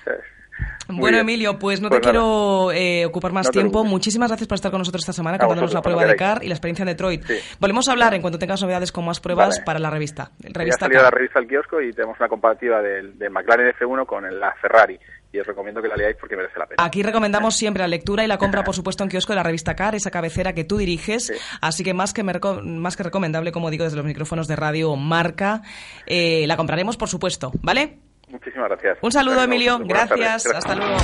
Bueno, 0.88 1.18
bien. 1.18 1.20
Emilio, 1.22 1.58
pues 1.58 1.80
no 1.82 1.90
Pues 1.90 2.02
te 2.02 2.08
nada. 2.08 2.20
quiero 2.20 2.72
eh, 2.74 3.06
ocupar 3.06 3.32
más 3.32 3.48
No 3.48 3.52
tiempo. 3.52 3.84
Muchísimas 3.84 4.30
gracias 4.30 4.48
por 4.48 4.56
estar 4.56 4.72
con 4.72 4.80
nosotros 4.80 5.02
esta 5.04 5.14
semana 5.14 5.38
contándonos 5.38 5.74
la 5.74 5.82
prueba 5.82 6.06
de 6.06 6.16
CAR 6.16 6.44
y 6.44 6.48
la 6.48 6.54
experiencia 6.54 6.84
en 6.84 6.88
Detroit. 6.88 7.24
Sí. 7.26 7.36
Volvemos 7.60 7.88
a 7.88 7.92
hablar 7.94 8.14
en 8.14 8.22
cuanto 8.22 8.38
tengas 8.40 8.62
novedades 8.62 8.92
con 8.92 9.06
más 9.06 9.20
pruebas 9.20 9.56
Vale. 9.56 9.66
para 9.66 9.80
la 9.80 9.90
revista. 9.90 10.32
Ya 10.40 10.50
ha 10.50 10.54
Revista 10.54 10.88
la 10.90 11.10
revista 11.12 11.40
al 11.40 11.48
kiosco 11.48 11.82
y 11.82 11.94
tenemos 11.94 12.18
una 12.20 12.28
comparativa 12.30 12.82
del, 12.82 13.18
del 13.18 13.30
McLaren 13.30 13.74
F1 13.80 14.06
con 14.06 14.24
la 14.40 14.54
Ferrari. 14.62 15.00
Y 15.34 15.40
os 15.40 15.48
recomiendo 15.48 15.82
que 15.82 15.88
la 15.88 15.96
leáis 15.96 16.18
porque 16.20 16.36
merece 16.36 16.60
la 16.60 16.66
pena. 16.66 16.84
Aquí 16.84 17.04
recomendamos 17.04 17.56
siempre 17.56 17.82
la 17.82 17.88
lectura 17.88 18.26
y 18.26 18.28
la 18.28 18.38
compra, 18.38 18.66
por 18.66 18.76
supuesto, 18.76 19.04
en 19.04 19.10
kiosco 19.10 19.32
de 19.32 19.38
la 19.38 19.44
revista 19.44 19.76
CAR, 19.78 19.96
esa 19.96 20.12
cabecera 20.12 20.52
que 20.54 20.66
tú 20.66 20.76
diriges. 20.78 21.28
Sí. 21.28 21.34
Así 21.62 21.84
que 21.86 21.94
más 21.94 22.12
que, 22.14 22.22
más 22.24 22.98
que 22.98 23.04
recomendable, 23.04 23.54
como 23.54 23.70
digo, 23.70 23.86
desde 23.86 23.96
los 23.96 24.06
micrófonos 24.06 24.50
de 24.50 24.58
radio 24.58 24.94
Marca, 24.98 25.62
eh, 26.06 26.46
la 26.48 26.58
compraremos, 26.58 26.98
por 26.98 27.08
supuesto. 27.08 27.52
¿Vale? 27.62 27.98
Muchísimas 28.32 28.70
gracias. 28.70 28.98
Un 29.02 29.12
saludo, 29.12 29.36
Gracias 29.36 29.48
Emilio. 29.48 29.80
Gracias. 29.86 30.46
Hasta 30.48 30.76
luego. 30.76 30.98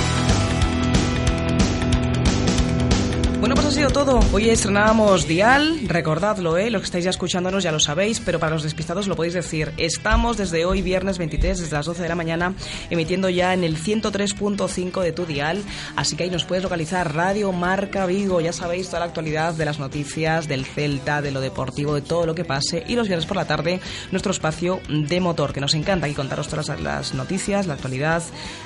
Bueno, 3.40 3.54
pues 3.54 3.68
ha 3.68 3.70
sido 3.70 3.90
todo. 3.90 4.18
Hoy 4.32 4.50
estrenábamos 4.50 5.28
Dial, 5.28 5.78
recordadlo, 5.86 6.58
¿eh? 6.58 6.70
los 6.70 6.82
que 6.82 6.86
estáis 6.86 7.04
ya 7.04 7.10
escuchándonos 7.10 7.62
ya 7.62 7.70
lo 7.70 7.78
sabéis, 7.78 8.18
pero 8.18 8.40
para 8.40 8.50
los 8.50 8.64
despistados 8.64 9.06
lo 9.06 9.14
podéis 9.14 9.34
decir. 9.34 9.72
Estamos 9.76 10.36
desde 10.36 10.64
hoy, 10.64 10.82
viernes 10.82 11.18
23, 11.18 11.60
desde 11.60 11.76
las 11.76 11.86
12 11.86 12.02
de 12.02 12.08
la 12.08 12.16
mañana, 12.16 12.54
emitiendo 12.90 13.28
ya 13.28 13.54
en 13.54 13.62
el 13.62 13.76
103.5 13.76 15.02
de 15.02 15.12
tu 15.12 15.24
Dial, 15.24 15.62
así 15.94 16.16
que 16.16 16.24
ahí 16.24 16.30
nos 16.30 16.44
puedes 16.44 16.64
localizar 16.64 17.14
Radio 17.14 17.52
Marca 17.52 18.06
Vigo, 18.06 18.40
ya 18.40 18.52
sabéis 18.52 18.88
toda 18.88 19.00
la 19.00 19.06
actualidad 19.06 19.54
de 19.54 19.64
las 19.64 19.78
noticias, 19.78 20.48
del 20.48 20.66
Celta, 20.66 21.22
de 21.22 21.30
lo 21.30 21.40
deportivo, 21.40 21.94
de 21.94 22.02
todo 22.02 22.26
lo 22.26 22.34
que 22.34 22.44
pase, 22.44 22.82
y 22.88 22.96
los 22.96 23.06
viernes 23.06 23.26
por 23.26 23.36
la 23.36 23.46
tarde, 23.46 23.78
nuestro 24.10 24.32
espacio 24.32 24.80
de 24.88 25.20
motor, 25.20 25.52
que 25.52 25.60
nos 25.60 25.74
encanta 25.74 26.06
aquí 26.06 26.14
contaros 26.16 26.48
todas 26.48 26.80
las 26.80 27.14
noticias, 27.14 27.68
la 27.68 27.74
actualidad, 27.74 28.22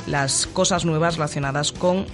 las 0.07 0.47
cosas 0.47 0.87
nuevas 0.87 1.16
relacionadas 1.16 1.73
con 1.73 2.07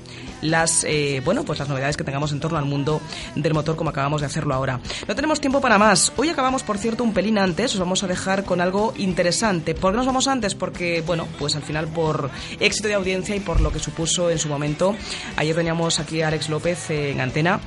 las 0.42 0.84
eh, 0.84 1.20
bueno 1.24 1.44
pues 1.44 1.58
las 1.58 1.68
novedades 1.68 1.96
que 1.96 2.04
tengamos 2.04 2.32
en 2.32 2.40
torno 2.40 2.58
al 2.58 2.64
mundo 2.64 3.00
del 3.34 3.54
motor 3.54 3.76
como 3.76 3.90
acabamos 3.90 4.20
de 4.20 4.26
hacerlo 4.26 4.54
ahora. 4.54 4.80
No 5.06 5.14
tenemos 5.14 5.40
tiempo 5.40 5.60
para 5.60 5.78
más. 5.78 6.12
Hoy 6.16 6.28
acabamos, 6.28 6.62
por 6.62 6.78
cierto, 6.78 7.04
un 7.04 7.12
pelín 7.12 7.38
antes. 7.38 7.72
Os 7.74 7.80
vamos 7.80 8.02
a 8.02 8.06
dejar 8.06 8.44
con 8.44 8.60
algo 8.60 8.92
interesante. 8.96 9.74
¿Por 9.74 9.92
qué 9.92 9.96
nos 9.96 10.06
vamos 10.06 10.28
antes? 10.28 10.54
Porque, 10.54 11.02
bueno, 11.06 11.26
pues 11.38 11.56
al 11.56 11.62
final 11.62 11.88
por 11.88 12.30
éxito 12.60 12.88
de 12.88 12.94
audiencia 12.94 13.36
y 13.36 13.40
por 13.40 13.60
lo 13.60 13.72
que 13.72 13.78
supuso 13.78 14.30
en 14.30 14.38
su 14.38 14.48
momento. 14.48 14.94
Ayer 15.36 15.54
teníamos 15.54 15.98
aquí 16.00 16.22
a 16.22 16.28
Alex 16.28 16.48
López 16.48 16.90
eh, 16.90 17.12
en 17.12 17.20
antena 17.20 17.60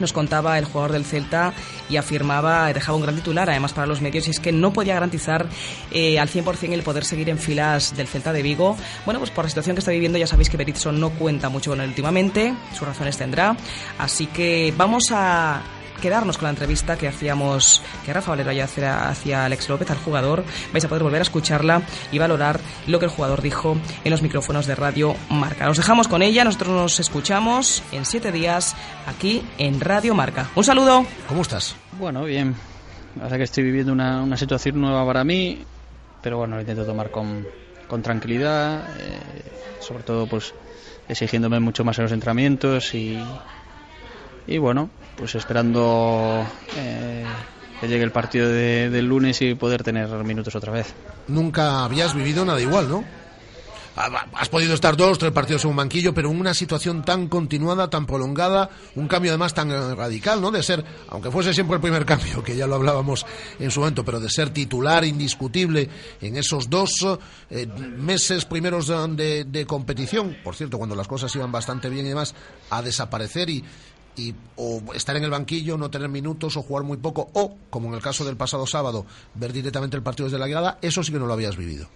nos 0.00 0.12
contaba 0.12 0.58
el 0.58 0.64
jugador 0.64 0.92
del 0.92 1.04
Celta 1.04 1.52
y 1.88 1.96
afirmaba, 1.96 2.72
dejaba 2.72 2.96
un 2.96 3.02
gran 3.02 3.14
titular 3.16 3.48
además 3.50 3.72
para 3.72 3.86
los 3.86 4.00
medios, 4.00 4.26
y 4.28 4.30
es 4.30 4.40
que 4.40 4.52
no 4.52 4.72
podía 4.72 4.94
garantizar 4.94 5.46
eh, 5.90 6.18
al 6.18 6.28
100% 6.28 6.72
el 6.72 6.82
poder 6.82 7.04
seguir 7.04 7.28
en 7.28 7.38
filas 7.38 7.96
del 7.96 8.08
Celta 8.08 8.32
de 8.32 8.42
Vigo. 8.42 8.76
Bueno, 9.04 9.20
pues 9.20 9.30
por 9.30 9.44
la 9.44 9.48
situación 9.48 9.76
que 9.76 9.80
está 9.80 9.92
viviendo 9.92 10.18
ya 10.18 10.26
sabéis 10.26 10.50
que 10.50 10.56
Berizzo 10.56 10.92
no 10.92 11.10
cuenta 11.10 11.48
mucho 11.48 11.70
con 11.70 11.80
él 11.80 11.88
últimamente, 11.88 12.54
sus 12.72 12.86
razones 12.86 13.16
tendrá, 13.16 13.56
así 13.98 14.26
que 14.26 14.72
vamos 14.76 15.10
a 15.12 15.62
quedarnos 16.04 16.36
con 16.36 16.44
la 16.44 16.50
entrevista 16.50 16.98
que 16.98 17.08
hacíamos, 17.08 17.80
que 18.04 18.12
Rafa 18.12 18.32
Valero 18.32 18.52
ya 18.52 18.64
hacía 18.64 19.08
hacia 19.08 19.46
Alex 19.46 19.70
López, 19.70 19.90
al 19.90 19.96
jugador. 19.96 20.44
Vais 20.70 20.84
a 20.84 20.88
poder 20.88 21.02
volver 21.02 21.20
a 21.20 21.22
escucharla 21.22 21.80
y 22.12 22.18
valorar 22.18 22.60
lo 22.86 22.98
que 22.98 23.06
el 23.06 23.10
jugador 23.10 23.40
dijo 23.40 23.78
en 24.04 24.10
los 24.10 24.20
micrófonos 24.20 24.66
de 24.66 24.74
Radio 24.74 25.16
Marca. 25.30 25.64
Nos 25.64 25.78
dejamos 25.78 26.06
con 26.06 26.20
ella, 26.20 26.44
nosotros 26.44 26.68
nos 26.68 27.00
escuchamos 27.00 27.82
en 27.90 28.04
siete 28.04 28.32
días 28.32 28.76
aquí 29.06 29.46
en 29.56 29.80
Radio 29.80 30.14
Marca. 30.14 30.50
Un 30.54 30.64
saludo. 30.64 31.06
¿Cómo 31.26 31.40
estás? 31.40 31.74
Bueno, 31.98 32.24
bien. 32.24 32.54
La 33.16 33.22
verdad 33.22 33.38
que 33.38 33.44
estoy 33.44 33.64
viviendo 33.64 33.90
una, 33.90 34.22
una 34.22 34.36
situación 34.36 34.82
nueva 34.82 35.06
para 35.06 35.24
mí, 35.24 35.64
pero 36.20 36.36
bueno, 36.36 36.56
lo 36.56 36.60
intento 36.60 36.84
tomar 36.84 37.10
con, 37.10 37.46
con 37.88 38.02
tranquilidad, 38.02 38.90
eh, 39.00 39.18
sobre 39.80 40.02
todo 40.02 40.26
pues 40.26 40.52
exigiéndome 41.08 41.60
mucho 41.60 41.82
más 41.82 41.96
en 41.98 42.02
los 42.02 42.12
entrenamientos 42.12 42.94
y, 42.94 43.18
y 44.46 44.58
bueno, 44.58 44.90
pues 45.16 45.34
esperando 45.34 46.46
eh, 46.76 47.24
que 47.80 47.88
llegue 47.88 48.04
el 48.04 48.12
partido 48.12 48.48
de- 48.48 48.90
del 48.90 49.06
lunes 49.06 49.40
y 49.42 49.54
poder 49.54 49.82
tener 49.82 50.08
minutos 50.24 50.54
otra 50.54 50.72
vez. 50.72 50.94
Nunca 51.28 51.84
habías 51.84 52.14
vivido 52.14 52.44
nada 52.44 52.60
igual, 52.60 52.88
¿no? 52.88 53.04
Ah, 53.96 54.26
Has 54.34 54.48
podido 54.48 54.74
estar 54.74 54.96
dos, 54.96 55.18
tres 55.20 55.30
partidos 55.30 55.62
en 55.64 55.70
un 55.70 55.76
banquillo, 55.76 56.12
pero 56.12 56.28
en 56.28 56.40
una 56.40 56.52
situación 56.52 57.04
tan 57.04 57.28
continuada, 57.28 57.88
tan 57.90 58.06
prolongada, 58.06 58.68
un 58.96 59.06
cambio 59.06 59.30
además 59.30 59.54
tan 59.54 59.70
eh, 59.70 59.94
radical, 59.94 60.40
¿no? 60.40 60.50
De 60.50 60.64
ser, 60.64 60.84
aunque 61.10 61.30
fuese 61.30 61.54
siempre 61.54 61.76
el 61.76 61.80
primer 61.80 62.04
cambio, 62.12 62.42
que 62.42 62.56
ya 62.56 62.66
lo 62.66 62.74
hablábamos 62.74 63.24
en 63.60 63.70
su 63.70 63.78
momento, 63.78 64.04
pero 64.04 64.18
de 64.18 64.28
ser 64.30 64.50
titular 64.50 65.04
indiscutible 65.04 65.88
en 66.20 66.36
esos 66.36 66.68
dos 66.68 67.06
eh, 67.50 67.66
meses 67.96 68.44
primeros 68.46 68.88
de, 68.88 69.06
de- 69.14 69.44
de 69.44 69.64
competición, 69.64 70.38
por 70.42 70.56
cierto, 70.56 70.76
cuando 70.76 70.96
las 70.96 71.06
cosas 71.06 71.32
iban 71.36 71.52
bastante 71.52 71.88
bien 71.88 72.04
y 72.06 72.08
demás, 72.08 72.34
a 72.70 72.82
desaparecer 72.82 73.48
y, 73.48 73.62
y 74.16 74.34
o 74.56 74.80
estar 74.94 75.16
en 75.16 75.24
el 75.24 75.30
banquillo, 75.30 75.76
no 75.76 75.90
tener 75.90 76.08
minutos 76.08 76.56
o 76.56 76.62
jugar 76.62 76.84
muy 76.84 76.96
poco, 76.98 77.30
o, 77.34 77.56
como 77.70 77.88
en 77.88 77.94
el 77.94 78.02
caso 78.02 78.24
del 78.24 78.36
pasado 78.36 78.66
sábado, 78.66 79.06
ver 79.34 79.52
directamente 79.52 79.96
el 79.96 80.02
partido 80.02 80.26
desde 80.26 80.38
la 80.38 80.46
grada, 80.46 80.78
eso 80.82 81.02
sí 81.02 81.12
que 81.12 81.18
no 81.18 81.26
lo 81.26 81.32
habías 81.32 81.56
vivido. 81.56 81.88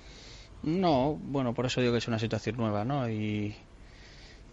No, 0.63 1.19
bueno, 1.23 1.55
por 1.55 1.67
eso 1.67 1.81
digo 1.81 1.93
que 1.93 1.99
es 1.99 2.09
una 2.09 2.19
situación 2.19 2.57
nueva, 2.57 2.85
¿no? 2.85 3.09
Y, 3.09 3.55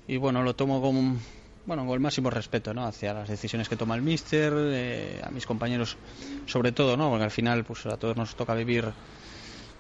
y 0.08 0.18
bueno, 0.18 0.44
lo 0.44 0.56
tomo 0.56 0.82
con, 0.82 1.20
bueno, 1.66 1.86
con 1.86 1.96
el 1.96 2.00
máximo 2.00 2.30
respeto, 2.30 2.74
¿no? 2.74 2.86
Hacia 2.86 3.14
las 3.14 3.28
decisiones 3.28 3.68
que 3.68 3.76
toma 3.76 3.96
el 3.96 4.04
míster, 4.04 4.54
eh, 4.56 5.22
a 5.24 5.32
mis 5.32 5.48
compañeros 5.48 5.98
sobre 6.46 6.72
todo, 6.72 6.96
¿no? 6.96 7.10
Porque 7.10 7.24
al 7.24 7.32
final, 7.32 7.64
pues 7.64 7.86
a 7.88 7.98
todos 7.98 8.16
nos 8.16 8.36
toca 8.36 8.54
vivir 8.54 8.94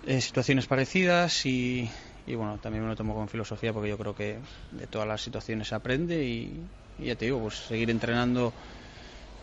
eh, 0.07 0.19
situaciones 0.19 0.65
parecidas 0.65 1.45
y, 1.45 1.87
y 2.25 2.33
bueno, 2.33 2.57
también 2.57 2.83
me 2.83 2.89
lo 2.89 2.95
tomo 2.95 3.13
con 3.13 3.27
filosofía 3.27 3.71
porque 3.71 3.89
yo 3.89 3.97
creo 3.97 4.15
que 4.15 4.39
de 4.71 4.87
todas 4.87 5.07
las 5.07 5.21
situaciones 5.21 5.67
se 5.67 5.75
aprende 5.75 6.25
y, 6.25 6.59
y 6.99 7.05
ya 7.05 7.15
te 7.15 7.25
digo, 7.25 7.39
pues 7.41 7.55
seguir 7.55 7.89
entrenando 7.89 8.53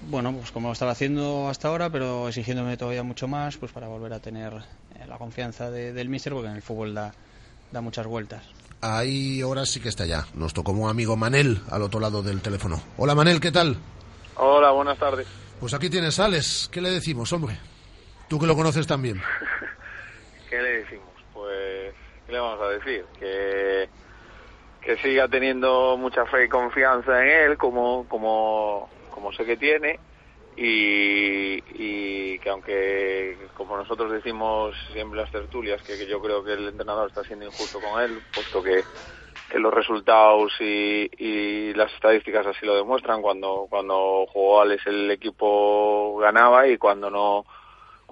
bueno, 0.08 0.32
pues 0.32 0.50
como 0.50 0.68
lo 0.68 0.72
estaba 0.72 0.90
haciendo 0.92 1.48
hasta 1.48 1.68
ahora, 1.68 1.88
pero 1.88 2.26
exigiéndome 2.28 2.76
todavía 2.76 3.04
mucho 3.04 3.28
más, 3.28 3.56
pues 3.56 3.70
para 3.70 3.86
volver 3.86 4.12
a 4.12 4.18
tener 4.20 4.52
eh, 4.52 5.06
la 5.06 5.16
confianza 5.16 5.70
de- 5.70 5.92
del 5.92 6.08
míster, 6.08 6.32
porque 6.32 6.48
en 6.48 6.56
el 6.56 6.62
fútbol 6.62 6.92
da, 6.92 7.14
da 7.70 7.80
muchas 7.80 8.06
vueltas. 8.08 8.42
Ahí 8.80 9.40
ahora 9.42 9.64
sí 9.64 9.78
que 9.78 9.88
está 9.88 10.04
ya. 10.04 10.26
Nos 10.34 10.54
tocó 10.54 10.72
un 10.72 10.90
amigo 10.90 11.16
Manel 11.16 11.60
al 11.70 11.82
otro 11.82 12.00
lado 12.00 12.20
del 12.20 12.40
teléfono. 12.40 12.82
Hola 12.96 13.14
Manel, 13.14 13.38
¿qué 13.40 13.52
tal? 13.52 13.76
Hola, 14.34 14.72
buenas 14.72 14.98
tardes. 14.98 15.28
Pues 15.60 15.72
aquí 15.72 15.88
tienes 15.88 16.18
Alex. 16.18 16.68
¿Qué 16.72 16.80
le 16.80 16.90
decimos, 16.90 17.32
hombre? 17.32 17.56
Tú 18.28 18.40
que 18.40 18.46
lo 18.46 18.56
conoces 18.56 18.88
también. 18.88 19.22
¿Qué 20.50 20.56
le 20.60 20.78
decimos? 20.78 21.06
Pues, 21.32 21.94
¿qué 22.26 22.32
le 22.32 22.40
vamos 22.40 22.60
a 22.60 22.68
decir? 22.70 23.04
Que, 23.20 23.88
que 24.84 24.96
siga 24.98 25.28
teniendo 25.28 25.96
mucha 25.96 26.26
fe 26.26 26.44
y 26.44 26.48
confianza 26.48 27.22
en 27.22 27.50
él, 27.50 27.58
como, 27.58 28.06
como, 28.08 28.88
como 29.10 29.32
sé 29.32 29.44
que 29.44 29.56
tiene, 29.56 29.98
y, 30.56 31.62
y 31.74 32.38
que 32.40 32.50
aunque, 32.50 33.38
como 33.56 33.76
nosotros 33.76 34.10
decimos 34.10 34.74
siempre 34.92 35.20
las 35.20 35.30
tertulias, 35.30 35.80
que, 35.82 35.96
que 35.96 36.06
yo 36.06 36.20
creo 36.20 36.44
que 36.44 36.54
el 36.54 36.68
entrenador 36.68 37.08
está 37.08 37.22
siendo 37.24 37.46
injusto 37.46 37.80
con 37.80 38.02
él, 38.02 38.18
puesto 38.34 38.62
que, 38.62 38.82
que 39.48 39.58
los 39.58 39.72
resultados 39.72 40.52
y, 40.60 41.08
y 41.16 41.74
las 41.74 41.92
estadísticas 41.94 42.46
así 42.46 42.66
lo 42.66 42.74
demuestran. 42.74 43.22
Cuando, 43.22 43.66
cuando 43.70 44.26
jugó 44.26 44.60
Alex 44.60 44.86
el 44.86 45.10
equipo 45.10 46.18
ganaba 46.18 46.66
y 46.68 46.76
cuando 46.76 47.08
no 47.08 47.44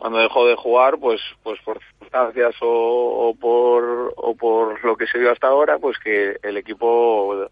cuando 0.00 0.18
dejó 0.18 0.46
de 0.46 0.56
jugar, 0.56 0.98
pues, 0.98 1.20
pues 1.42 1.60
por 1.62 1.78
circunstancias 1.78 2.56
o, 2.62 3.28
o 3.28 3.34
por, 3.34 4.12
o 4.16 4.34
por 4.34 4.82
lo 4.84 4.96
que 4.96 5.06
se 5.06 5.18
vio 5.18 5.30
hasta 5.30 5.46
ahora, 5.48 5.78
pues 5.78 5.98
que 5.98 6.38
el 6.42 6.56
equipo 6.56 7.46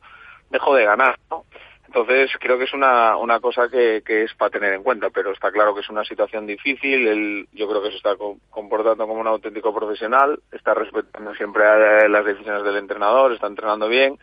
dejó 0.51 0.74
de 0.74 0.84
ganar, 0.84 1.18
¿no? 1.30 1.44
Entonces 1.86 2.30
creo 2.38 2.59
que 2.59 2.64
es 2.64 2.74
una, 2.74 3.16
una 3.16 3.40
cosa 3.40 3.68
que, 3.68 4.03
que 4.05 4.24
es 4.24 4.34
para 4.34 4.51
tener 4.51 4.74
en 4.74 4.82
cuenta, 4.82 5.09
pero 5.09 5.30
está 5.32 5.51
claro 5.51 5.74
que 5.74 5.80
es 5.80 5.88
una 5.88 6.05
situación 6.05 6.46
difícil, 6.46 7.07
él 7.09 7.49
yo 7.53 7.66
creo 7.68 7.82
que 7.82 7.90
se 7.90 7.96
está 7.96 8.14
co- 8.16 8.36
comportando 8.51 9.07
como 9.07 9.20
un 9.20 9.26
auténtico 9.26 9.74
profesional, 9.74 10.38
está 10.53 10.74
respetando 10.74 11.34
siempre 11.34 12.09
las 12.11 12.24
decisiones 12.26 12.62
del 12.64 12.76
entrenador, 12.76 13.32
está 13.32 13.46
entrenando 13.46 13.88
bien, 13.88 14.18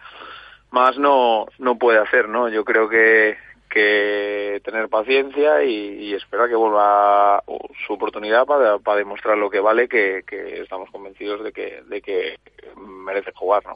más 0.72 0.98
no, 1.00 1.46
no 1.58 1.78
puede 1.78 1.98
hacer, 2.00 2.28
¿no? 2.30 2.50
Yo 2.50 2.64
creo 2.66 2.88
que, 2.88 3.36
que 3.76 4.62
tener 4.64 4.88
paciencia 4.88 5.62
y, 5.66 6.06
y 6.06 6.14
esperar 6.14 6.48
que 6.48 6.56
vuelva 6.56 7.44
su 7.86 7.94
oportunidad 7.94 8.46
para, 8.46 8.80
para 8.80 9.00
demostrar 9.00 9.38
lo 9.38 9.50
que 9.50 9.60
vale, 9.60 9.90
que, 9.90 10.24
que 10.26 10.62
estamos 10.62 10.90
convencidos 10.92 11.44
de 11.44 11.52
que, 11.52 11.84
de 11.90 12.02
que 12.02 12.40
merece 12.78 13.34
jugar, 13.36 13.66
¿no? 13.66 13.74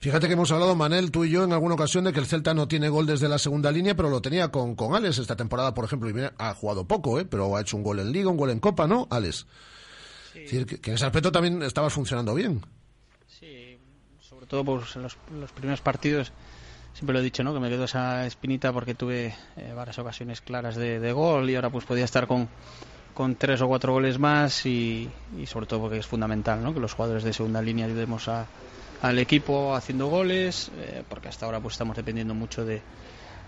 Fíjate 0.00 0.26
que 0.26 0.34
hemos 0.34 0.52
hablado, 0.52 0.76
Manel, 0.76 1.10
tú 1.10 1.24
y 1.24 1.30
yo, 1.30 1.44
en 1.44 1.54
alguna 1.54 1.76
ocasión 1.76 2.04
de 2.04 2.12
que 2.12 2.20
el 2.20 2.26
Celta 2.26 2.52
no 2.52 2.68
tiene 2.68 2.90
gol 2.90 3.06
desde 3.06 3.26
la 3.26 3.38
segunda 3.38 3.72
línea, 3.72 3.96
pero 3.96 4.10
lo 4.10 4.20
tenía 4.20 4.48
con, 4.48 4.76
con 4.76 4.94
Alex 4.94 5.16
esta 5.16 5.34
temporada, 5.34 5.72
por 5.72 5.86
ejemplo, 5.86 6.10
y 6.10 6.12
mira, 6.12 6.34
ha 6.36 6.52
jugado 6.52 6.86
poco, 6.86 7.18
¿eh? 7.18 7.24
pero 7.24 7.56
ha 7.56 7.62
hecho 7.62 7.78
un 7.78 7.82
gol 7.82 8.00
en 8.00 8.12
Liga, 8.12 8.28
un 8.28 8.36
gol 8.36 8.50
en 8.50 8.60
Copa, 8.60 8.86
¿no, 8.86 9.08
Alex? 9.10 9.46
Es 10.34 10.34
decir, 10.34 10.66
que, 10.66 10.78
que 10.78 10.90
en 10.90 10.96
ese 10.96 11.06
aspecto 11.06 11.32
también 11.32 11.62
estabas 11.62 11.94
funcionando 11.94 12.34
bien. 12.34 12.60
Sobre 14.20 14.46
todo 14.46 14.62
pues, 14.62 14.94
en 14.94 15.04
los, 15.04 15.16
los 15.32 15.52
primeros 15.52 15.80
partidos, 15.80 16.32
siempre 16.94 17.14
lo 17.14 17.20
he 17.20 17.22
dicho, 17.22 17.44
¿no? 17.44 17.54
Que 17.54 17.60
me 17.60 17.68
quedó 17.68 17.84
esa 17.84 18.26
espinita 18.26 18.72
porque 18.72 18.94
tuve 18.94 19.34
eh, 19.56 19.72
varias 19.74 19.98
ocasiones 19.98 20.40
claras 20.40 20.76
de, 20.76 21.00
de 21.00 21.12
gol 21.12 21.48
y 21.50 21.54
ahora 21.54 21.70
pues 21.70 21.84
podía 21.84 22.04
estar 22.04 22.26
con, 22.26 22.48
con 23.14 23.36
tres 23.36 23.60
o 23.60 23.68
cuatro 23.68 23.92
goles 23.92 24.18
más 24.18 24.66
y, 24.66 25.08
y 25.38 25.46
sobre 25.46 25.66
todo 25.66 25.80
porque 25.80 25.98
es 25.98 26.06
fundamental, 26.06 26.62
¿no? 26.62 26.74
Que 26.74 26.80
los 26.80 26.94
jugadores 26.94 27.24
de 27.24 27.32
segunda 27.32 27.62
línea 27.62 27.86
ayudemos 27.86 28.28
a, 28.28 28.46
al 29.02 29.18
equipo 29.18 29.74
haciendo 29.74 30.08
goles, 30.08 30.70
eh, 30.78 31.02
porque 31.08 31.28
hasta 31.28 31.46
ahora 31.46 31.60
pues 31.60 31.74
estamos 31.74 31.96
dependiendo 31.96 32.34
mucho 32.34 32.64
de, 32.64 32.82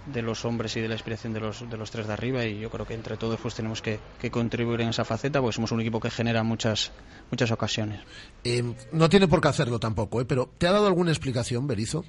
de 0.07 0.23
los 0.23 0.45
hombres 0.45 0.77
y 0.77 0.81
de 0.81 0.89
la 0.89 0.95
inspiración 0.95 1.33
de 1.33 1.41
los, 1.41 1.69
de 1.69 1.77
los 1.77 1.91
tres 1.91 2.07
de 2.07 2.13
arriba 2.13 2.45
y 2.45 2.59
yo 2.59 2.71
creo 2.71 2.87
que 2.87 2.95
entre 2.95 3.17
todos 3.17 3.39
pues 3.41 3.55
tenemos 3.55 3.83
que, 3.83 3.99
que 4.21 4.31
contribuir 4.31 4.81
en 4.81 4.89
esa 4.89 5.05
faceta 5.05 5.41
porque 5.41 5.55
somos 5.55 5.73
un 5.73 5.81
equipo 5.81 6.01
que 6.01 6.11
genera 6.11 6.43
muchas 6.43 6.93
muchas 7.31 7.51
ocasiones. 7.51 8.01
Eh, 8.45 8.63
no 8.93 9.09
tiene 9.09 9.29
por 9.29 9.41
qué 9.41 9.49
hacerlo 9.49 9.79
tampoco, 9.79 10.21
¿eh? 10.21 10.25
pero 10.25 10.51
¿te 10.59 10.67
ha 10.67 10.73
dado 10.73 10.87
alguna 10.87 11.11
explicación, 11.11 11.67
Berizo, 11.67 12.05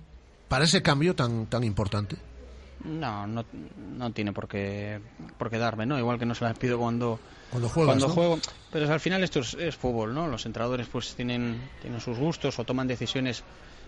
para 0.52 0.66
ese 0.66 0.82
cambio 0.82 1.16
tan, 1.16 1.45
tan 1.45 1.64
importante? 1.64 2.18
No, 2.84 3.26
no, 3.26 3.45
no 3.95 4.12
tiene 4.12 4.34
por 4.34 4.49
qué, 4.49 4.99
por 5.38 5.49
qué 5.49 5.58
darme, 5.58 5.86
¿no? 5.86 5.97
Igual 5.97 6.20
que 6.20 6.26
no 6.26 6.36
se 6.36 6.43
las 6.43 6.58
pido 6.58 6.78
cuando, 6.78 7.20
Cuando 7.52 7.70
juegas, 7.70 7.91
cuando 7.91 8.08
¿no? 8.10 8.14
juego. 8.14 8.39
Pero 8.70 8.91
al 8.91 8.99
final 8.99 9.24
esto 9.24 9.39
es, 9.39 9.54
es 9.54 9.78
fútbol, 9.78 10.14
¿no? 10.14 10.28
Los 10.28 10.45
entrenadores 10.45 10.88
pues 10.91 11.16
tienen, 11.16 11.58
tienen 11.82 12.02
sus 12.02 12.18
gustos 12.18 12.60
o 12.60 12.66
toman 12.66 12.86
decisiones 12.86 13.45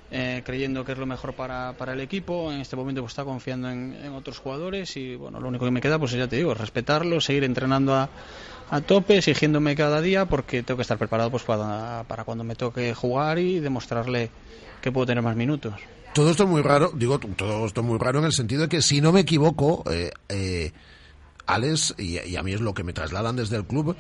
eh, 0.10 0.42
creyendo 0.46 0.86
que 0.86 0.94
es 0.94 0.98
lo 0.98 1.06
mejor 1.06 1.34
para, 1.34 1.74
para 1.74 1.92
el 1.92 2.00
equipo. 2.00 2.50
En 2.50 2.62
este 2.62 2.78
momento 2.78 3.02
pues 3.02 3.12
está 3.12 3.26
confiando 3.26 3.70
en, 3.70 3.98
en 4.02 4.14
otros 4.14 4.40
jugadores 4.40 4.96
y 4.96 5.18
bueno, 5.18 5.42
lo 5.42 5.50
único 5.50 5.66
que 5.66 5.72
me 5.72 5.82
queda 5.82 6.00
pues 6.00 6.14
ya 6.14 6.30
te 6.30 6.38
digo, 6.38 6.54
respetarlo, 6.54 7.20
seguir 7.20 7.44
entrenando 7.44 7.94
a, 7.94 8.08
a 8.70 8.80
tope, 8.80 9.18
exigiéndome 9.18 9.76
cada 9.76 10.00
día 10.00 10.28
porque 10.28 10.64
tengo 10.64 10.78
que 10.78 10.84
estar 10.84 10.98
preparado 10.98 11.30
pues 11.30 11.44
para, 11.44 12.06
para 12.08 12.24
cuando 12.24 12.46
me 12.46 12.56
toque 12.56 12.94
jugar 12.94 13.38
y 13.38 13.60
demostrarle 13.60 14.30
que 14.82 14.94
puedo 14.94 15.08
tener 15.08 15.22
más 15.22 15.36
minutos. 15.36 15.74
Todo 16.14 16.30
esto 16.30 16.44
es 16.44 16.50
muy 16.50 16.62
raro, 16.62 16.92
digo, 16.94 17.20
todo 17.20 17.66
esto 17.66 17.82
es 17.82 17.88
muy 17.88 17.98
raro 17.98 18.20
en 18.20 18.26
el 18.26 18.34
sentido 18.34 18.64
de 18.64 18.70
que, 18.70 18.82
si 18.82 19.02
no 19.02 19.12
me 19.12 19.22
equivoco, 19.22 19.84
eh, 19.92 20.12
eh, 20.30 20.72
Alex, 21.48 21.96
y, 21.98 22.36
a 22.36 22.44
mí 22.44 22.54
es 22.54 22.62
lo 22.62 22.74
que 22.74 22.84
me 22.84 22.94
trasladan 22.94 23.36
desde 23.36 23.56
el 23.56 23.66
club, 23.66 23.96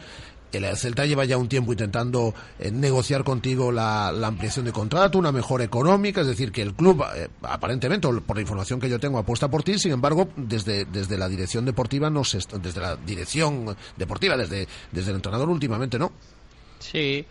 el 0.54 0.78
Celta 0.78 1.06
lleva 1.06 1.26
ya 1.26 1.38
un 1.38 1.48
tiempo 1.48 1.72
intentando 1.72 2.34
eh, 2.60 2.72
negociar 2.72 3.24
contigo 3.24 3.72
la, 3.72 4.10
ampliación 4.10 4.66
de 4.66 4.72
contrato, 4.72 5.18
una 5.18 5.32
mejora 5.32 5.64
económica, 5.64 6.22
es 6.22 6.28
decir, 6.28 6.52
que 6.52 6.62
el 6.62 6.74
club, 6.74 7.04
eh, 7.16 7.30
aparentemente, 7.42 8.08
por 8.08 8.36
la 8.36 8.42
información 8.42 8.80
que 8.80 8.90
yo 8.90 9.00
tengo, 9.00 9.18
apuesta 9.18 9.50
por 9.50 9.64
ti, 9.64 9.80
sin 9.80 9.92
embargo, 9.92 10.30
desde, 10.36 10.86
desde 10.86 11.18
la 11.18 11.28
dirección 11.28 11.66
deportiva, 11.66 12.10
no 12.10 12.24
se, 12.24 12.40
desde 12.62 12.82
la 12.82 12.96
dirección 12.96 13.76
deportiva, 13.98 14.38
desde, 14.38 14.68
desde 14.92 15.10
el 15.10 15.16
entrenador 15.16 15.50
últimamente, 15.50 15.98
¿no? 15.98 16.12
Sí, 16.80 17.26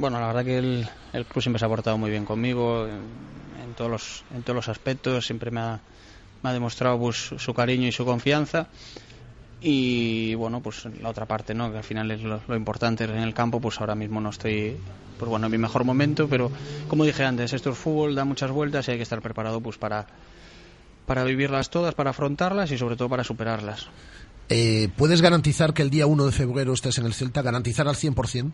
bueno, 0.00 0.18
la 0.18 0.28
verdad 0.28 0.44
que 0.44 0.58
el, 0.58 0.88
el 1.12 1.26
club 1.26 1.42
siempre 1.42 1.58
se 1.58 1.66
ha 1.66 1.68
portado 1.68 1.98
muy 1.98 2.10
bien 2.10 2.24
conmigo 2.24 2.86
en, 2.86 3.74
todos 3.76 3.90
los 3.90 4.24
en 4.34 4.42
todos 4.42 4.56
los 4.56 4.68
aspectos, 4.68 5.26
siempre 5.26 5.50
me 5.50 5.60
ha, 5.60 5.80
me 6.42 6.50
ha 6.50 6.52
demostrado 6.52 6.98
pues, 6.98 7.34
su 7.36 7.54
cariño 7.54 7.86
y 7.86 7.92
su 7.92 8.04
confianza. 8.04 8.68
Y 9.60 10.34
bueno, 10.36 10.62
pues 10.62 10.86
la 11.02 11.10
otra 11.10 11.26
parte, 11.26 11.52
¿no? 11.52 11.70
Que 11.70 11.78
al 11.78 11.84
final 11.84 12.10
es 12.10 12.22
lo, 12.22 12.40
lo 12.48 12.56
importante 12.56 13.04
en 13.04 13.18
el 13.18 13.34
campo, 13.34 13.60
pues 13.60 13.78
ahora 13.78 13.94
mismo 13.94 14.18
no 14.18 14.30
estoy, 14.30 14.78
pues 15.18 15.28
bueno, 15.28 15.46
en 15.46 15.52
mi 15.52 15.58
mejor 15.58 15.84
momento, 15.84 16.28
pero 16.28 16.50
como 16.88 17.04
dije 17.04 17.24
antes, 17.24 17.52
esto 17.52 17.70
es 17.70 17.76
fútbol, 17.76 18.14
da 18.14 18.24
muchas 18.24 18.50
vueltas 18.50 18.88
y 18.88 18.92
hay 18.92 18.96
que 18.96 19.02
estar 19.02 19.20
preparado 19.20 19.60
pues 19.60 19.76
para, 19.76 20.06
para 21.04 21.24
vivirlas 21.24 21.68
todas, 21.68 21.94
para 21.94 22.10
afrontarlas 22.10 22.70
y 22.70 22.78
sobre 22.78 22.96
todo 22.96 23.10
para 23.10 23.22
superarlas. 23.22 23.88
Eh, 24.48 24.88
¿Puedes 24.96 25.20
garantizar 25.20 25.74
que 25.74 25.82
el 25.82 25.90
día 25.90 26.06
1 26.06 26.24
de 26.24 26.32
febrero 26.32 26.72
estés 26.72 26.96
en 26.96 27.04
el 27.04 27.12
Celta? 27.12 27.42
¿Garantizar 27.42 27.86
al 27.86 27.96
100%? 27.96 28.50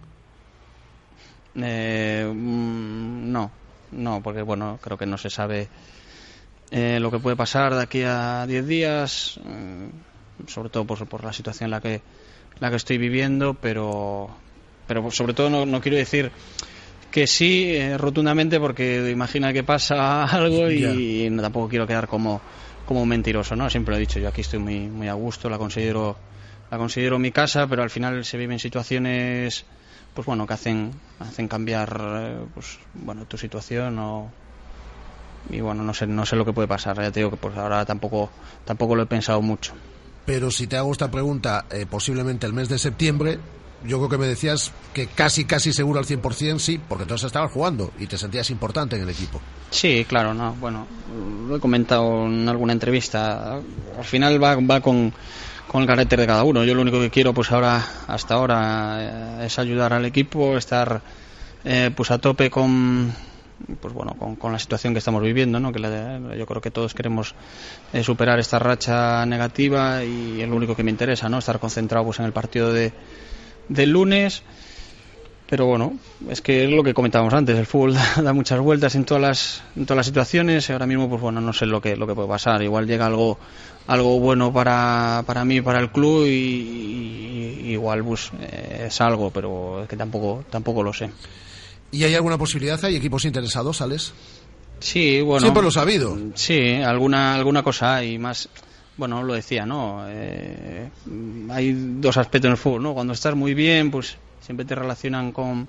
Eh, 1.62 2.30
mm, 2.32 3.32
no, 3.32 3.50
no, 3.92 4.22
porque 4.22 4.42
bueno, 4.42 4.78
creo 4.82 4.98
que 4.98 5.06
no 5.06 5.18
se 5.18 5.30
sabe 5.30 5.68
eh, 6.70 6.98
lo 7.00 7.10
que 7.10 7.18
puede 7.18 7.36
pasar 7.36 7.74
de 7.74 7.82
aquí 7.82 8.02
a 8.02 8.46
10 8.46 8.66
días, 8.66 9.40
eh, 9.44 9.88
sobre 10.46 10.68
todo 10.68 10.84
por, 10.84 11.06
por 11.06 11.24
la 11.24 11.32
situación 11.32 11.68
en 11.68 11.70
la 11.70 11.80
que, 11.80 12.02
la 12.58 12.70
que 12.70 12.76
estoy 12.76 12.98
viviendo, 12.98 13.54
pero, 13.54 14.28
pero 14.86 15.10
sobre 15.10 15.34
todo 15.34 15.48
no, 15.48 15.64
no 15.64 15.80
quiero 15.80 15.96
decir 15.96 16.30
que 17.10 17.26
sí 17.26 17.70
eh, 17.74 17.96
rotundamente 17.96 18.60
porque 18.60 19.10
imagina 19.10 19.52
que 19.52 19.62
pasa 19.62 20.24
algo 20.30 20.70
y 20.70 21.30
no, 21.30 21.40
tampoco 21.40 21.68
quiero 21.68 21.86
quedar 21.86 22.08
como, 22.08 22.40
como 22.84 23.02
un 23.02 23.08
mentiroso, 23.08 23.56
¿no? 23.56 23.70
Siempre 23.70 23.92
lo 23.92 23.96
he 23.96 24.00
dicho, 24.00 24.18
yo 24.18 24.28
aquí 24.28 24.42
estoy 24.42 24.58
muy, 24.58 24.80
muy 24.80 25.08
a 25.08 25.14
gusto, 25.14 25.48
la 25.48 25.56
considero, 25.56 26.16
la 26.70 26.78
considero 26.78 27.18
mi 27.18 27.30
casa, 27.30 27.66
pero 27.66 27.82
al 27.82 27.90
final 27.90 28.24
se 28.24 28.36
viven 28.36 28.58
situaciones 28.58 29.64
pues 30.16 30.24
bueno, 30.24 30.46
que 30.46 30.54
hacen, 30.54 30.92
hacen 31.20 31.46
cambiar 31.46 32.00
eh, 32.00 32.38
pues, 32.54 32.78
bueno, 32.94 33.26
tu 33.26 33.36
situación 33.36 33.98
o, 33.98 34.30
y 35.50 35.60
bueno, 35.60 35.84
no 35.84 35.92
sé, 35.92 36.06
no 36.06 36.24
sé 36.24 36.36
lo 36.36 36.44
que 36.46 36.54
puede 36.54 36.66
pasar, 36.66 36.96
ya 36.96 37.12
te 37.12 37.20
digo 37.20 37.30
que 37.30 37.36
pues 37.36 37.54
ahora 37.56 37.84
tampoco, 37.84 38.30
tampoco 38.64 38.96
lo 38.96 39.02
he 39.02 39.06
pensado 39.06 39.42
mucho. 39.42 39.74
Pero 40.24 40.50
si 40.50 40.66
te 40.66 40.78
hago 40.78 40.90
esta 40.90 41.10
pregunta, 41.10 41.66
eh, 41.70 41.84
posiblemente 41.88 42.46
el 42.46 42.54
mes 42.54 42.70
de 42.70 42.78
septiembre, 42.78 43.38
yo 43.84 43.98
creo 43.98 44.08
que 44.08 44.16
me 44.16 44.26
decías 44.26 44.72
que 44.94 45.06
casi, 45.06 45.44
casi 45.44 45.74
seguro 45.74 45.98
al 46.00 46.06
100% 46.06 46.58
sí, 46.58 46.80
porque 46.88 47.02
entonces 47.02 47.26
estabas 47.26 47.52
jugando 47.52 47.92
y 47.98 48.06
te 48.06 48.16
sentías 48.16 48.48
importante 48.48 48.96
en 48.96 49.02
el 49.02 49.10
equipo. 49.10 49.38
Sí, 49.70 50.06
claro, 50.08 50.32
no, 50.32 50.54
bueno, 50.54 50.86
lo 51.46 51.56
he 51.56 51.60
comentado 51.60 52.24
en 52.24 52.48
alguna 52.48 52.72
entrevista, 52.72 53.56
al 53.56 54.04
final 54.04 54.42
va, 54.42 54.56
va 54.56 54.80
con, 54.80 55.12
con 55.76 55.82
el 55.82 55.88
carácter 55.88 56.18
de 56.18 56.26
cada 56.26 56.42
uno. 56.42 56.64
Yo 56.64 56.74
lo 56.74 56.80
único 56.80 56.98
que 57.00 57.10
quiero, 57.10 57.34
pues 57.34 57.52
ahora, 57.52 57.84
hasta 58.06 58.32
ahora, 58.32 59.42
eh, 59.42 59.44
es 59.44 59.58
ayudar 59.58 59.92
al 59.92 60.06
equipo, 60.06 60.56
estar 60.56 61.02
eh, 61.66 61.90
pues 61.94 62.10
a 62.10 62.16
tope 62.16 62.48
con 62.48 63.12
pues 63.80 63.92
bueno 63.92 64.14
con, 64.38 64.52
la 64.52 64.58
situación 64.58 64.92
que 64.94 64.98
estamos 64.98 65.22
viviendo 65.22 65.58
¿no? 65.58 65.72
que 65.72 65.78
la- 65.78 66.34
yo 66.36 66.46
creo 66.46 66.60
que 66.60 66.70
todos 66.70 66.94
queremos 66.94 67.34
eh, 67.92 68.02
superar 68.02 68.38
esta 68.38 68.58
racha 68.58 69.24
negativa 69.26 70.04
y 70.04 70.40
es 70.42 70.48
lo 70.48 70.56
único 70.56 70.76
que 70.76 70.82
me 70.82 70.90
interesa 70.90 71.28
no 71.30 71.38
estar 71.38 71.58
concentrado 71.58 72.04
pues 72.04 72.18
en 72.18 72.26
el 72.26 72.32
partido 72.32 72.72
de 72.72 72.92
del 73.68 73.90
lunes 73.90 74.42
pero 75.48 75.66
bueno, 75.66 75.96
es 76.28 76.40
que 76.42 76.66
lo 76.66 76.82
que 76.82 76.92
comentábamos 76.92 77.32
antes, 77.32 77.56
el 77.56 77.66
fútbol 77.66 77.94
da, 78.22 78.32
muchas 78.32 78.60
vueltas 78.60 78.94
en 78.94 79.04
todas 79.04 79.22
las 79.22 79.62
en 79.76 79.86
todas 79.86 79.98
las 79.98 80.06
situaciones 80.06 80.68
ahora 80.70 80.86
mismo 80.86 81.08
pues 81.08 81.20
bueno, 81.20 81.40
no 81.40 81.52
sé 81.52 81.66
lo 81.66 81.80
que 81.80 81.96
lo 81.96 82.06
que 82.06 82.14
puede 82.14 82.28
pasar, 82.28 82.62
igual 82.62 82.86
llega 82.86 83.06
algo 83.06 83.38
algo 83.86 84.18
bueno 84.20 84.52
para, 84.52 85.22
para 85.26 85.44
mí, 85.44 85.60
para 85.60 85.80
el 85.80 85.90
club 85.90 86.26
y, 86.26 86.30
y- 86.30 87.60
y 87.66 87.70
igual 87.72 88.04
pues 88.04 88.30
eh, 88.40 88.84
es 88.88 89.00
algo, 89.00 89.30
pero 89.30 89.82
es 89.82 89.88
que 89.88 89.96
tampoco 89.96 90.44
tampoco 90.50 90.82
lo 90.82 90.92
sé. 90.92 91.10
¿Y 91.92 92.02
hay 92.04 92.14
alguna 92.14 92.36
posibilidad? 92.38 92.82
¿Hay 92.84 92.96
equipos 92.96 93.24
interesados, 93.24 93.80
Alex? 93.80 94.12
Sí, 94.80 95.20
bueno. 95.20 95.40
Siempre 95.40 95.62
lo 95.62 95.70
sabido. 95.70 96.16
Sí, 96.34 96.74
alguna, 96.74 97.34
alguna 97.34 97.62
cosa 97.62 98.02
y 98.04 98.18
más. 98.18 98.48
Bueno, 98.96 99.22
lo 99.22 99.34
decía, 99.34 99.64
¿no? 99.66 100.04
Eh, 100.08 100.88
hay 101.50 101.72
dos 102.00 102.16
aspectos 102.16 102.46
en 102.48 102.52
el 102.52 102.56
fútbol, 102.58 102.82
¿no? 102.82 102.94
Cuando 102.94 103.12
estás 103.12 103.34
muy 103.34 103.54
bien, 103.54 103.90
pues 103.90 104.16
siempre 104.40 104.64
te 104.66 104.74
relacionan 104.74 105.32
con, 105.32 105.68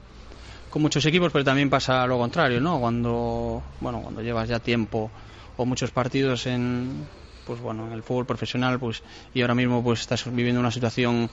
con 0.70 0.82
muchos 0.82 1.06
equipos, 1.06 1.32
pero 1.32 1.44
también 1.46 1.70
pasa 1.70 2.06
lo 2.08 2.18
contrario, 2.18 2.60
¿no? 2.62 2.80
Cuando, 2.80 3.62
bueno, 3.82 4.02
cuando 4.02 4.22
llevas 4.22 4.48
ya 4.50 4.60
tiempo 4.60 5.10
o 5.58 5.66
muchos 5.66 5.92
partidos 5.92 6.46
en, 6.48 7.06
pues 7.48 7.60
bueno, 7.62 7.88
en 7.88 7.94
el 7.94 8.04
fútbol 8.04 8.26
profesional, 8.26 8.78
pues 8.80 9.02
y 9.34 9.42
ahora 9.42 9.56
mismo 9.56 9.82
pues 9.84 10.02
estás 10.02 10.24
viviendo 10.32 10.60
una 10.60 10.70
situación 10.72 11.30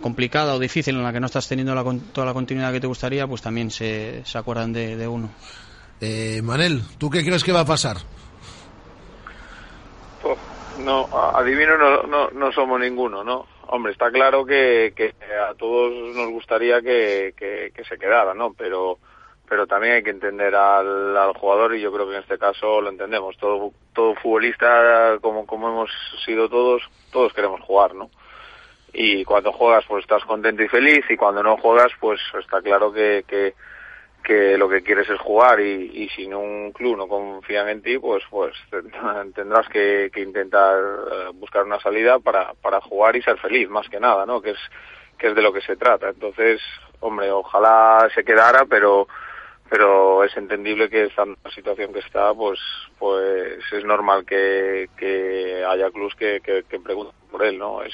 complicada 0.00 0.54
o 0.54 0.58
difícil 0.58 0.94
en 0.96 1.02
la 1.02 1.12
que 1.12 1.20
no 1.20 1.26
estás 1.26 1.48
teniendo 1.48 1.74
la 1.74 1.82
con- 1.84 2.00
toda 2.12 2.26
la 2.26 2.32
continuidad 2.32 2.72
que 2.72 2.80
te 2.80 2.86
gustaría, 2.86 3.26
pues 3.26 3.42
también 3.42 3.70
se, 3.70 4.24
se 4.24 4.38
acuerdan 4.38 4.72
de, 4.72 4.96
de 4.96 5.08
uno. 5.08 5.28
Eh, 6.00 6.40
Manel, 6.42 6.82
¿tú 6.98 7.10
qué 7.10 7.24
crees 7.24 7.42
que 7.44 7.52
va 7.52 7.60
a 7.60 7.64
pasar? 7.66 7.96
Uf, 10.22 10.38
No, 10.78 11.08
adivino 11.34 11.76
no, 11.78 12.02
no, 12.04 12.30
no 12.30 12.52
somos 12.52 12.80
ninguno, 12.80 13.24
¿no? 13.24 13.46
Hombre, 13.68 13.92
está 13.92 14.10
claro 14.10 14.44
que, 14.44 14.92
que 14.96 15.12
a 15.50 15.54
todos 15.54 15.92
nos 16.14 16.30
gustaría 16.30 16.80
que, 16.80 17.34
que, 17.36 17.72
que 17.74 17.84
se 17.84 17.98
quedara, 17.98 18.32
¿no? 18.34 18.52
Pero 18.54 18.98
pero 19.48 19.66
también 19.66 19.94
hay 19.94 20.02
que 20.02 20.10
entender 20.10 20.54
al, 20.54 21.16
al 21.16 21.32
jugador 21.34 21.74
y 21.74 21.80
yo 21.80 21.92
creo 21.92 22.06
que 22.08 22.16
en 22.16 22.22
este 22.22 22.38
caso 22.38 22.80
lo 22.80 22.90
entendemos. 22.90 23.36
Todo, 23.38 23.72
todo 23.94 24.14
futbolista, 24.16 25.18
como, 25.20 25.46
como 25.46 25.68
hemos 25.68 25.90
sido 26.24 26.48
todos, 26.48 26.82
todos 27.12 27.32
queremos 27.32 27.60
jugar, 27.62 27.94
¿no? 27.94 28.10
Y 28.92 29.24
cuando 29.24 29.52
juegas 29.52 29.84
pues 29.86 30.04
estás 30.04 30.24
contento 30.24 30.62
y 30.62 30.68
feliz 30.68 31.04
y 31.10 31.16
cuando 31.16 31.42
no 31.42 31.56
juegas 31.58 31.92
pues 32.00 32.20
está 32.40 32.62
claro 32.62 32.92
que, 32.92 33.24
que, 33.28 33.54
que 34.24 34.56
lo 34.56 34.68
que 34.70 34.82
quieres 34.82 35.08
es 35.10 35.20
jugar 35.20 35.60
y, 35.60 35.90
y 36.04 36.08
si 36.10 36.26
un 36.32 36.72
club 36.72 36.96
no 36.96 37.06
confía 37.06 37.70
en 37.70 37.82
ti 37.82 37.98
pues 37.98 38.24
pues 38.30 38.54
te- 38.70 38.82
tendrás 39.34 39.68
que, 39.68 40.10
que 40.14 40.20
intentar 40.22 40.78
eh, 40.78 41.30
buscar 41.34 41.64
una 41.64 41.78
salida 41.80 42.18
para, 42.20 42.54
para 42.54 42.80
jugar 42.80 43.16
y 43.16 43.22
ser 43.22 43.36
feliz 43.38 43.68
más 43.68 43.86
que 43.88 44.00
nada 44.00 44.24
no 44.24 44.40
que 44.40 44.50
es 44.52 44.58
que 45.18 45.28
es 45.28 45.34
de 45.34 45.42
lo 45.42 45.52
que 45.52 45.60
se 45.60 45.76
trata 45.76 46.08
entonces 46.08 46.60
hombre 47.00 47.30
ojalá 47.30 48.08
se 48.14 48.24
quedara 48.24 48.64
pero 48.64 49.08
pero 49.68 50.24
es 50.24 50.36
entendible 50.36 50.88
que 50.88 51.04
en 51.04 51.36
la 51.44 51.50
situación 51.50 51.92
que 51.92 52.00
está 52.00 52.32
pues 52.34 52.58
pues 52.98 53.60
es 53.72 53.84
normal 53.84 54.24
que, 54.24 54.88
que 54.96 55.64
haya 55.64 55.90
clubs 55.90 56.14
que, 56.14 56.40
que, 56.40 56.64
que 56.68 56.80
pregunten 56.80 57.14
por 57.30 57.44
él 57.44 57.58
no 57.58 57.82
es 57.82 57.92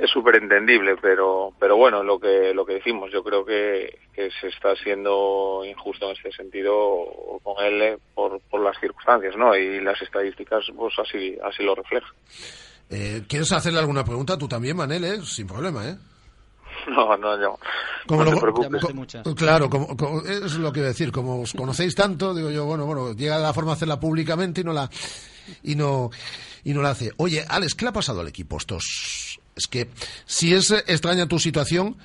es 0.00 0.10
súper 0.10 0.36
entendible, 0.36 0.96
pero, 1.00 1.52
pero 1.58 1.76
bueno, 1.76 2.02
lo 2.02 2.18
que, 2.18 2.54
lo 2.54 2.64
que 2.64 2.74
decimos, 2.74 3.12
yo 3.12 3.22
creo 3.22 3.44
que, 3.44 3.98
que 4.14 4.30
se 4.40 4.48
está 4.48 4.74
siendo 4.76 5.62
injusto 5.64 6.06
en 6.06 6.16
este 6.16 6.32
sentido 6.32 7.38
con 7.42 7.62
él 7.62 7.82
eh, 7.82 7.98
por, 8.14 8.40
por 8.48 8.62
las 8.62 8.78
circunstancias, 8.80 9.36
¿no? 9.36 9.54
Y 9.54 9.80
las 9.80 10.00
estadísticas, 10.00 10.64
pues 10.74 10.94
así, 10.98 11.36
así 11.44 11.62
lo 11.62 11.74
reflejan. 11.74 12.10
Eh, 12.88 13.22
¿Quieres 13.28 13.52
hacerle 13.52 13.78
alguna 13.80 14.02
pregunta 14.04 14.38
tú 14.38 14.48
también, 14.48 14.76
Manel? 14.76 15.04
eh? 15.04 15.20
Sin 15.22 15.46
problema, 15.46 15.86
¿eh? 15.86 15.96
No, 16.90 17.16
no, 17.16 17.36
no, 17.36 17.58
Como 18.06 18.24
no 18.24 18.30
lo- 18.32 18.40
te 18.40 19.34
Claro, 19.34 19.68
como, 19.70 19.96
como- 19.96 20.22
es 20.22 20.54
lo 20.54 20.72
que 20.72 20.80
iba 20.80 20.86
a 20.86 20.92
decir, 20.92 21.12
como 21.12 21.40
os 21.42 21.52
conocéis 21.52 21.94
tanto, 21.94 22.34
digo 22.34 22.50
yo, 22.50 22.64
bueno, 22.64 22.86
bueno, 22.86 23.12
llega 23.14 23.38
la 23.38 23.52
forma 23.52 23.72
de 23.72 23.76
hacerla 23.76 24.00
públicamente 24.00 24.60
y 24.60 24.64
no 24.64 24.72
la 24.72 24.88
y 25.62 25.74
no 25.74 26.10
y 26.64 26.72
no 26.74 26.82
la 26.82 26.90
hace. 26.90 27.12
Oye, 27.16 27.44
Alex, 27.48 27.74
¿qué 27.74 27.84
le 27.84 27.90
ha 27.90 27.92
pasado 27.92 28.20
al 28.20 28.28
equipo 28.28 28.56
estos? 28.56 29.38
Es 29.56 29.66
que 29.66 29.88
si 30.26 30.54
es 30.54 30.70
extraña 30.70 31.26
tu 31.26 31.38
situación, 31.38 31.96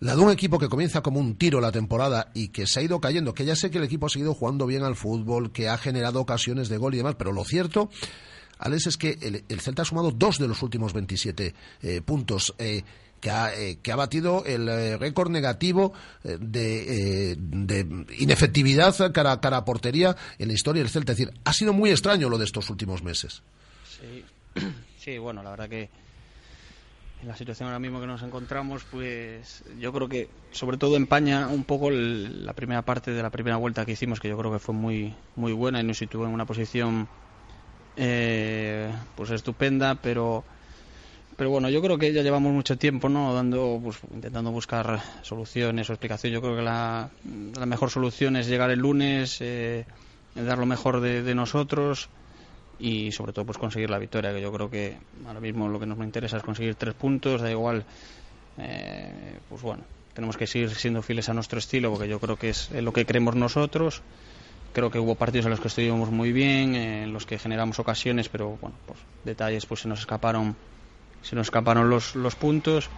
la 0.00 0.14
de 0.14 0.22
un 0.22 0.30
equipo 0.30 0.58
que 0.58 0.68
comienza 0.68 1.02
como 1.02 1.18
un 1.20 1.36
tiro 1.36 1.60
la 1.60 1.72
temporada 1.72 2.30
y 2.34 2.48
que 2.48 2.66
se 2.66 2.80
ha 2.80 2.82
ido 2.82 3.00
cayendo, 3.00 3.34
que 3.34 3.44
ya 3.44 3.56
sé 3.56 3.70
que 3.70 3.78
el 3.78 3.84
equipo 3.84 4.06
ha 4.06 4.10
seguido 4.10 4.34
jugando 4.34 4.66
bien 4.66 4.84
al 4.84 4.94
fútbol, 4.96 5.50
que 5.52 5.68
ha 5.68 5.76
generado 5.78 6.20
ocasiones 6.20 6.68
de 6.68 6.76
gol 6.78 6.94
y 6.94 6.98
demás, 6.98 7.16
pero 7.18 7.32
lo 7.32 7.44
cierto, 7.44 7.90
Alex, 8.58 8.86
es 8.88 8.96
que 8.96 9.18
el, 9.20 9.44
el 9.48 9.60
Celta 9.60 9.82
ha 9.82 9.84
sumado 9.84 10.10
dos 10.12 10.38
de 10.38 10.48
los 10.48 10.62
últimos 10.62 10.92
27 10.92 11.54
eh, 11.82 12.00
puntos. 12.00 12.54
eh, 12.58 12.82
que 13.20 13.30
ha, 13.30 13.54
eh, 13.54 13.78
que 13.82 13.92
ha 13.92 13.96
batido 13.96 14.44
el 14.44 14.68
eh, 14.68 14.96
récord 14.96 15.30
negativo 15.30 15.92
eh, 16.24 16.36
de, 16.40 18.06
inefectividad 18.18 18.94
cara, 19.12 19.40
cara 19.40 19.58
a 19.58 19.64
portería 19.64 20.16
en 20.38 20.48
la 20.48 20.54
historia 20.54 20.82
del 20.82 20.90
Celta. 20.90 21.12
Es 21.12 21.18
decir, 21.18 21.34
ha 21.44 21.52
sido 21.52 21.72
muy 21.72 21.90
extraño 21.90 22.28
lo 22.28 22.38
de 22.38 22.44
estos 22.44 22.70
últimos 22.70 23.02
meses. 23.02 23.42
Sí, 23.84 24.24
sí, 24.98 25.18
bueno, 25.18 25.42
la 25.42 25.50
verdad 25.50 25.68
que 25.68 25.90
en 27.20 27.26
la 27.26 27.36
situación 27.36 27.66
ahora 27.68 27.80
mismo 27.80 28.00
que 28.00 28.06
nos 28.06 28.22
encontramos, 28.22 28.84
pues 28.90 29.64
yo 29.80 29.92
creo 29.92 30.08
que 30.08 30.28
sobre 30.52 30.76
todo 30.76 30.96
empaña 30.96 31.48
un 31.48 31.64
poco 31.64 31.88
el- 31.88 32.46
la 32.46 32.52
primera 32.52 32.82
parte 32.82 33.10
de 33.10 33.20
la 33.22 33.30
primera 33.30 33.56
vuelta 33.56 33.84
que 33.84 33.92
hicimos, 33.92 34.20
que 34.20 34.28
yo 34.28 34.38
creo 34.38 34.52
que 34.52 34.60
fue 34.60 34.74
muy 34.74 35.14
muy 35.34 35.52
buena 35.52 35.80
y 35.80 35.84
nos 35.84 35.98
situó 35.98 36.24
en 36.26 36.30
una 36.30 36.46
posición 36.46 37.08
pues 39.16 39.30
estupenda, 39.30 39.96
pero 39.96 40.44
pero 41.38 41.50
bueno, 41.50 41.70
yo 41.70 41.80
creo 41.80 41.96
que 41.96 42.12
ya 42.12 42.22
llevamos 42.22 42.52
mucho 42.52 42.76
tiempo, 42.76 43.08
¿no? 43.08 43.32
Dando, 43.32 43.80
pues, 43.80 43.96
intentando 44.12 44.50
buscar 44.50 45.00
soluciones 45.22 45.88
o 45.88 45.92
explicación. 45.92 46.32
Yo 46.32 46.42
creo 46.42 46.56
que 46.56 46.62
la, 46.62 47.10
la 47.56 47.64
mejor 47.64 47.90
solución 47.90 48.34
es 48.34 48.48
llegar 48.48 48.70
el 48.70 48.80
lunes, 48.80 49.38
eh, 49.40 49.86
dar 50.34 50.58
lo 50.58 50.66
mejor 50.66 51.00
de, 51.00 51.22
de 51.22 51.34
nosotros 51.36 52.08
y 52.80 53.12
sobre 53.12 53.32
todo 53.32 53.44
pues 53.44 53.56
conseguir 53.56 53.88
la 53.88 53.98
victoria 53.98 54.32
que 54.32 54.40
yo 54.40 54.52
creo 54.52 54.68
que 54.68 54.98
ahora 55.26 55.40
mismo 55.40 55.68
lo 55.68 55.78
que 55.78 55.86
nos 55.86 55.98
interesa 55.98 56.36
es 56.38 56.42
conseguir 56.42 56.76
tres 56.76 56.94
puntos 56.94 57.40
da 57.40 57.50
igual 57.50 57.84
eh, 58.56 59.38
pues 59.48 59.62
bueno 59.62 59.82
tenemos 60.14 60.36
que 60.36 60.46
seguir 60.46 60.70
siendo 60.70 61.02
fieles 61.02 61.28
a 61.28 61.34
nuestro 61.34 61.58
estilo 61.58 61.90
porque 61.90 62.08
yo 62.08 62.20
creo 62.20 62.36
que 62.36 62.50
es 62.50 62.70
lo 62.70 62.92
que 62.92 63.04
creemos 63.04 63.34
nosotros 63.34 64.02
creo 64.72 64.90
que 64.90 65.00
hubo 65.00 65.16
partidos 65.16 65.46
en 65.46 65.50
los 65.50 65.60
que 65.60 65.68
estuvimos 65.68 66.10
muy 66.10 66.30
bien 66.30 66.76
en 66.76 67.12
los 67.12 67.26
que 67.26 67.38
generamos 67.38 67.80
ocasiones 67.80 68.28
pero 68.28 68.56
bueno 68.60 68.76
pues 68.86 69.00
detalles 69.24 69.66
pues 69.66 69.80
se 69.80 69.88
nos 69.88 69.98
escaparon 69.98 70.54
se 71.22 71.36
nos 71.36 71.46
escaparon 71.46 71.90
los, 71.90 72.14
los 72.14 72.34
puntos 72.34 72.90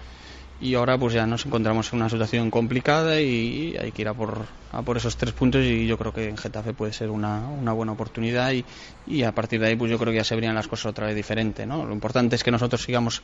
y 0.60 0.74
ahora 0.74 0.98
pues 0.98 1.14
ya 1.14 1.26
nos 1.26 1.46
encontramos 1.46 1.92
en 1.92 2.00
una 2.00 2.10
situación 2.10 2.50
complicada 2.50 3.20
y 3.20 3.76
hay 3.80 3.92
que 3.92 4.02
ir 4.02 4.08
a 4.08 4.14
por, 4.14 4.44
a 4.72 4.82
por 4.82 4.98
esos 4.98 5.16
tres 5.16 5.32
puntos 5.32 5.64
y 5.64 5.86
yo 5.86 5.96
creo 5.96 6.12
que 6.12 6.28
en 6.28 6.36
Getafe 6.36 6.74
puede 6.74 6.92
ser 6.92 7.08
una, 7.10 7.48
una 7.48 7.72
buena 7.72 7.92
oportunidad 7.92 8.52
y, 8.52 8.64
y, 9.06 9.22
a 9.22 9.32
partir 9.32 9.60
de 9.60 9.68
ahí 9.68 9.76
pues 9.76 9.90
yo 9.90 9.98
creo 9.98 10.12
que 10.12 10.18
ya 10.18 10.24
se 10.24 10.34
verían 10.34 10.54
las 10.54 10.68
cosas 10.68 10.86
otra 10.86 11.06
vez 11.06 11.16
diferente 11.16 11.64
¿no? 11.64 11.86
lo 11.86 11.94
importante 11.94 12.36
es 12.36 12.44
que 12.44 12.50
nosotros 12.50 12.82
sigamos 12.82 13.22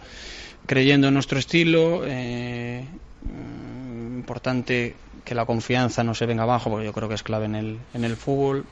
creyendo 0.65 1.09
en 1.09 1.15
nuestro 1.15 1.39
estilo 1.39 2.03
eh, 2.07 2.87
importante 4.17 4.97
que 5.25 5.35
la 5.35 5.45
confianza 5.45 6.05
no 6.05 6.15
se 6.15 6.25
venga 6.25 6.45
abajo 6.45 6.71
porque 6.71 6.87
yo 6.87 6.93
creo 6.93 7.09
que 7.09 7.17
es 7.17 7.23
clave 7.23 7.45
en 7.45 7.55
el, 7.55 7.79
en 7.93 8.05
el 8.05 8.17
fútbol 8.17 8.65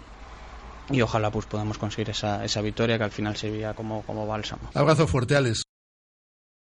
y 0.90 1.02
ojalá 1.02 1.30
pues 1.30 1.46
podamos 1.46 1.76
conseguir 1.78 2.10
esa, 2.10 2.44
esa 2.44 2.62
victoria 2.62 2.96
que 2.96 3.04
al 3.04 3.10
final 3.10 3.36
sería 3.36 3.74
como, 3.74 4.02
como 4.02 4.26
bálsamo. 4.26 4.70
Abrazo 4.74 5.06
fuerte, 5.06 5.34
Alex. 5.34 5.63